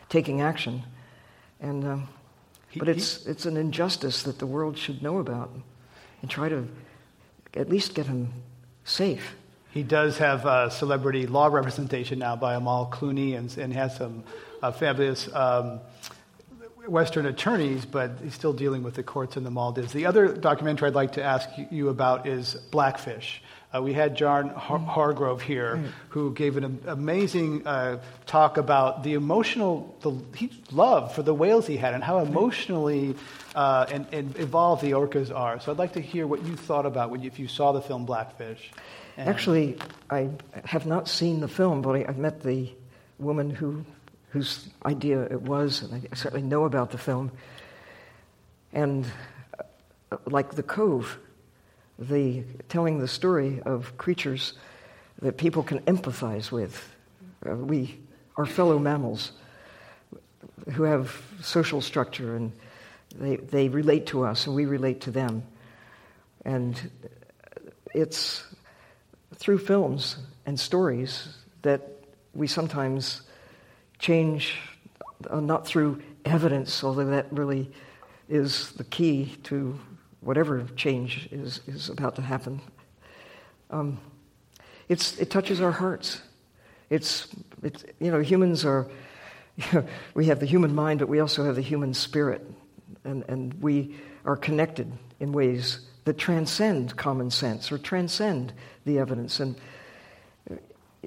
taking 0.07 0.41
action. 0.41 0.83
And, 1.59 1.85
um, 1.85 2.09
but 2.75 2.87
it's, 2.87 3.25
it's 3.25 3.45
an 3.45 3.57
injustice 3.57 4.23
that 4.23 4.39
the 4.39 4.47
world 4.47 4.77
should 4.77 5.03
know 5.03 5.19
about 5.19 5.51
and 6.21 6.29
try 6.29 6.49
to 6.49 6.67
at 7.55 7.69
least 7.69 7.95
get 7.95 8.05
him 8.05 8.33
safe. 8.83 9.35
He 9.71 9.83
does 9.83 10.17
have 10.17 10.45
a 10.45 10.71
celebrity 10.71 11.27
law 11.27 11.47
representation 11.47 12.19
now 12.19 12.35
by 12.35 12.55
Amal 12.55 12.89
Clooney 12.91 13.37
and, 13.37 13.55
and 13.57 13.71
has 13.73 13.95
some 13.95 14.23
uh, 14.63 14.71
fabulous 14.71 15.33
um, 15.33 15.79
Western 16.89 17.25
attorneys, 17.25 17.85
but 17.85 18.11
he's 18.23 18.33
still 18.33 18.53
dealing 18.53 18.83
with 18.83 18.95
the 18.95 19.03
courts 19.03 19.37
in 19.37 19.43
the 19.43 19.51
Maldives. 19.51 19.93
The 19.93 20.05
other 20.05 20.27
documentary 20.33 20.87
I'd 20.87 20.95
like 20.95 21.13
to 21.13 21.23
ask 21.23 21.49
you 21.69 21.89
about 21.89 22.27
is 22.27 22.55
Blackfish. 22.71 23.41
Uh, 23.71 23.83
we 23.83 23.93
had 23.93 24.15
John 24.15 24.49
Har- 24.49 24.79
Hargrove 24.79 25.43
here, 25.43 25.75
mm. 25.75 25.91
who 26.09 26.33
gave 26.33 26.57
an 26.57 26.81
amazing 26.87 27.67
uh, 27.67 27.99
talk 28.25 28.57
about 28.57 29.03
the 29.03 29.13
emotional 29.13 29.95
the 30.01 30.11
he, 30.35 30.49
love 30.71 31.13
for 31.13 31.21
the 31.21 31.35
whales 31.35 31.67
he 31.67 31.77
had 31.77 31.93
and 31.93 32.03
how 32.03 32.17
emotionally 32.19 33.15
uh, 33.53 33.85
and, 33.91 34.07
and, 34.11 34.35
evolved 34.39 34.81
the 34.81 34.91
orcas 34.91 35.33
are. 35.33 35.59
So 35.59 35.71
I'd 35.71 35.77
like 35.77 35.93
to 35.93 36.01
hear 36.01 36.25
what 36.25 36.43
you 36.43 36.55
thought 36.55 36.87
about 36.87 37.11
when 37.11 37.21
you, 37.21 37.27
if 37.27 37.37
you 37.37 37.47
saw 37.47 37.71
the 37.71 37.81
film 37.81 38.05
Blackfish. 38.05 38.71
And 39.17 39.29
Actually, 39.29 39.77
I 40.09 40.29
have 40.65 40.87
not 40.87 41.07
seen 41.07 41.39
the 41.39 41.47
film, 41.47 41.83
but 41.83 41.95
I, 41.95 42.05
I've 42.07 42.17
met 42.17 42.41
the 42.41 42.71
woman 43.19 43.51
who 43.51 43.85
whose 44.29 44.69
idea 44.85 45.21
it 45.23 45.41
was, 45.41 45.81
and 45.81 46.07
I 46.11 46.15
certainly 46.15 46.45
know 46.45 46.65
about 46.65 46.91
the 46.91 46.97
film. 46.97 47.31
And 48.73 49.05
uh, 50.11 50.17
like 50.25 50.55
The 50.55 50.63
Cove, 50.63 51.17
the 51.97 52.43
telling 52.69 52.99
the 52.99 53.07
story 53.07 53.61
of 53.61 53.97
creatures 53.97 54.53
that 55.21 55.37
people 55.37 55.63
can 55.63 55.79
empathize 55.81 56.51
with. 56.51 56.95
Uh, 57.45 57.55
we 57.55 57.99
are 58.37 58.45
fellow 58.45 58.79
mammals 58.79 59.31
who 60.73 60.83
have 60.83 61.21
social 61.41 61.81
structure 61.81 62.35
and 62.35 62.51
they, 63.15 63.35
they 63.37 63.69
relate 63.69 64.07
to 64.07 64.23
us 64.23 64.47
and 64.47 64.55
we 64.55 64.65
relate 64.65 65.01
to 65.01 65.11
them. 65.11 65.43
And 66.45 66.89
it's 67.93 68.45
through 69.35 69.57
films 69.57 70.17
and 70.45 70.59
stories 70.59 71.27
that 71.63 71.81
we 72.33 72.47
sometimes 72.47 73.21
change 73.99 74.55
uh, 75.29 75.39
not 75.39 75.67
through 75.67 76.01
evidence, 76.25 76.83
although 76.83 77.05
that 77.05 77.31
really 77.31 77.71
is 78.27 78.71
the 78.71 78.83
key 78.83 79.35
to 79.43 79.79
whatever 80.21 80.65
change 80.75 81.27
is, 81.31 81.61
is 81.67 81.89
about 81.89 82.15
to 82.15 82.21
happen. 82.21 82.61
Um, 83.69 83.99
it's, 84.87 85.17
it 85.19 85.29
touches 85.29 85.61
our 85.61 85.71
hearts. 85.71 86.21
It's, 86.89 87.27
it's, 87.61 87.85
you 87.99 88.11
know, 88.11 88.19
humans 88.19 88.65
are, 88.65 88.89
we 90.13 90.25
have 90.25 90.39
the 90.39 90.45
human 90.45 90.73
mind, 90.73 90.99
but 90.99 91.09
we 91.09 91.19
also 91.19 91.43
have 91.45 91.55
the 91.55 91.61
human 91.61 91.93
spirit. 91.93 92.45
And, 93.03 93.23
and 93.27 93.53
we 93.61 93.95
are 94.25 94.35
connected 94.35 94.91
in 95.19 95.31
ways 95.31 95.79
that 96.05 96.17
transcend 96.17 96.95
common 96.97 97.29
sense 97.29 97.71
or 97.71 97.77
transcend 97.77 98.53
the 98.85 98.99
evidence. 98.99 99.39
And 99.39 99.55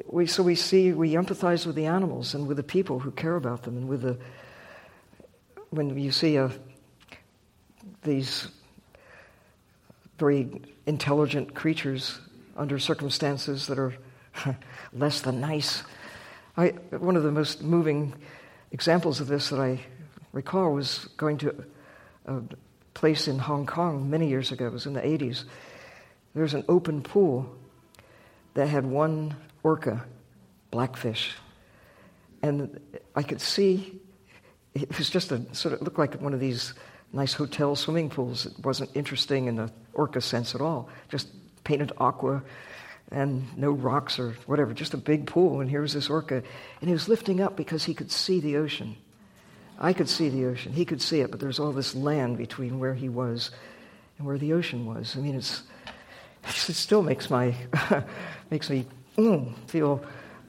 we, 0.07 0.26
so 0.26 0.43
we 0.43 0.55
see, 0.55 0.93
we 0.93 1.12
empathize 1.12 1.66
with 1.66 1.76
the 1.76 1.86
animals 1.86 2.34
and 2.34 2.47
with 2.47 2.57
the 2.57 2.62
people 2.62 2.99
who 2.99 3.11
care 3.11 3.36
about 3.36 3.62
them, 3.62 3.76
and 3.76 3.88
with 3.88 4.03
the, 4.03 4.18
when 5.70 5.99
you 5.99 6.12
see 6.12 6.36
a, 6.36 6.51
these 8.03 8.49
very 10.18 10.62
intelligent 10.86 11.55
creatures 11.55 12.18
under 12.57 12.78
circumstances 12.78 13.66
that 13.66 13.78
are 13.78 13.95
less 14.93 15.20
than 15.20 15.40
nice. 15.40 15.82
I, 16.57 16.68
one 16.90 17.16
of 17.16 17.22
the 17.22 17.32
most 17.32 17.62
moving 17.62 18.14
examples 18.70 19.20
of 19.20 19.26
this 19.26 19.51
that 19.51 19.61
I 19.61 19.80
recall 20.32 20.72
was 20.72 21.09
going 21.16 21.38
to 21.38 21.64
a 22.26 22.40
place 22.95 23.28
in 23.28 23.38
Hong 23.38 23.66
Kong 23.66 24.09
many 24.09 24.28
years 24.28 24.53
ago, 24.53 24.66
it 24.66 24.72
was 24.72 24.86
in 24.86 24.93
the 24.93 25.01
80s. 25.01 25.45
There 26.34 26.43
was 26.43 26.55
an 26.55 26.64
open 26.68 27.03
pool 27.03 27.55
that 28.55 28.68
had 28.68 28.86
one 28.86 29.36
orca, 29.62 30.04
blackfish. 30.70 31.34
And 32.42 32.80
I 33.14 33.22
could 33.22 33.40
see, 33.40 34.00
it 34.74 34.96
was 34.98 35.08
just 35.10 35.32
a 35.32 35.42
sort 35.54 35.74
of, 35.74 35.82
looked 35.82 35.98
like 35.98 36.14
one 36.20 36.34
of 36.34 36.40
these 36.40 36.74
nice 37.12 37.34
hotel 37.34 37.76
swimming 37.76 38.10
pools. 38.10 38.46
It 38.46 38.58
wasn't 38.64 38.90
interesting 38.94 39.46
in 39.46 39.56
the 39.56 39.70
orca 39.94 40.20
sense 40.20 40.54
at 40.54 40.60
all, 40.60 40.88
just 41.08 41.28
painted 41.64 41.92
aqua 41.98 42.42
and 43.10 43.56
no 43.56 43.70
rocks 43.70 44.18
or 44.18 44.32
whatever, 44.46 44.72
just 44.72 44.94
a 44.94 44.96
big 44.96 45.26
pool. 45.26 45.60
And 45.60 45.68
here 45.68 45.82
was 45.82 45.92
this 45.92 46.08
orca. 46.08 46.42
And 46.80 46.88
he 46.88 46.92
was 46.92 47.08
lifting 47.08 47.40
up 47.40 47.56
because 47.56 47.84
he 47.84 47.94
could 47.94 48.10
see 48.10 48.40
the 48.40 48.56
ocean. 48.56 48.96
I 49.78 49.92
could 49.92 50.08
see 50.08 50.28
the 50.28 50.46
ocean. 50.46 50.72
He 50.72 50.84
could 50.84 51.02
see 51.02 51.20
it, 51.20 51.30
but 51.30 51.38
there's 51.38 51.58
all 51.58 51.72
this 51.72 51.94
land 51.94 52.38
between 52.38 52.78
where 52.78 52.94
he 52.94 53.08
was 53.08 53.50
and 54.16 54.26
where 54.26 54.38
the 54.38 54.54
ocean 54.54 54.86
was. 54.86 55.16
I 55.16 55.20
mean, 55.20 55.34
it's, 55.34 55.62
it 56.44 56.74
still 56.74 57.02
makes, 57.02 57.28
my, 57.28 57.54
makes 58.50 58.70
me 58.70 58.86
mm, 59.16 59.54
feel 59.68 60.04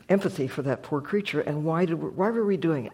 empathy 0.09 0.47
for 0.47 0.61
that 0.64 0.84
poor 0.84 1.01
creature. 1.01 1.41
And 1.41 1.64
why, 1.64 1.86
did 1.86 2.01
we, 2.01 2.09
why 2.09 2.30
were 2.30 2.45
we 2.45 2.57
doing 2.57 2.86
it? 2.86 2.93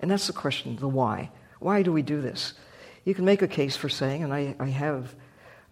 And 0.00 0.10
that's 0.10 0.26
the 0.26 0.32
question 0.32 0.76
the 0.76 0.88
why. 0.88 1.30
Why 1.60 1.82
do 1.82 1.92
we 1.92 2.02
do 2.02 2.20
this? 2.20 2.54
You 3.04 3.14
can 3.14 3.24
make 3.24 3.42
a 3.42 3.48
case 3.48 3.76
for 3.76 3.88
saying, 3.88 4.22
and 4.22 4.32
I, 4.32 4.54
I 4.58 4.66
have 4.66 5.14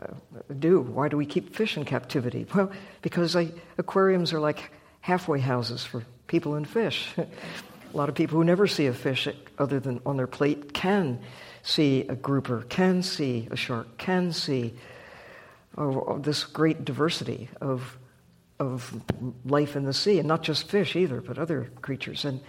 uh, 0.01 0.15
do. 0.59 0.81
Why 0.81 1.09
do 1.09 1.17
we 1.17 1.27
keep 1.27 1.55
fish 1.55 1.77
in 1.77 1.85
captivity? 1.85 2.47
Well, 2.55 2.71
because 3.03 3.37
I, 3.37 3.53
aquariums 3.79 4.33
are 4.33 4.41
like 4.41 4.73
halfway 5.01 5.41
houses 5.41 5.85
for 5.85 6.05
people 6.27 6.55
and 6.55 6.69
fish. 6.69 7.09
a 7.17 7.97
lot 7.97 8.09
of 8.09 8.15
people 8.15 8.39
who 8.39 8.45
never 8.45 8.67
see 8.67 8.87
a 8.87 8.95
fish 8.95 9.29
other 9.59 9.81
than 9.81 10.01
on 10.07 10.17
their 10.17 10.27
plate 10.27 10.73
can 10.73 11.19
see 11.63 12.07
a 12.09 12.15
grouper, 12.15 12.65
can 12.69 13.03
see 13.03 13.49
a 13.51 13.57
shark, 13.57 13.99
can 13.99 14.33
see 14.33 14.75
oh, 15.77 16.19
this 16.19 16.45
great 16.45 16.85
diversity 16.85 17.49
of, 17.61 17.97
of 18.59 19.03
life 19.45 19.77
in 19.77 19.85
the 19.85 19.93
sea, 19.93 20.19
and 20.19 20.29
not 20.29 20.43
just 20.43 20.69
fish 20.69 20.97
either, 20.97 21.21
but 21.21 21.39
other 21.39 21.71
creatures. 21.81 22.25
And, 22.25 22.41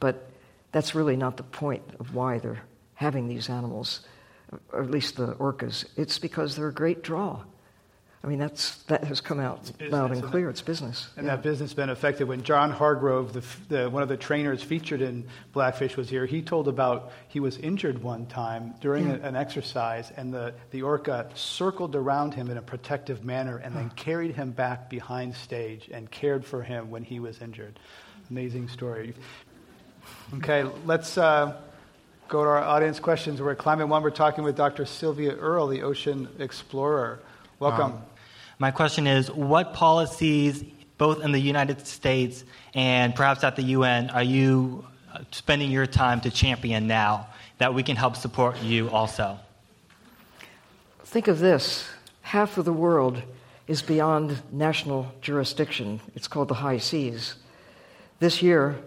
but 0.00 0.30
that's 0.72 0.94
really 0.94 1.16
not 1.16 1.36
the 1.36 1.42
point 1.42 1.82
of 2.00 2.14
why 2.14 2.38
they're 2.38 2.62
having 2.94 3.28
these 3.28 3.48
animals 3.48 4.00
or 4.72 4.82
at 4.82 4.90
least 4.90 5.16
the 5.16 5.34
orcas, 5.34 5.84
it's 5.96 6.18
because 6.18 6.56
they're 6.56 6.68
a 6.68 6.74
great 6.74 7.02
draw. 7.02 7.42
I 8.24 8.28
mean, 8.28 8.38
that's, 8.38 8.76
that 8.84 9.02
has 9.04 9.20
come 9.20 9.40
out 9.40 9.72
loud 9.80 10.12
and 10.12 10.22
clear. 10.22 10.48
It's 10.48 10.62
business. 10.62 11.08
And 11.16 11.26
yeah. 11.26 11.34
that 11.34 11.42
business 11.42 11.70
has 11.70 11.74
been 11.74 11.90
affected. 11.90 12.28
When 12.28 12.44
John 12.44 12.70
Hargrove, 12.70 13.32
the, 13.32 13.42
the, 13.68 13.90
one 13.90 14.04
of 14.04 14.08
the 14.08 14.16
trainers 14.16 14.62
featured 14.62 15.02
in 15.02 15.26
Blackfish, 15.52 15.96
was 15.96 16.08
here, 16.08 16.24
he 16.24 16.40
told 16.40 16.68
about 16.68 17.10
he 17.26 17.40
was 17.40 17.58
injured 17.58 18.00
one 18.00 18.26
time 18.26 18.74
during 18.80 19.08
yeah. 19.08 19.16
a, 19.16 19.22
an 19.22 19.34
exercise, 19.34 20.12
and 20.16 20.32
the, 20.32 20.54
the 20.70 20.82
orca 20.82 21.28
circled 21.34 21.96
around 21.96 22.32
him 22.32 22.48
in 22.48 22.58
a 22.58 22.62
protective 22.62 23.24
manner 23.24 23.56
and 23.56 23.74
then 23.74 23.90
carried 23.90 24.36
him 24.36 24.52
back 24.52 24.88
behind 24.88 25.34
stage 25.34 25.90
and 25.92 26.08
cared 26.08 26.44
for 26.44 26.62
him 26.62 26.92
when 26.92 27.02
he 27.02 27.18
was 27.18 27.40
injured. 27.42 27.76
Amazing 28.30 28.68
story. 28.68 29.14
Okay, 30.34 30.64
let's. 30.86 31.18
Uh, 31.18 31.60
go 32.28 32.44
to 32.44 32.48
our 32.48 32.60
audience 32.60 32.98
questions. 32.98 33.42
We're 33.42 33.50
at 33.50 33.58
Climate 33.58 33.88
One. 33.88 34.02
We're 34.02 34.08
talking 34.08 34.42
with 34.42 34.56
Dr. 34.56 34.86
Sylvia 34.86 35.36
Earle, 35.36 35.66
the 35.66 35.82
ocean 35.82 36.28
explorer. 36.38 37.20
Welcome. 37.58 37.92
Um, 37.92 38.02
my 38.62 38.70
question 38.70 39.08
is 39.08 39.28
what 39.28 39.74
policies, 39.74 40.62
both 40.96 41.20
in 41.20 41.32
the 41.32 41.40
United 41.40 41.84
States 41.84 42.44
and 42.74 43.12
perhaps 43.12 43.42
at 43.42 43.56
the 43.56 43.62
UN, 43.76 44.08
are 44.10 44.22
you 44.22 44.86
spending 45.32 45.72
your 45.72 45.84
time 45.84 46.20
to 46.20 46.30
champion 46.30 46.86
now 46.86 47.26
that 47.58 47.74
we 47.74 47.82
can 47.82 47.96
help 47.96 48.14
support 48.14 48.62
you 48.62 48.88
also? 48.90 49.36
Think 51.02 51.26
of 51.26 51.40
this 51.40 51.88
half 52.20 52.56
of 52.56 52.64
the 52.64 52.72
world 52.72 53.20
is 53.66 53.82
beyond 53.82 54.40
national 54.52 55.12
jurisdiction. 55.20 56.00
It's 56.14 56.28
called 56.28 56.46
the 56.46 56.54
high 56.54 56.78
seas. 56.78 57.34
This 58.20 58.42
year, 58.42 58.78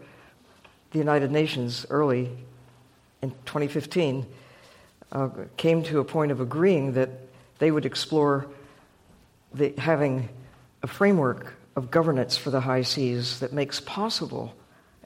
the 0.91 0.99
United 0.99 1.32
Nations 1.32 1.86
early 1.89 2.32
in 3.21 3.32
2015 3.43 4.26
uh, 5.11 5.30
came 5.57 5.84
to 5.84 5.99
a 5.99 6.05
point 6.05 6.32
of 6.32 6.39
agreeing 6.39 6.93
that 6.93 7.09
they 7.59 7.71
would 7.71 7.86
explore 7.86 8.47
the, 9.55 9.73
having 9.77 10.29
a 10.83 10.87
framework 10.87 11.53
of 11.75 11.91
governance 11.91 12.37
for 12.37 12.49
the 12.49 12.61
high 12.61 12.83
seas 12.83 13.39
that 13.39 13.53
makes 13.53 13.79
possible, 13.79 14.55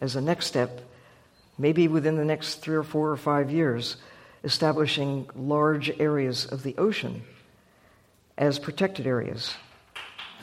as 0.02 0.16
a 0.16 0.22
next 0.22 0.48
step, 0.48 0.82
maybe 1.58 1.88
within 1.88 2.16
the 2.16 2.26
next 2.26 2.56
three 2.56 2.76
or 2.76 2.84
four 2.84 3.10
or 3.10 3.18
five 3.18 3.52
years, 3.52 3.98
establishing 4.44 5.30
large 5.36 5.90
areas 6.00 6.46
of 6.46 6.64
the 6.64 6.76
ocean 6.78 7.22
as 8.38 8.58
protected 8.58 9.06
areas. 9.06 9.54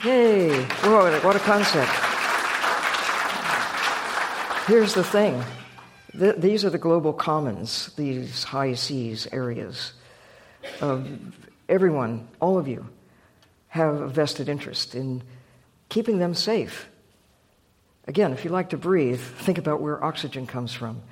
Yay! 0.04 0.62
Whoa, 0.62 1.20
what 1.20 1.36
a 1.36 1.38
concept. 1.40 1.90
Here's 4.66 4.94
the 4.94 5.04
thing 5.04 5.42
the, 6.12 6.32
these 6.32 6.64
are 6.64 6.70
the 6.70 6.78
global 6.78 7.12
commons, 7.12 7.92
these 7.96 8.44
high 8.44 8.74
seas 8.74 9.26
areas. 9.32 9.92
Um, 10.80 11.32
everyone, 11.68 12.28
all 12.40 12.58
of 12.58 12.68
you, 12.68 12.86
have 13.76 14.00
a 14.00 14.08
vested 14.08 14.48
interest 14.48 14.94
in 14.94 15.22
keeping 15.88 16.18
them 16.18 16.34
safe. 16.34 16.88
Again, 18.08 18.32
if 18.32 18.44
you 18.44 18.50
like 18.50 18.70
to 18.70 18.76
breathe, 18.76 19.20
think 19.20 19.58
about 19.58 19.80
where 19.80 20.02
oxygen 20.02 20.46
comes 20.46 20.72
from. 20.72 21.02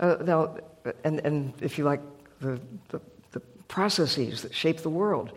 Uh, 0.00 0.16
now, 0.24 0.56
and, 1.04 1.20
and 1.24 1.52
if 1.60 1.78
you 1.78 1.84
like 1.84 2.00
the, 2.40 2.60
the, 2.88 3.00
the 3.32 3.40
processes 3.66 4.42
that 4.42 4.54
shape 4.54 4.78
the 4.78 4.90
world, 4.90 5.32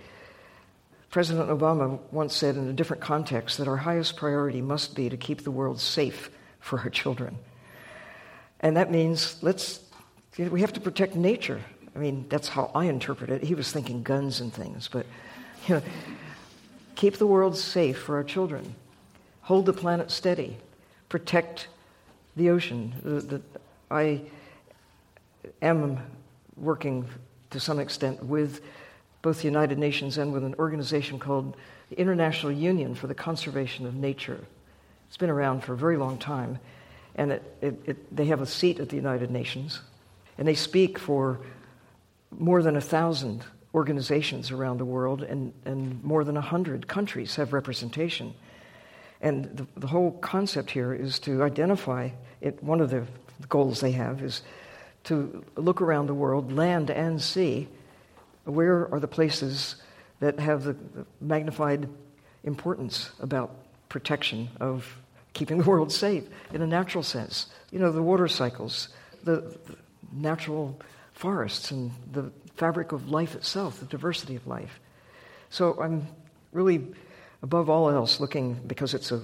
President 1.10 1.50
Obama 1.50 2.00
once 2.12 2.36
said 2.36 2.56
in 2.56 2.70
a 2.70 2.74
different 2.74 3.02
context 3.02 3.58
that 3.58 3.68
our 3.68 3.78
highest 3.78 4.16
priority 4.16 4.62
must 4.62 4.96
be 4.96 5.10
to 5.10 5.18
keep 5.18 5.44
the 5.44 5.52
world 5.52 5.80
safe 5.80 6.30
for 6.60 6.80
our 6.80 6.90
children. 6.90 7.38
And 8.60 8.78
that 8.78 8.92
means 8.92 9.42
let's, 9.42 9.80
we 10.38 10.62
have 10.62 10.74
to 10.74 10.80
protect 10.80 11.16
nature. 11.16 11.60
I 11.96 12.00
mean, 12.00 12.26
that's 12.30 12.48
how 12.48 12.72
I 12.74 12.86
interpret 12.86 13.30
it. 13.30 13.44
He 13.44 13.56
was 13.56 13.72
thinking 13.72 14.04
guns 14.04 14.40
and 14.40 14.54
things, 14.54 14.88
but, 14.88 15.06
you 15.68 15.76
know, 15.76 15.82
keep 16.96 17.18
the 17.18 17.28
world 17.28 17.58
safe 17.58 17.98
for 17.98 18.16
our 18.16 18.24
children, 18.24 18.76
hold 19.42 19.66
the 19.66 19.74
planet 19.74 20.12
steady, 20.12 20.58
protect 21.10 21.68
the 22.36 22.50
ocean. 22.50 22.94
The, 23.04 23.22
the, 23.22 23.42
I 23.90 24.22
am 25.62 26.00
working 26.58 27.08
to 27.50 27.60
some 27.60 27.80
extent 27.80 28.24
with 28.24 28.62
both 29.22 29.40
the 29.40 29.46
United 29.46 29.78
Nations 29.78 30.18
and 30.18 30.34
with 30.34 30.44
an 30.44 30.56
organization 30.56 31.20
called 31.20 31.56
the 31.90 32.00
International 32.00 32.52
Union 32.52 32.96
for 32.96 33.08
the 33.08 33.16
Conservation 33.16 33.86
of 33.86 33.96
Nature. 33.96 34.40
It's 35.08 35.18
been 35.18 35.30
around 35.30 35.64
for 35.64 35.74
a 35.74 35.78
very 35.78 35.98
long 35.98 36.18
time 36.18 36.60
and 37.16 37.32
it, 37.34 37.58
it, 37.62 37.82
it, 37.86 38.16
they 38.16 38.26
have 38.26 38.42
a 38.42 38.46
seat 38.46 38.80
at 38.80 38.90
the 38.90 38.96
United 38.96 39.32
Nations, 39.32 39.82
and 40.38 40.48
they 40.48 40.56
speak 40.56 40.98
for 40.98 41.40
more 42.32 42.64
than 42.64 42.76
a 42.76 42.82
thousand 42.82 43.44
organizations 43.74 44.52
around 44.52 44.78
the 44.78 44.86
world, 44.86 45.22
and, 45.24 45.54
and 45.66 46.04
more 46.04 46.24
than 46.24 46.38
a 46.38 46.42
hundred 46.42 46.88
countries 46.88 47.36
have 47.36 47.54
representation. 47.54 48.34
And 49.22 49.46
the, 49.46 49.68
the 49.80 49.88
whole 49.88 50.12
concept 50.12 50.72
here 50.72 50.94
is 50.94 51.20
to 51.20 51.44
identify 51.44 52.10
it. 52.42 52.62
One 52.64 52.82
of 52.82 52.90
the 52.90 53.06
goals 53.48 53.80
they 53.80 53.92
have 53.92 54.22
is 54.22 54.42
to 55.06 55.44
look 55.56 55.82
around 55.82 56.08
the 56.08 56.14
world, 56.14 56.52
land 56.52 56.90
and 56.90 57.22
sea. 57.22 57.68
Where 58.44 58.92
are 58.94 59.00
the 59.00 59.08
places 59.08 59.76
that 60.20 60.40
have 60.40 60.64
the 60.64 60.76
magnified 61.20 61.90
importance 62.44 63.12
about 63.20 63.56
protection 63.90 64.50
of 64.60 64.98
keeping 65.34 65.58
the 65.58 65.64
world 65.64 65.92
safe 65.92 66.24
in 66.54 66.62
a 66.62 66.68
natural 66.68 67.04
sense. 67.04 67.48
You 67.72 67.80
know, 67.80 67.92
the 67.92 68.02
water 68.02 68.28
cycles, 68.28 68.90
the, 69.24 69.42
the 69.66 69.76
natural 70.12 70.80
forests, 71.14 71.72
and 71.72 71.92
the 72.12 72.32
fabric 72.62 72.92
of 72.92 73.10
life 73.10 73.34
itself, 73.34 73.80
the 73.80 73.88
diversity 73.88 74.36
of 74.36 74.46
life. 74.46 74.80
So 75.50 75.82
I'm 75.82 76.06
really, 76.52 76.86
above 77.42 77.72
all 77.72 77.90
else, 77.90 78.20
looking 78.20 78.54
because 78.68 78.94
it's 78.94 79.12
a 79.12 79.20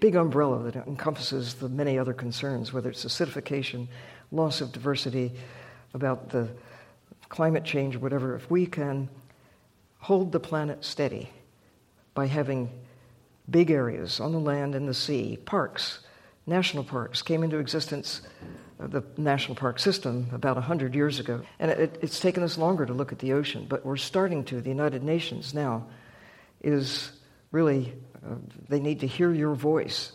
big 0.00 0.16
umbrella 0.16 0.64
that 0.64 0.74
encompasses 0.88 1.54
the 1.54 1.68
many 1.68 1.96
other 1.96 2.12
concerns, 2.12 2.72
whether 2.72 2.90
it's 2.90 3.04
acidification, 3.04 3.86
loss 4.32 4.60
of 4.60 4.72
diversity, 4.72 5.30
about 5.94 6.30
the 6.30 6.48
climate 7.28 7.62
change, 7.62 7.96
whatever. 7.96 8.34
If 8.34 8.50
we 8.50 8.66
can 8.66 9.08
hold 10.00 10.32
the 10.32 10.40
planet 10.40 10.84
steady 10.84 11.30
by 12.14 12.26
having 12.26 12.68
big 13.48 13.70
areas 13.70 14.18
on 14.18 14.32
the 14.32 14.40
land 14.40 14.74
and 14.74 14.88
the 14.88 14.94
sea, 14.94 15.38
parks, 15.44 16.00
national 16.48 16.82
parks 16.82 17.22
came 17.22 17.44
into 17.44 17.58
existence, 17.58 18.22
the 18.78 19.02
national 19.16 19.56
park 19.56 19.78
system, 19.78 20.28
about 20.32 20.56
100 20.56 20.94
years 20.94 21.20
ago. 21.20 21.42
And 21.58 21.70
it, 21.70 21.98
it's 22.02 22.20
taken 22.20 22.42
us 22.42 22.58
longer 22.58 22.86
to 22.86 22.92
look 22.92 23.12
at 23.12 23.18
the 23.18 23.32
ocean, 23.32 23.66
but 23.68 23.84
we're 23.84 23.96
starting 23.96 24.44
to. 24.44 24.60
The 24.60 24.70
United 24.70 25.02
Nations 25.02 25.54
now 25.54 25.86
is 26.62 27.12
really, 27.50 27.92
uh, 28.24 28.34
they 28.68 28.80
need 28.80 29.00
to 29.00 29.06
hear 29.06 29.32
your 29.32 29.54
voice. 29.54 30.12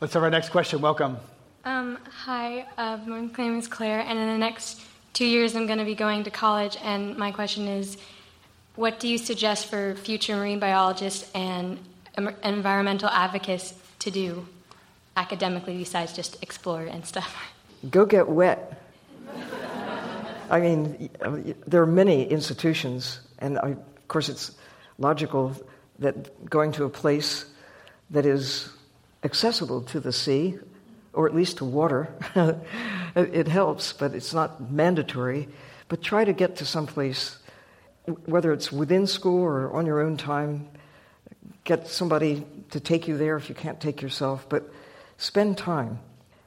Let's 0.00 0.14
have 0.14 0.22
our 0.22 0.30
next 0.30 0.50
question. 0.50 0.80
Welcome. 0.80 1.16
Um, 1.64 1.98
hi, 2.08 2.66
uh, 2.76 2.98
my 3.06 3.28
name 3.38 3.58
is 3.58 3.66
Claire, 3.66 4.00
and 4.00 4.18
in 4.18 4.28
the 4.28 4.38
next 4.38 4.80
two 5.14 5.24
years 5.24 5.56
I'm 5.56 5.66
going 5.66 5.78
to 5.78 5.84
be 5.84 5.94
going 5.94 6.24
to 6.24 6.30
college, 6.30 6.76
and 6.82 7.16
my 7.16 7.32
question 7.32 7.66
is 7.66 7.96
what 8.76 9.00
do 9.00 9.08
you 9.08 9.16
suggest 9.16 9.66
for 9.66 9.94
future 9.94 10.36
marine 10.36 10.58
biologists 10.58 11.30
and 11.34 11.78
environmental 12.44 13.08
advocates 13.08 13.74
to 14.00 14.10
do 14.10 14.46
academically 15.16 15.78
besides 15.78 16.12
just 16.12 16.42
explore 16.42 16.82
and 16.82 17.04
stuff? 17.04 17.34
Go 17.90 18.06
get 18.06 18.28
wet. 18.28 18.82
I 20.48 20.60
mean, 20.60 21.10
there 21.66 21.82
are 21.82 21.86
many 21.86 22.24
institutions, 22.24 23.20
and 23.38 23.58
I, 23.58 23.70
of 23.70 24.08
course, 24.08 24.28
it's 24.28 24.52
logical 24.98 25.56
that 25.98 26.48
going 26.48 26.72
to 26.72 26.84
a 26.84 26.88
place 26.88 27.46
that 28.10 28.24
is 28.24 28.68
accessible 29.24 29.82
to 29.82 30.00
the 30.00 30.12
sea, 30.12 30.58
or 31.12 31.26
at 31.26 31.34
least 31.34 31.58
to 31.58 31.64
water, 31.64 32.14
it 33.16 33.48
helps, 33.48 33.92
but 33.92 34.14
it's 34.14 34.32
not 34.32 34.70
mandatory. 34.70 35.48
But 35.88 36.02
try 36.02 36.24
to 36.24 36.32
get 36.32 36.56
to 36.56 36.64
some 36.64 36.86
place, 36.86 37.38
whether 38.26 38.52
it's 38.52 38.70
within 38.70 39.06
school 39.06 39.42
or 39.42 39.72
on 39.72 39.86
your 39.86 40.00
own 40.00 40.16
time. 40.16 40.68
Get 41.64 41.88
somebody 41.88 42.46
to 42.70 42.78
take 42.78 43.08
you 43.08 43.16
there 43.18 43.36
if 43.36 43.48
you 43.48 43.54
can't 43.54 43.80
take 43.80 44.00
yourself, 44.00 44.48
but 44.48 44.70
spend 45.16 45.58
time 45.58 45.98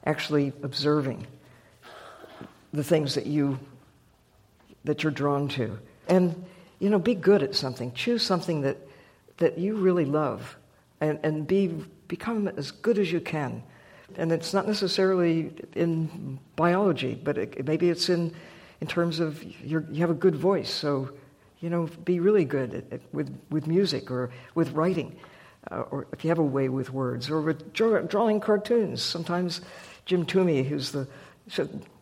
actually 0.04 0.52
observing 0.62 1.26
the 2.72 2.84
things 2.84 3.14
that 3.14 3.26
you 3.26 3.58
that 4.84 5.02
you're 5.02 5.12
drawn 5.12 5.48
to. 5.48 5.78
And 6.08 6.44
you 6.78 6.88
know, 6.88 6.98
be 6.98 7.14
good 7.14 7.42
at 7.42 7.54
something. 7.54 7.92
Choose 7.92 8.22
something 8.22 8.62
that 8.62 8.78
that 9.36 9.58
you 9.58 9.76
really 9.76 10.04
love 10.04 10.56
and, 11.00 11.18
and 11.22 11.46
be 11.46 11.68
become 12.08 12.48
as 12.48 12.70
good 12.70 12.98
as 12.98 13.10
you 13.10 13.20
can. 13.20 13.62
And 14.16 14.32
it's 14.32 14.52
not 14.52 14.66
necessarily 14.66 15.52
in 15.74 16.38
biology, 16.56 17.14
but 17.14 17.38
it, 17.38 17.64
maybe 17.64 17.88
it's 17.88 18.08
in, 18.08 18.34
in 18.80 18.86
terms 18.88 19.20
of 19.20 19.42
you 19.42 19.80
have 19.98 20.10
a 20.10 20.14
good 20.14 20.34
voice. 20.34 20.70
So, 20.70 21.10
you 21.60 21.70
know, 21.70 21.88
be 22.04 22.18
really 22.18 22.44
good 22.44 22.74
at, 22.74 22.92
at, 22.92 23.00
with, 23.12 23.32
with 23.50 23.66
music 23.68 24.10
or 24.10 24.30
with 24.54 24.72
writing, 24.72 25.16
uh, 25.70 25.82
or 25.90 26.06
if 26.12 26.24
you 26.24 26.30
have 26.30 26.40
a 26.40 26.42
way 26.42 26.68
with 26.68 26.92
words, 26.92 27.30
or 27.30 27.40
with 27.40 27.72
draw, 27.72 28.00
drawing 28.00 28.40
cartoons. 28.40 29.00
Sometimes 29.00 29.60
Jim 30.10 30.26
Toomey, 30.26 30.64
who's 30.64 30.90
the, 30.90 31.06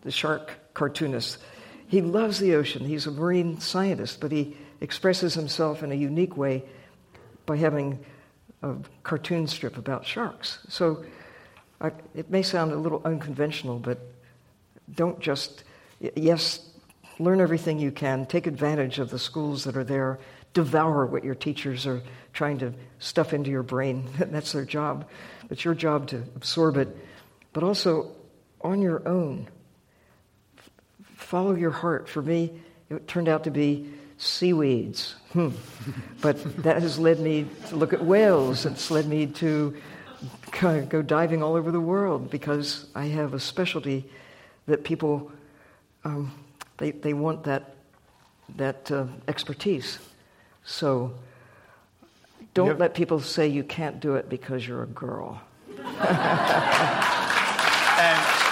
the 0.01 0.11
shark 0.11 0.51
cartoonist, 0.73 1.37
he 1.89 2.01
loves 2.01 2.39
the 2.39 2.55
ocean. 2.55 2.87
He's 2.87 3.07
a 3.07 3.11
marine 3.11 3.61
scientist, 3.61 4.19
but 4.19 4.33
he 4.33 4.57
expresses 4.81 5.35
himself 5.35 5.83
in 5.83 5.93
a 5.93 5.95
unique 5.95 6.35
way 6.35 6.65
by 7.45 7.59
having 7.59 7.99
a 8.63 8.77
cartoon 9.03 9.47
strip 9.47 9.77
about 9.77 10.07
sharks. 10.07 10.61
So 10.71 11.05
I, 11.83 11.93
it 12.15 12.31
may 12.31 12.41
sound 12.41 12.73
a 12.73 12.77
little 12.77 13.03
unconventional, 13.05 13.79
but 13.79 13.99
don't 14.91 15.21
just, 15.21 15.65
yes, 16.01 16.67
learn 17.19 17.43
everything 17.43 17.79
you 17.79 17.91
can, 17.91 18.25
take 18.25 18.47
advantage 18.47 18.99
of 18.99 19.11
the 19.11 19.19
schools 19.19 19.65
that 19.65 19.77
are 19.77 19.85
there, 19.85 20.19
devour 20.55 21.05
what 21.05 21.25
your 21.25 21.35
teachers 21.35 21.87
are 21.87 22.03
trying 22.33 22.57
to 22.61 22.73
stuff 23.01 23.35
into 23.35 23.51
your 23.51 23.63
brain. 23.63 24.09
That's 24.19 24.53
their 24.53 24.65
job. 24.65 25.07
It's 25.51 25.63
your 25.63 25.75
job 25.75 26.09
to 26.09 26.17
absorb 26.35 26.79
it, 26.79 26.97
but 27.59 27.67
also 27.67 28.13
on 28.61 28.81
your 28.81 29.03
own. 29.09 29.49
Follow 31.17 31.57
your 31.57 31.73
heart. 31.73 32.09
For 32.09 32.23
me, 32.23 32.53
it 32.89 33.09
turned 33.09 33.29
out 33.29 33.43
to 33.45 33.51
be 33.51 33.91
seaweeds. 34.17 35.17
Hmm. 35.33 35.49
but 36.21 36.63
that 36.63 36.81
has 36.81 37.01
led 37.01 37.19
me 37.19 37.47
to 37.71 37.75
look 37.75 37.93
at 37.93 38.05
whales. 38.05 38.65
It's 38.65 38.93
led 38.93 39.09
me 39.09 39.27
to 39.43 39.75
go 40.61 41.03
diving 41.03 41.43
all 41.43 41.57
over 41.57 41.73
the 41.73 41.81
world 41.81 42.31
because 42.31 42.87
I 42.95 43.07
have 43.07 43.35
a 43.35 43.41
specialty 43.41 44.05
that 44.67 44.85
people 44.85 45.33
um, 46.05 46.31
they 46.77 46.93
they 46.93 47.13
want 47.13 47.43
that 47.43 47.75
that 48.55 48.89
uh, 48.93 49.07
expertise. 49.27 49.99
So 50.63 51.13
don't 52.55 52.69
have... 52.69 52.79
let 52.79 52.95
people 52.95 53.19
say 53.19 53.49
you 53.49 53.65
can't 53.65 53.99
do 53.99 54.15
it 54.15 54.29
because 54.29 54.65
you're 54.65 54.85
a 54.85 54.87
girl. 54.87 55.43
and 57.99 58.49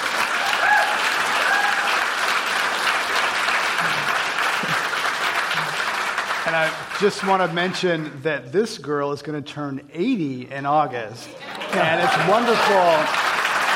And 6.46 6.54
I 6.54 6.72
just 7.00 7.26
want 7.26 7.42
to 7.42 7.52
mention 7.52 8.22
that 8.22 8.52
this 8.52 8.78
girl 8.78 9.10
is 9.10 9.20
going 9.20 9.42
to 9.42 9.52
turn 9.52 9.80
80 9.92 10.52
in 10.52 10.64
August. 10.64 11.28
And 11.72 12.00
it's 12.00 12.16
wonderful. 12.28 12.86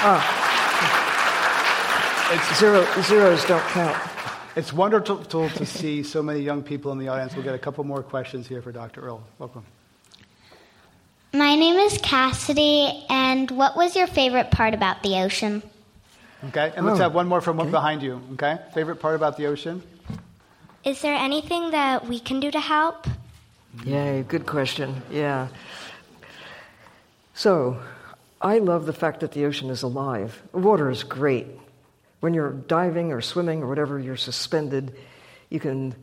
Oh. 0.07 0.37
It's, 2.31 2.59
Zero, 2.61 2.87
zeros 3.03 3.45
don't 3.47 3.61
count. 3.71 3.99
It's 4.55 4.73
wonderful 4.73 5.49
to 5.49 5.67
see 5.67 6.05
so 6.05 6.23
many 6.23 6.39
young 6.41 6.63
people 6.63 6.93
in 6.93 6.99
the 6.99 7.09
audience. 7.09 7.35
We'll 7.35 7.43
get 7.43 7.57
a 7.57 7.59
couple 7.59 7.83
more 7.83 8.05
questions 8.05 8.47
here 8.47 8.63
for 8.63 8.71
Dr. 8.71 9.01
Earle. 9.01 9.23
Welcome. 9.41 9.65
My 11.33 11.55
name 11.57 11.77
is 11.77 11.99
Cassidy, 11.99 13.05
and 13.09 13.20
what 13.51 13.77
was 13.77 13.97
your 13.97 14.07
favorite 14.07 14.51
part 14.51 14.75
about 14.75 15.03
the 15.03 15.23
ocean? 15.23 15.63
Okay, 16.49 16.73
and 16.75 16.87
let's 16.87 16.99
oh, 16.99 17.03
have 17.03 17.15
one 17.15 17.29
more 17.29 17.41
from 17.41 17.61
okay. 17.61 17.71
behind 17.71 18.03
you. 18.03 18.21
Okay, 18.33 18.59
favorite 18.75 18.97
part 18.97 19.15
about 19.15 19.37
the 19.37 19.47
ocean? 19.47 19.83
Is 20.85 21.03
there 21.03 21.15
anything 21.15 21.71
that 21.73 22.09
we 22.09 22.19
can 22.19 22.41
do 22.41 22.51
to 22.51 22.61
help? 22.61 23.07
Yeah, 23.85 24.23
good 24.23 24.47
question. 24.47 25.03
Yeah. 25.11 25.49
So, 27.35 27.81
I 28.41 28.59
love 28.59 28.87
the 28.87 28.93
fact 28.93 29.21
that 29.21 29.33
the 29.33 29.45
ocean 29.45 29.71
is 29.71 29.83
alive. 29.83 30.43
Water 30.53 30.91
is 30.91 31.05
great. 31.05 31.47
When 32.21 32.35
you're 32.35 32.53
diving 32.53 33.13
or 33.13 33.21
swimming 33.21 33.63
or 33.63 33.69
whatever, 33.69 33.99
you're 33.99 34.17
suspended. 34.17 34.97
You 35.51 35.61
can, 35.61 35.95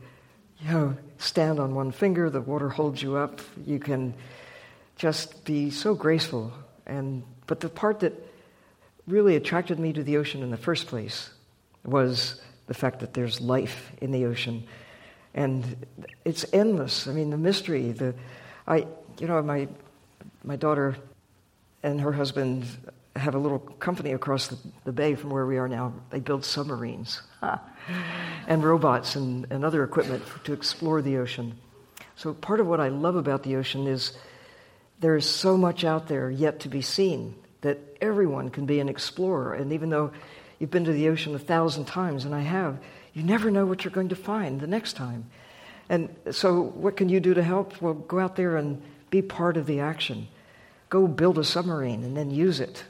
you 0.60 0.70
know, 0.70 0.96
stand 1.18 1.58
on 1.58 1.74
one 1.74 1.90
finger, 1.90 2.30
the 2.30 2.40
water 2.40 2.68
holds 2.68 3.02
you 3.02 3.16
up. 3.16 3.40
You 3.66 3.78
can 3.78 4.14
just 4.96 5.44
be 5.44 5.70
so 5.70 5.94
graceful. 5.94 6.52
And 6.88 7.22
but 7.46 7.60
the 7.60 7.68
part 7.68 8.00
that 8.00 8.12
really 9.06 9.36
attracted 9.36 9.78
me 9.78 9.92
to 9.92 10.02
the 10.02 10.16
ocean 10.16 10.42
in 10.42 10.50
the 10.50 10.56
first 10.56 10.86
place 10.86 11.30
was 11.84 12.40
the 12.66 12.74
fact 12.74 13.00
that 13.00 13.14
there's 13.14 13.40
life 13.40 13.92
in 14.00 14.12
the 14.12 14.26
ocean. 14.26 14.64
And 15.34 15.86
it's 16.24 16.44
endless. 16.52 17.08
I 17.08 17.12
mean, 17.12 17.30
the 17.30 17.38
mystery, 17.38 17.92
the, 17.92 18.14
I, 18.66 18.86
you 19.18 19.26
know, 19.26 19.40
my, 19.42 19.68
my 20.44 20.56
daughter 20.56 20.96
and 21.82 22.00
her 22.00 22.12
husband 22.12 22.66
have 23.16 23.34
a 23.34 23.38
little 23.38 23.58
company 23.58 24.12
across 24.12 24.48
the, 24.48 24.58
the 24.84 24.92
bay 24.92 25.14
from 25.14 25.30
where 25.30 25.46
we 25.46 25.58
are 25.58 25.68
now. 25.68 25.94
They 26.10 26.20
build 26.20 26.44
submarines 26.44 27.22
and 28.46 28.62
robots 28.62 29.16
and, 29.16 29.46
and 29.50 29.64
other 29.64 29.82
equipment 29.82 30.22
to 30.44 30.52
explore 30.52 31.02
the 31.02 31.18
ocean. 31.18 31.58
So, 32.16 32.34
part 32.34 32.60
of 32.60 32.66
what 32.66 32.80
I 32.80 32.88
love 32.88 33.16
about 33.16 33.44
the 33.44 33.56
ocean 33.56 33.86
is 33.86 34.16
there 35.00 35.16
is 35.16 35.26
so 35.26 35.56
much 35.56 35.84
out 35.84 36.08
there 36.08 36.30
yet 36.30 36.60
to 36.60 36.68
be 36.68 36.82
seen 36.82 37.34
that 37.60 37.78
everyone 38.00 38.50
can 38.50 38.66
be 38.66 38.80
an 38.80 38.88
explorer. 38.88 39.54
And 39.54 39.72
even 39.72 39.90
though 39.90 40.12
You've 40.58 40.70
been 40.70 40.84
to 40.84 40.92
the 40.92 41.08
ocean 41.08 41.34
a 41.34 41.38
thousand 41.38 41.84
times, 41.84 42.24
and 42.24 42.34
I 42.34 42.40
have. 42.40 42.78
You 43.14 43.22
never 43.22 43.50
know 43.50 43.64
what 43.64 43.84
you're 43.84 43.92
going 43.92 44.08
to 44.08 44.16
find 44.16 44.60
the 44.60 44.66
next 44.66 44.94
time. 44.94 45.30
And 45.88 46.14
so, 46.30 46.60
what 46.60 46.96
can 46.96 47.08
you 47.08 47.20
do 47.20 47.34
to 47.34 47.42
help? 47.42 47.80
Well, 47.80 47.94
go 47.94 48.18
out 48.18 48.36
there 48.36 48.56
and 48.56 48.82
be 49.10 49.22
part 49.22 49.56
of 49.56 49.66
the 49.66 49.80
action. 49.80 50.28
Go 50.90 51.06
build 51.06 51.38
a 51.38 51.44
submarine 51.44 52.04
and 52.04 52.16
then 52.16 52.30
use 52.30 52.60
it. 52.60 52.84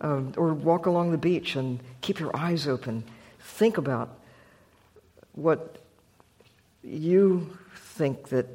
Um, 0.00 0.32
or 0.38 0.54
walk 0.54 0.86
along 0.86 1.10
the 1.10 1.18
beach 1.18 1.56
and 1.56 1.80
keep 2.00 2.20
your 2.20 2.34
eyes 2.34 2.66
open. 2.66 3.04
Think 3.40 3.76
about 3.76 4.18
what 5.32 5.76
you 6.82 7.58
think 7.74 8.30
that 8.30 8.46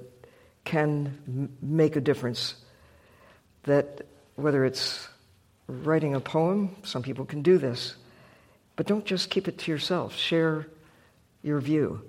can 0.63 1.19
m- 1.27 1.57
make 1.61 1.95
a 1.95 2.01
difference. 2.01 2.55
That 3.65 4.05
whether 4.35 4.65
it's 4.65 5.07
writing 5.67 6.15
a 6.15 6.19
poem, 6.19 6.75
some 6.83 7.03
people 7.03 7.25
can 7.25 7.41
do 7.41 7.57
this 7.57 7.95
but 8.75 8.87
don't 8.87 9.05
just 9.05 9.29
keep 9.29 9.47
it 9.47 9.57
to 9.59 9.71
yourself. 9.71 10.15
Share 10.15 10.67
your 11.43 11.59
view. 11.59 12.01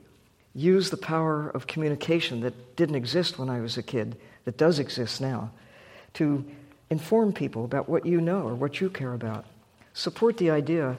Use 0.54 0.90
the 0.90 0.96
power 0.96 1.50
of 1.50 1.66
communication 1.66 2.40
that 2.40 2.76
didn't 2.76 2.94
exist 2.94 3.38
when 3.38 3.50
I 3.50 3.61
was 3.61 3.76
a 3.76 3.82
kid, 3.82 4.16
that 4.44 4.57
does 4.57 4.78
exist 4.78 5.20
now, 5.20 5.50
to 6.14 6.44
inform 6.88 7.32
people 7.32 7.64
about 7.64 7.88
what 7.88 8.07
you 8.07 8.20
know 8.20 8.42
or 8.42 8.54
what 8.54 8.80
you 8.80 8.88
care 8.88 9.12
about. 9.12 9.44
Support 9.92 10.38
the 10.38 10.50
idea, 10.50 10.98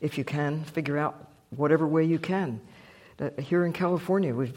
if 0.00 0.18
you 0.18 0.24
can, 0.24 0.64
figure 0.64 0.98
out 0.98 1.28
whatever 1.50 1.86
way 1.86 2.04
you 2.04 2.18
can. 2.18 2.60
Uh, 3.18 3.30
here 3.38 3.64
in 3.64 3.72
California, 3.72 4.34
we 4.34 4.52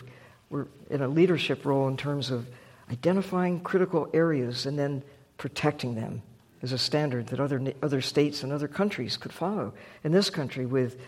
are 0.54 0.68
in 0.90 1.02
a 1.02 1.08
leadership 1.08 1.66
role 1.66 1.88
in 1.88 1.98
terms 1.98 2.32
of 2.32 2.48
identifying 2.92 3.60
critical 3.60 4.10
areas 4.14 4.66
and 4.66 4.80
then 4.80 5.04
protecting 5.40 5.96
them 5.96 6.22
is 6.62 6.72
a 6.74 6.78
standard 6.78 7.28
that 7.28 7.40
other, 7.40 7.74
other 7.82 8.02
states 8.02 8.44
and 8.44 8.52
other 8.52 8.68
countries 8.68 9.18
could 9.18 9.34
follow. 9.34 9.74
In 10.04 10.12
this 10.12 10.30
country, 10.30 10.68
with 10.68 11.00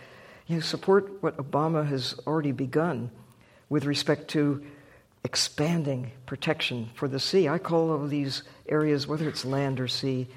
you 0.47 0.55
know, 0.55 0.61
support 0.61 1.21
what 1.21 1.37
Obama 1.37 1.87
has 1.87 2.15
already 2.25 2.53
begun 2.53 3.11
with 3.69 3.85
respect 3.85 4.29
to 4.29 4.63
expanding 5.23 6.11
protection 6.25 6.89
for 6.95 7.07
the 7.07 7.19
sea. 7.19 7.47
I 7.47 7.59
call 7.59 7.91
all 7.91 8.03
of 8.03 8.09
these 8.09 8.41
areas, 8.67 9.05
whether 9.05 9.29
it's 9.29 9.45
land 9.45 9.79
or 9.79 9.87
sea, 9.87 10.27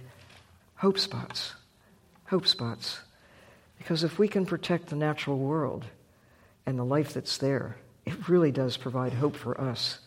hope 0.76 0.98
spots. 0.98 1.54
hope 2.26 2.46
spots. 2.46 3.00
Because 3.78 4.02
if 4.02 4.18
we 4.18 4.28
can 4.28 4.44
protect 4.44 4.88
the 4.88 4.96
natural 4.96 5.38
world 5.38 5.84
and 6.66 6.78
the 6.78 6.84
life 6.84 7.14
that's 7.14 7.38
there, 7.38 7.76
it 8.04 8.28
really 8.28 8.50
does 8.50 8.76
provide 8.76 9.12
hope 9.12 9.36
for 9.36 9.58
us. 9.60 10.00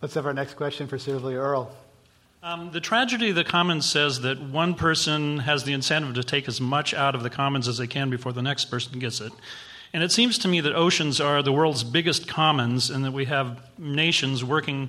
Let's 0.00 0.14
have 0.14 0.26
our 0.26 0.34
next 0.34 0.54
question 0.54 0.88
for 0.88 0.98
Sylvia 0.98 1.38
Earle. 1.38 1.74
Um, 2.44 2.72
the 2.72 2.80
tragedy 2.80 3.30
of 3.30 3.36
the 3.36 3.44
commons 3.44 3.88
says 3.88 4.22
that 4.22 4.42
one 4.42 4.74
person 4.74 5.38
has 5.38 5.62
the 5.62 5.72
incentive 5.72 6.14
to 6.16 6.24
take 6.24 6.48
as 6.48 6.60
much 6.60 6.92
out 6.92 7.14
of 7.14 7.22
the 7.22 7.30
commons 7.30 7.68
as 7.68 7.78
they 7.78 7.86
can 7.86 8.10
before 8.10 8.32
the 8.32 8.42
next 8.42 8.64
person 8.64 8.98
gets 8.98 9.20
it. 9.20 9.32
And 9.92 10.02
it 10.02 10.10
seems 10.10 10.38
to 10.38 10.48
me 10.48 10.60
that 10.60 10.74
oceans 10.74 11.20
are 11.20 11.40
the 11.40 11.52
world's 11.52 11.84
biggest 11.84 12.26
commons 12.26 12.90
and 12.90 13.04
that 13.04 13.12
we 13.12 13.26
have 13.26 13.60
nations 13.78 14.42
working 14.42 14.88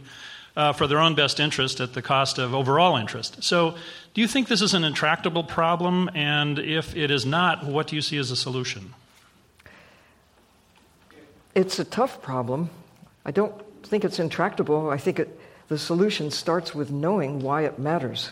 uh, 0.55 0.73
for 0.73 0.87
their 0.87 0.97
own 0.97 1.13
best 1.13 1.39
interest 1.39 1.79
at 1.79 1.93
the 1.93 2.01
cost 2.01 2.39
of 2.39 2.55
overall 2.55 2.97
interest. 2.97 3.43
So, 3.43 3.75
do 4.15 4.21
you 4.21 4.27
think 4.27 4.47
this 4.47 4.63
is 4.63 4.73
an 4.73 4.83
intractable 4.83 5.43
problem? 5.43 6.09
And 6.15 6.57
if 6.57 6.95
it 6.95 7.11
is 7.11 7.23
not, 7.23 7.63
what 7.65 7.85
do 7.85 7.95
you 7.95 8.01
see 8.01 8.17
as 8.17 8.31
a 8.31 8.35
solution? 8.35 8.95
It's 11.53 11.77
a 11.77 11.85
tough 11.85 12.19
problem. 12.23 12.71
I 13.25 13.31
don't 13.31 13.53
think 13.83 14.03
it's 14.03 14.17
intractable. 14.17 14.89
I 14.89 14.97
think 14.97 15.19
it, 15.19 15.39
the 15.73 15.79
solution 15.79 16.29
starts 16.29 16.75
with 16.75 16.91
knowing 16.91 17.39
why 17.39 17.63
it 17.63 17.79
matters. 17.79 18.29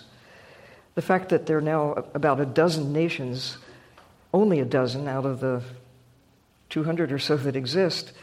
The 0.93 1.01
fact 1.01 1.29
that 1.29 1.47
there 1.47 1.57
are 1.57 1.61
now 1.75 2.05
about 2.13 2.39
a 2.39 2.45
dozen 2.45 2.93
nations, 2.93 3.57
only 4.31 4.59
a 4.59 4.65
dozen 4.65 5.07
out 5.07 5.25
of 5.25 5.39
the 5.39 5.63
200 6.69 7.11
or 7.11 7.17
so 7.17 7.37
that 7.37 7.55
exist, 7.55 8.13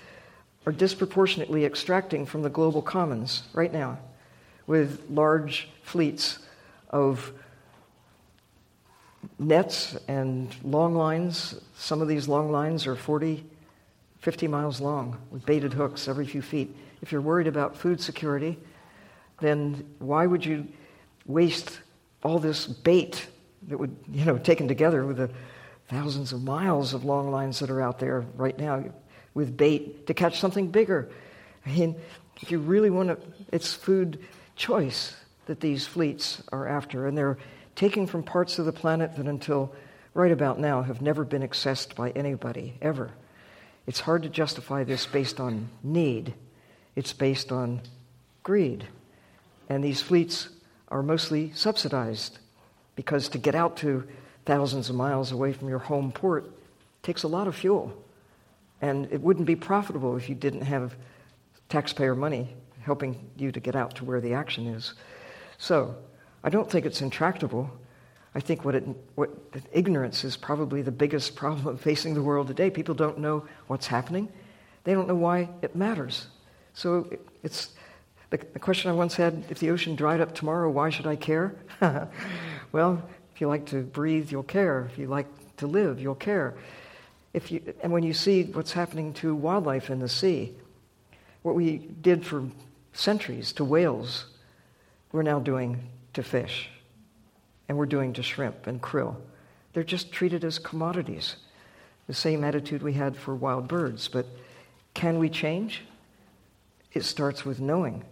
are 0.66 0.70
disproportionately 0.70 1.64
extracting 1.64 2.26
from 2.26 2.42
the 2.42 2.48
global 2.48 2.80
commons 2.80 3.42
right 3.52 3.72
now 3.72 3.98
with 4.68 5.02
large 5.10 5.68
fleets 5.82 6.38
of 6.90 7.32
nets 9.36 9.96
and 10.06 10.54
long 10.62 10.94
lines. 10.94 11.60
Some 11.76 12.00
of 12.00 12.06
these 12.06 12.28
long 12.28 12.52
lines 12.52 12.86
are 12.86 12.94
40, 12.94 13.44
50 14.20 14.46
miles 14.46 14.80
long 14.80 15.18
with 15.32 15.44
baited 15.44 15.72
hooks 15.72 16.06
every 16.06 16.24
few 16.24 16.40
feet. 16.40 16.72
If 17.02 17.10
you're 17.10 17.20
worried 17.20 17.48
about 17.48 17.76
food 17.76 18.00
security, 18.00 18.60
then 19.40 19.86
why 19.98 20.26
would 20.26 20.44
you 20.44 20.66
waste 21.26 21.78
all 22.22 22.38
this 22.38 22.66
bait 22.66 23.26
that 23.68 23.78
would, 23.78 23.96
you 24.10 24.24
know, 24.24 24.38
taken 24.38 24.68
together 24.68 25.04
with 25.04 25.18
the 25.18 25.30
thousands 25.88 26.32
of 26.32 26.42
miles 26.42 26.94
of 26.94 27.04
long 27.04 27.30
lines 27.30 27.58
that 27.60 27.70
are 27.70 27.80
out 27.80 27.98
there 27.98 28.24
right 28.36 28.58
now 28.58 28.84
with 29.34 29.56
bait 29.56 30.06
to 30.06 30.14
catch 30.14 30.40
something 30.40 30.70
bigger? 30.70 31.08
I 31.64 31.70
mean, 31.70 31.96
if 32.40 32.50
you 32.50 32.58
really 32.58 32.90
want 32.90 33.08
to, 33.08 33.18
it's 33.52 33.74
food 33.74 34.24
choice 34.56 35.16
that 35.46 35.60
these 35.60 35.86
fleets 35.86 36.42
are 36.50 36.68
after, 36.68 37.06
and 37.06 37.16
they're 37.16 37.38
taking 37.74 38.06
from 38.06 38.22
parts 38.22 38.58
of 38.58 38.66
the 38.66 38.72
planet 38.72 39.16
that 39.16 39.26
until 39.26 39.74
right 40.14 40.32
about 40.32 40.58
now 40.58 40.82
have 40.82 41.00
never 41.00 41.24
been 41.24 41.42
accessed 41.42 41.94
by 41.94 42.10
anybody, 42.10 42.76
ever. 42.82 43.10
It's 43.86 44.00
hard 44.00 44.24
to 44.24 44.28
justify 44.28 44.84
this 44.84 45.06
based 45.06 45.40
on 45.40 45.68
need, 45.82 46.34
it's 46.96 47.12
based 47.12 47.52
on 47.52 47.80
greed. 48.42 48.86
And 49.68 49.84
these 49.84 50.00
fleets 50.00 50.48
are 50.88 51.02
mostly 51.02 51.52
subsidized 51.54 52.38
because 52.96 53.28
to 53.28 53.38
get 53.38 53.54
out 53.54 53.76
to 53.78 54.04
thousands 54.44 54.88
of 54.88 54.96
miles 54.96 55.30
away 55.30 55.52
from 55.52 55.68
your 55.68 55.78
home 55.78 56.10
port 56.10 56.50
takes 57.02 57.22
a 57.22 57.28
lot 57.28 57.46
of 57.46 57.54
fuel. 57.54 57.92
And 58.80 59.06
it 59.12 59.20
wouldn't 59.20 59.46
be 59.46 59.56
profitable 59.56 60.16
if 60.16 60.28
you 60.28 60.34
didn't 60.34 60.62
have 60.62 60.96
taxpayer 61.68 62.14
money 62.14 62.48
helping 62.80 63.28
you 63.36 63.52
to 63.52 63.60
get 63.60 63.76
out 63.76 63.94
to 63.96 64.04
where 64.04 64.20
the 64.20 64.32
action 64.32 64.66
is. 64.66 64.94
So, 65.58 65.94
I 66.42 66.50
don't 66.50 66.70
think 66.70 66.86
it's 66.86 67.02
intractable. 67.02 67.70
I 68.34 68.40
think 68.40 68.64
what, 68.64 68.74
it, 68.74 68.84
what 69.16 69.30
ignorance 69.72 70.24
is 70.24 70.36
probably 70.36 70.82
the 70.82 70.92
biggest 70.92 71.36
problem 71.42 71.76
facing 71.76 72.14
the 72.14 72.22
world 72.22 72.46
today. 72.46 72.70
People 72.70 72.94
don't 72.94 73.18
know 73.18 73.46
what's 73.66 73.86
happening. 73.86 74.28
They 74.84 74.94
don't 74.94 75.08
know 75.08 75.16
why 75.16 75.50
it 75.60 75.74
matters. 75.76 76.28
So 76.72 77.10
it's 77.42 77.70
the, 78.30 78.38
the 78.52 78.58
question 78.58 78.90
I 78.90 78.94
once 78.94 79.14
had: 79.14 79.44
If 79.50 79.58
the 79.58 79.70
ocean 79.70 79.96
dried 79.96 80.20
up 80.20 80.34
tomorrow, 80.34 80.70
why 80.70 80.90
should 80.90 81.06
I 81.06 81.16
care? 81.16 81.54
well, 82.72 83.02
if 83.34 83.40
you 83.40 83.48
like 83.48 83.66
to 83.66 83.82
breathe, 83.82 84.30
you'll 84.30 84.42
care. 84.42 84.88
If 84.90 84.98
you 84.98 85.06
like 85.06 85.26
to 85.58 85.66
live, 85.66 86.00
you'll 86.00 86.14
care. 86.14 86.54
If 87.32 87.52
you, 87.52 87.62
and 87.82 87.92
when 87.92 88.02
you 88.02 88.14
see 88.14 88.44
what's 88.44 88.72
happening 88.72 89.12
to 89.14 89.34
wildlife 89.34 89.90
in 89.90 90.00
the 90.00 90.08
sea, 90.08 90.54
what 91.42 91.54
we 91.54 91.78
did 91.78 92.26
for 92.26 92.44
centuries 92.92 93.52
to 93.52 93.64
whales, 93.64 94.26
we're 95.12 95.22
now 95.22 95.38
doing 95.38 95.88
to 96.14 96.22
fish, 96.22 96.68
and 97.68 97.78
we're 97.78 97.86
doing 97.86 98.12
to 98.14 98.22
shrimp 98.22 98.66
and 98.66 98.82
krill. 98.82 99.16
They're 99.72 99.84
just 99.84 100.10
treated 100.10 100.44
as 100.44 100.58
commodities. 100.58 101.36
The 102.08 102.14
same 102.14 102.42
attitude 102.42 102.82
we 102.82 102.94
had 102.94 103.16
for 103.16 103.34
wild 103.34 103.68
birds. 103.68 104.08
But 104.08 104.26
can 104.94 105.18
we 105.18 105.28
change? 105.28 105.82
It 106.92 107.04
starts 107.04 107.44
with 107.44 107.60
knowing. 107.60 108.02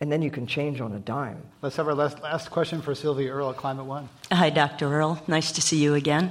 And 0.00 0.12
then 0.12 0.22
you 0.22 0.30
can 0.30 0.46
change 0.46 0.80
on 0.80 0.92
a 0.92 0.98
dime. 0.98 1.42
Let's 1.60 1.76
have 1.76 1.88
our 1.88 1.94
last, 1.94 2.22
last 2.22 2.50
question 2.50 2.82
for 2.82 2.94
Sylvia 2.94 3.32
Earle 3.32 3.50
at 3.50 3.56
Climate 3.56 3.86
One. 3.86 4.08
Hi, 4.30 4.48
Dr. 4.50 4.86
Earle. 4.86 5.20
Nice 5.26 5.52
to 5.52 5.60
see 5.60 5.78
you 5.78 5.94
again. 5.94 6.30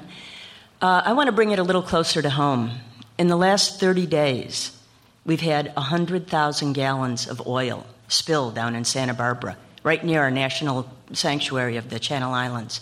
Uh, 0.81 1.01
I 1.03 1.13
want 1.13 1.27
to 1.27 1.33
bring 1.33 1.51
it 1.51 1.59
a 1.59 1.63
little 1.63 1.81
closer 1.81 2.21
to 2.21 2.29
home. 2.29 2.71
In 3.17 3.27
the 3.27 3.35
last 3.35 3.79
30 3.79 4.05
days, 4.05 4.77
we've 5.25 5.41
had 5.41 5.73
100,000 5.75 6.73
gallons 6.73 7.27
of 7.27 7.45
oil 7.45 7.85
spilled 8.07 8.55
down 8.55 8.73
in 8.73 8.85
Santa 8.85 9.13
Barbara, 9.13 9.57
right 9.83 10.03
near 10.03 10.21
our 10.21 10.31
national 10.31 10.89
sanctuary 11.11 11.75
of 11.75 11.89
the 11.89 11.99
Channel 11.99 12.33
Islands. 12.33 12.79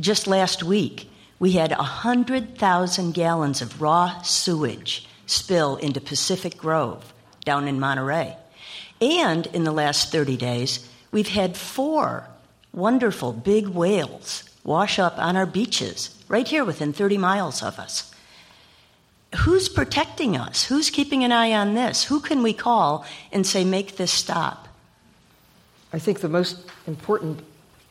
Just 0.00 0.26
last 0.26 0.62
week, 0.64 1.10
we 1.38 1.52
had 1.52 1.70
100,000 1.70 3.12
gallons 3.12 3.62
of 3.62 3.80
raw 3.80 4.22
sewage 4.22 5.06
spill 5.26 5.76
into 5.76 6.00
Pacific 6.00 6.56
Grove 6.56 7.12
down 7.44 7.68
in 7.68 7.78
Monterey. 7.78 8.34
And 9.00 9.46
in 9.46 9.64
the 9.64 9.72
last 9.72 10.10
30 10.10 10.36
days, 10.36 10.88
we've 11.12 11.28
had 11.28 11.56
four 11.56 12.28
wonderful 12.72 13.32
big 13.32 13.68
whales 13.68 14.44
wash 14.64 14.98
up 14.98 15.18
on 15.18 15.36
our 15.36 15.46
beaches, 15.46 16.14
right 16.28 16.46
here 16.46 16.64
within 16.64 16.92
30 16.92 17.18
miles 17.18 17.62
of 17.62 17.78
us. 17.78 18.12
Who's 19.36 19.68
protecting 19.68 20.36
us? 20.36 20.64
Who's 20.64 20.90
keeping 20.90 21.24
an 21.24 21.32
eye 21.32 21.52
on 21.52 21.74
this? 21.74 22.04
Who 22.04 22.20
can 22.20 22.42
we 22.42 22.52
call 22.52 23.04
and 23.32 23.46
say, 23.46 23.64
make 23.64 23.96
this 23.96 24.10
stop? 24.10 24.68
I 25.92 25.98
think 25.98 26.20
the 26.20 26.28
most 26.28 26.58
important 26.86 27.40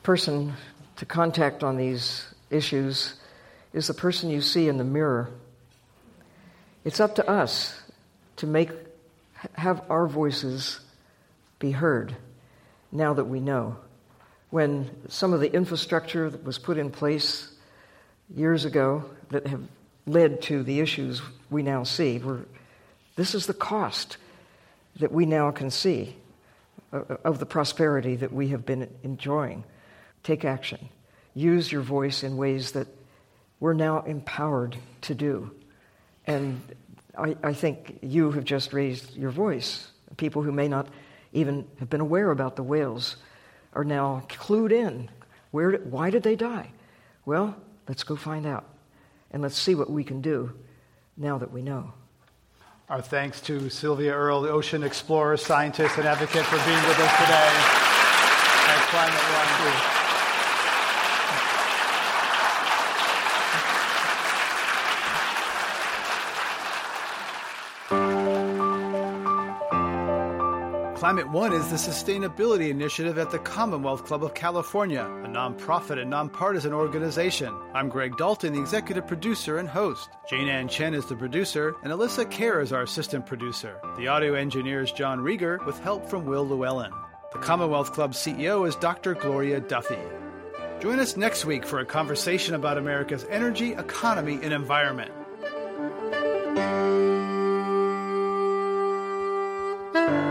person 0.03 0.53
to 0.97 1.05
contact 1.05 1.63
on 1.63 1.77
these 1.77 2.27
issues 2.49 3.15
is 3.73 3.87
the 3.87 3.93
person 3.93 4.29
you 4.29 4.41
see 4.41 4.67
in 4.67 4.77
the 4.77 4.83
mirror. 4.83 5.29
It's 6.83 6.99
up 6.99 7.15
to 7.15 7.29
us 7.29 7.79
to 8.37 8.47
make 8.47 8.69
have 9.53 9.83
our 9.89 10.07
voices 10.07 10.79
be 11.59 11.71
heard 11.71 12.15
now 12.91 13.13
that 13.13 13.25
we 13.25 13.39
know. 13.39 13.77
When 14.49 14.89
some 15.09 15.33
of 15.33 15.41
the 15.41 15.51
infrastructure 15.51 16.29
that 16.29 16.43
was 16.43 16.57
put 16.57 16.77
in 16.77 16.89
place 16.89 17.51
years 18.33 18.65
ago 18.65 19.05
that 19.29 19.47
have 19.47 19.63
led 20.05 20.41
to 20.43 20.63
the 20.63 20.79
issues 20.79 21.21
we 21.49 21.63
now 21.63 21.83
see, 21.83 22.21
this 23.15 23.35
is 23.35 23.45
the 23.45 23.53
cost 23.53 24.17
that 24.99 25.11
we 25.11 25.25
now 25.25 25.51
can 25.51 25.69
see 25.69 26.15
uh, 26.93 26.97
uh, 27.09 27.17
of 27.23 27.39
the 27.39 27.45
prosperity 27.45 28.15
that 28.15 28.31
we 28.31 28.49
have 28.49 28.65
been 28.65 28.89
enjoying. 29.03 29.63
Take 30.23 30.45
action. 30.45 30.89
Use 31.33 31.71
your 31.71 31.81
voice 31.81 32.23
in 32.23 32.37
ways 32.37 32.71
that 32.71 32.87
we're 33.59 33.73
now 33.73 34.01
empowered 34.01 34.77
to 35.01 35.13
do. 35.13 35.51
And 36.25 36.61
I, 37.17 37.35
I 37.43 37.53
think 37.53 37.99
you 38.01 38.31
have 38.31 38.43
just 38.43 38.73
raised 38.73 39.15
your 39.15 39.31
voice. 39.31 39.87
People 40.17 40.41
who 40.41 40.51
may 40.51 40.67
not 40.67 40.87
even 41.33 41.67
have 41.79 41.89
been 41.89 42.01
aware 42.01 42.31
about 42.31 42.55
the 42.55 42.63
whales 42.63 43.17
are 43.73 43.83
now 43.83 44.23
clued 44.29 44.71
in. 44.71 45.09
Where, 45.51 45.73
why 45.73 46.09
did 46.09 46.23
they 46.23 46.35
die? 46.35 46.71
Well, 47.25 47.55
let's 47.87 48.03
go 48.03 48.15
find 48.15 48.45
out. 48.45 48.65
And 49.31 49.41
let's 49.41 49.57
see 49.57 49.75
what 49.75 49.89
we 49.89 50.03
can 50.03 50.21
do 50.21 50.53
now 51.17 51.37
that 51.37 51.51
we 51.51 51.61
know. 51.61 51.93
Our 52.89 53.01
thanks 53.01 53.41
to 53.41 53.69
Sylvia 53.69 54.13
Earle, 54.13 54.41
the 54.41 54.49
ocean 54.49 54.83
explorer, 54.83 55.35
scientist, 55.35 55.97
and 55.97 56.07
advocate, 56.07 56.45
for 56.45 56.55
being 56.65 56.83
with 56.87 56.99
us 56.99 57.11
today 57.19 57.51
at 58.69 58.87
Climate 58.89 59.91
One. 59.91 59.96
Climate 71.17 71.33
One 71.33 71.53
is 71.53 71.67
the 71.71 71.77
sustainability 71.77 72.69
initiative 72.69 73.17
at 73.17 73.31
the 73.31 73.39
Commonwealth 73.39 74.05
Club 74.05 74.23
of 74.23 74.35
California, 74.35 75.01
a 75.01 75.27
nonprofit 75.27 75.99
and 75.99 76.11
nonpartisan 76.11 76.73
organization. 76.73 77.51
I'm 77.73 77.89
Greg 77.89 78.15
Dalton, 78.17 78.53
the 78.53 78.61
executive 78.61 79.07
producer 79.07 79.57
and 79.57 79.67
host. 79.67 80.11
Jane 80.29 80.47
Ann 80.47 80.67
Chen 80.67 80.93
is 80.93 81.07
the 81.07 81.15
producer, 81.15 81.75
and 81.81 81.91
Alyssa 81.91 82.29
Kerr 82.29 82.61
is 82.61 82.71
our 82.71 82.83
assistant 82.83 83.25
producer. 83.25 83.79
The 83.97 84.07
audio 84.07 84.35
engineer 84.35 84.83
is 84.83 84.91
John 84.91 85.17
Rieger, 85.17 85.65
with 85.65 85.79
help 85.79 86.07
from 86.07 86.27
Will 86.27 86.47
Llewellyn. 86.47 86.91
The 87.33 87.39
Commonwealth 87.39 87.93
Club 87.93 88.11
CEO 88.11 88.67
is 88.67 88.75
Dr. 88.75 89.15
Gloria 89.15 89.59
Duffy. 89.59 89.97
Join 90.79 90.99
us 90.99 91.17
next 91.17 91.45
week 91.45 91.65
for 91.65 91.79
a 91.79 91.85
conversation 91.85 92.53
about 92.53 92.77
America's 92.77 93.25
energy, 93.31 93.73
economy, 93.73 94.37
and 94.43 94.53
environment. 94.53 95.11
thank 99.97 100.11
you 100.11 100.26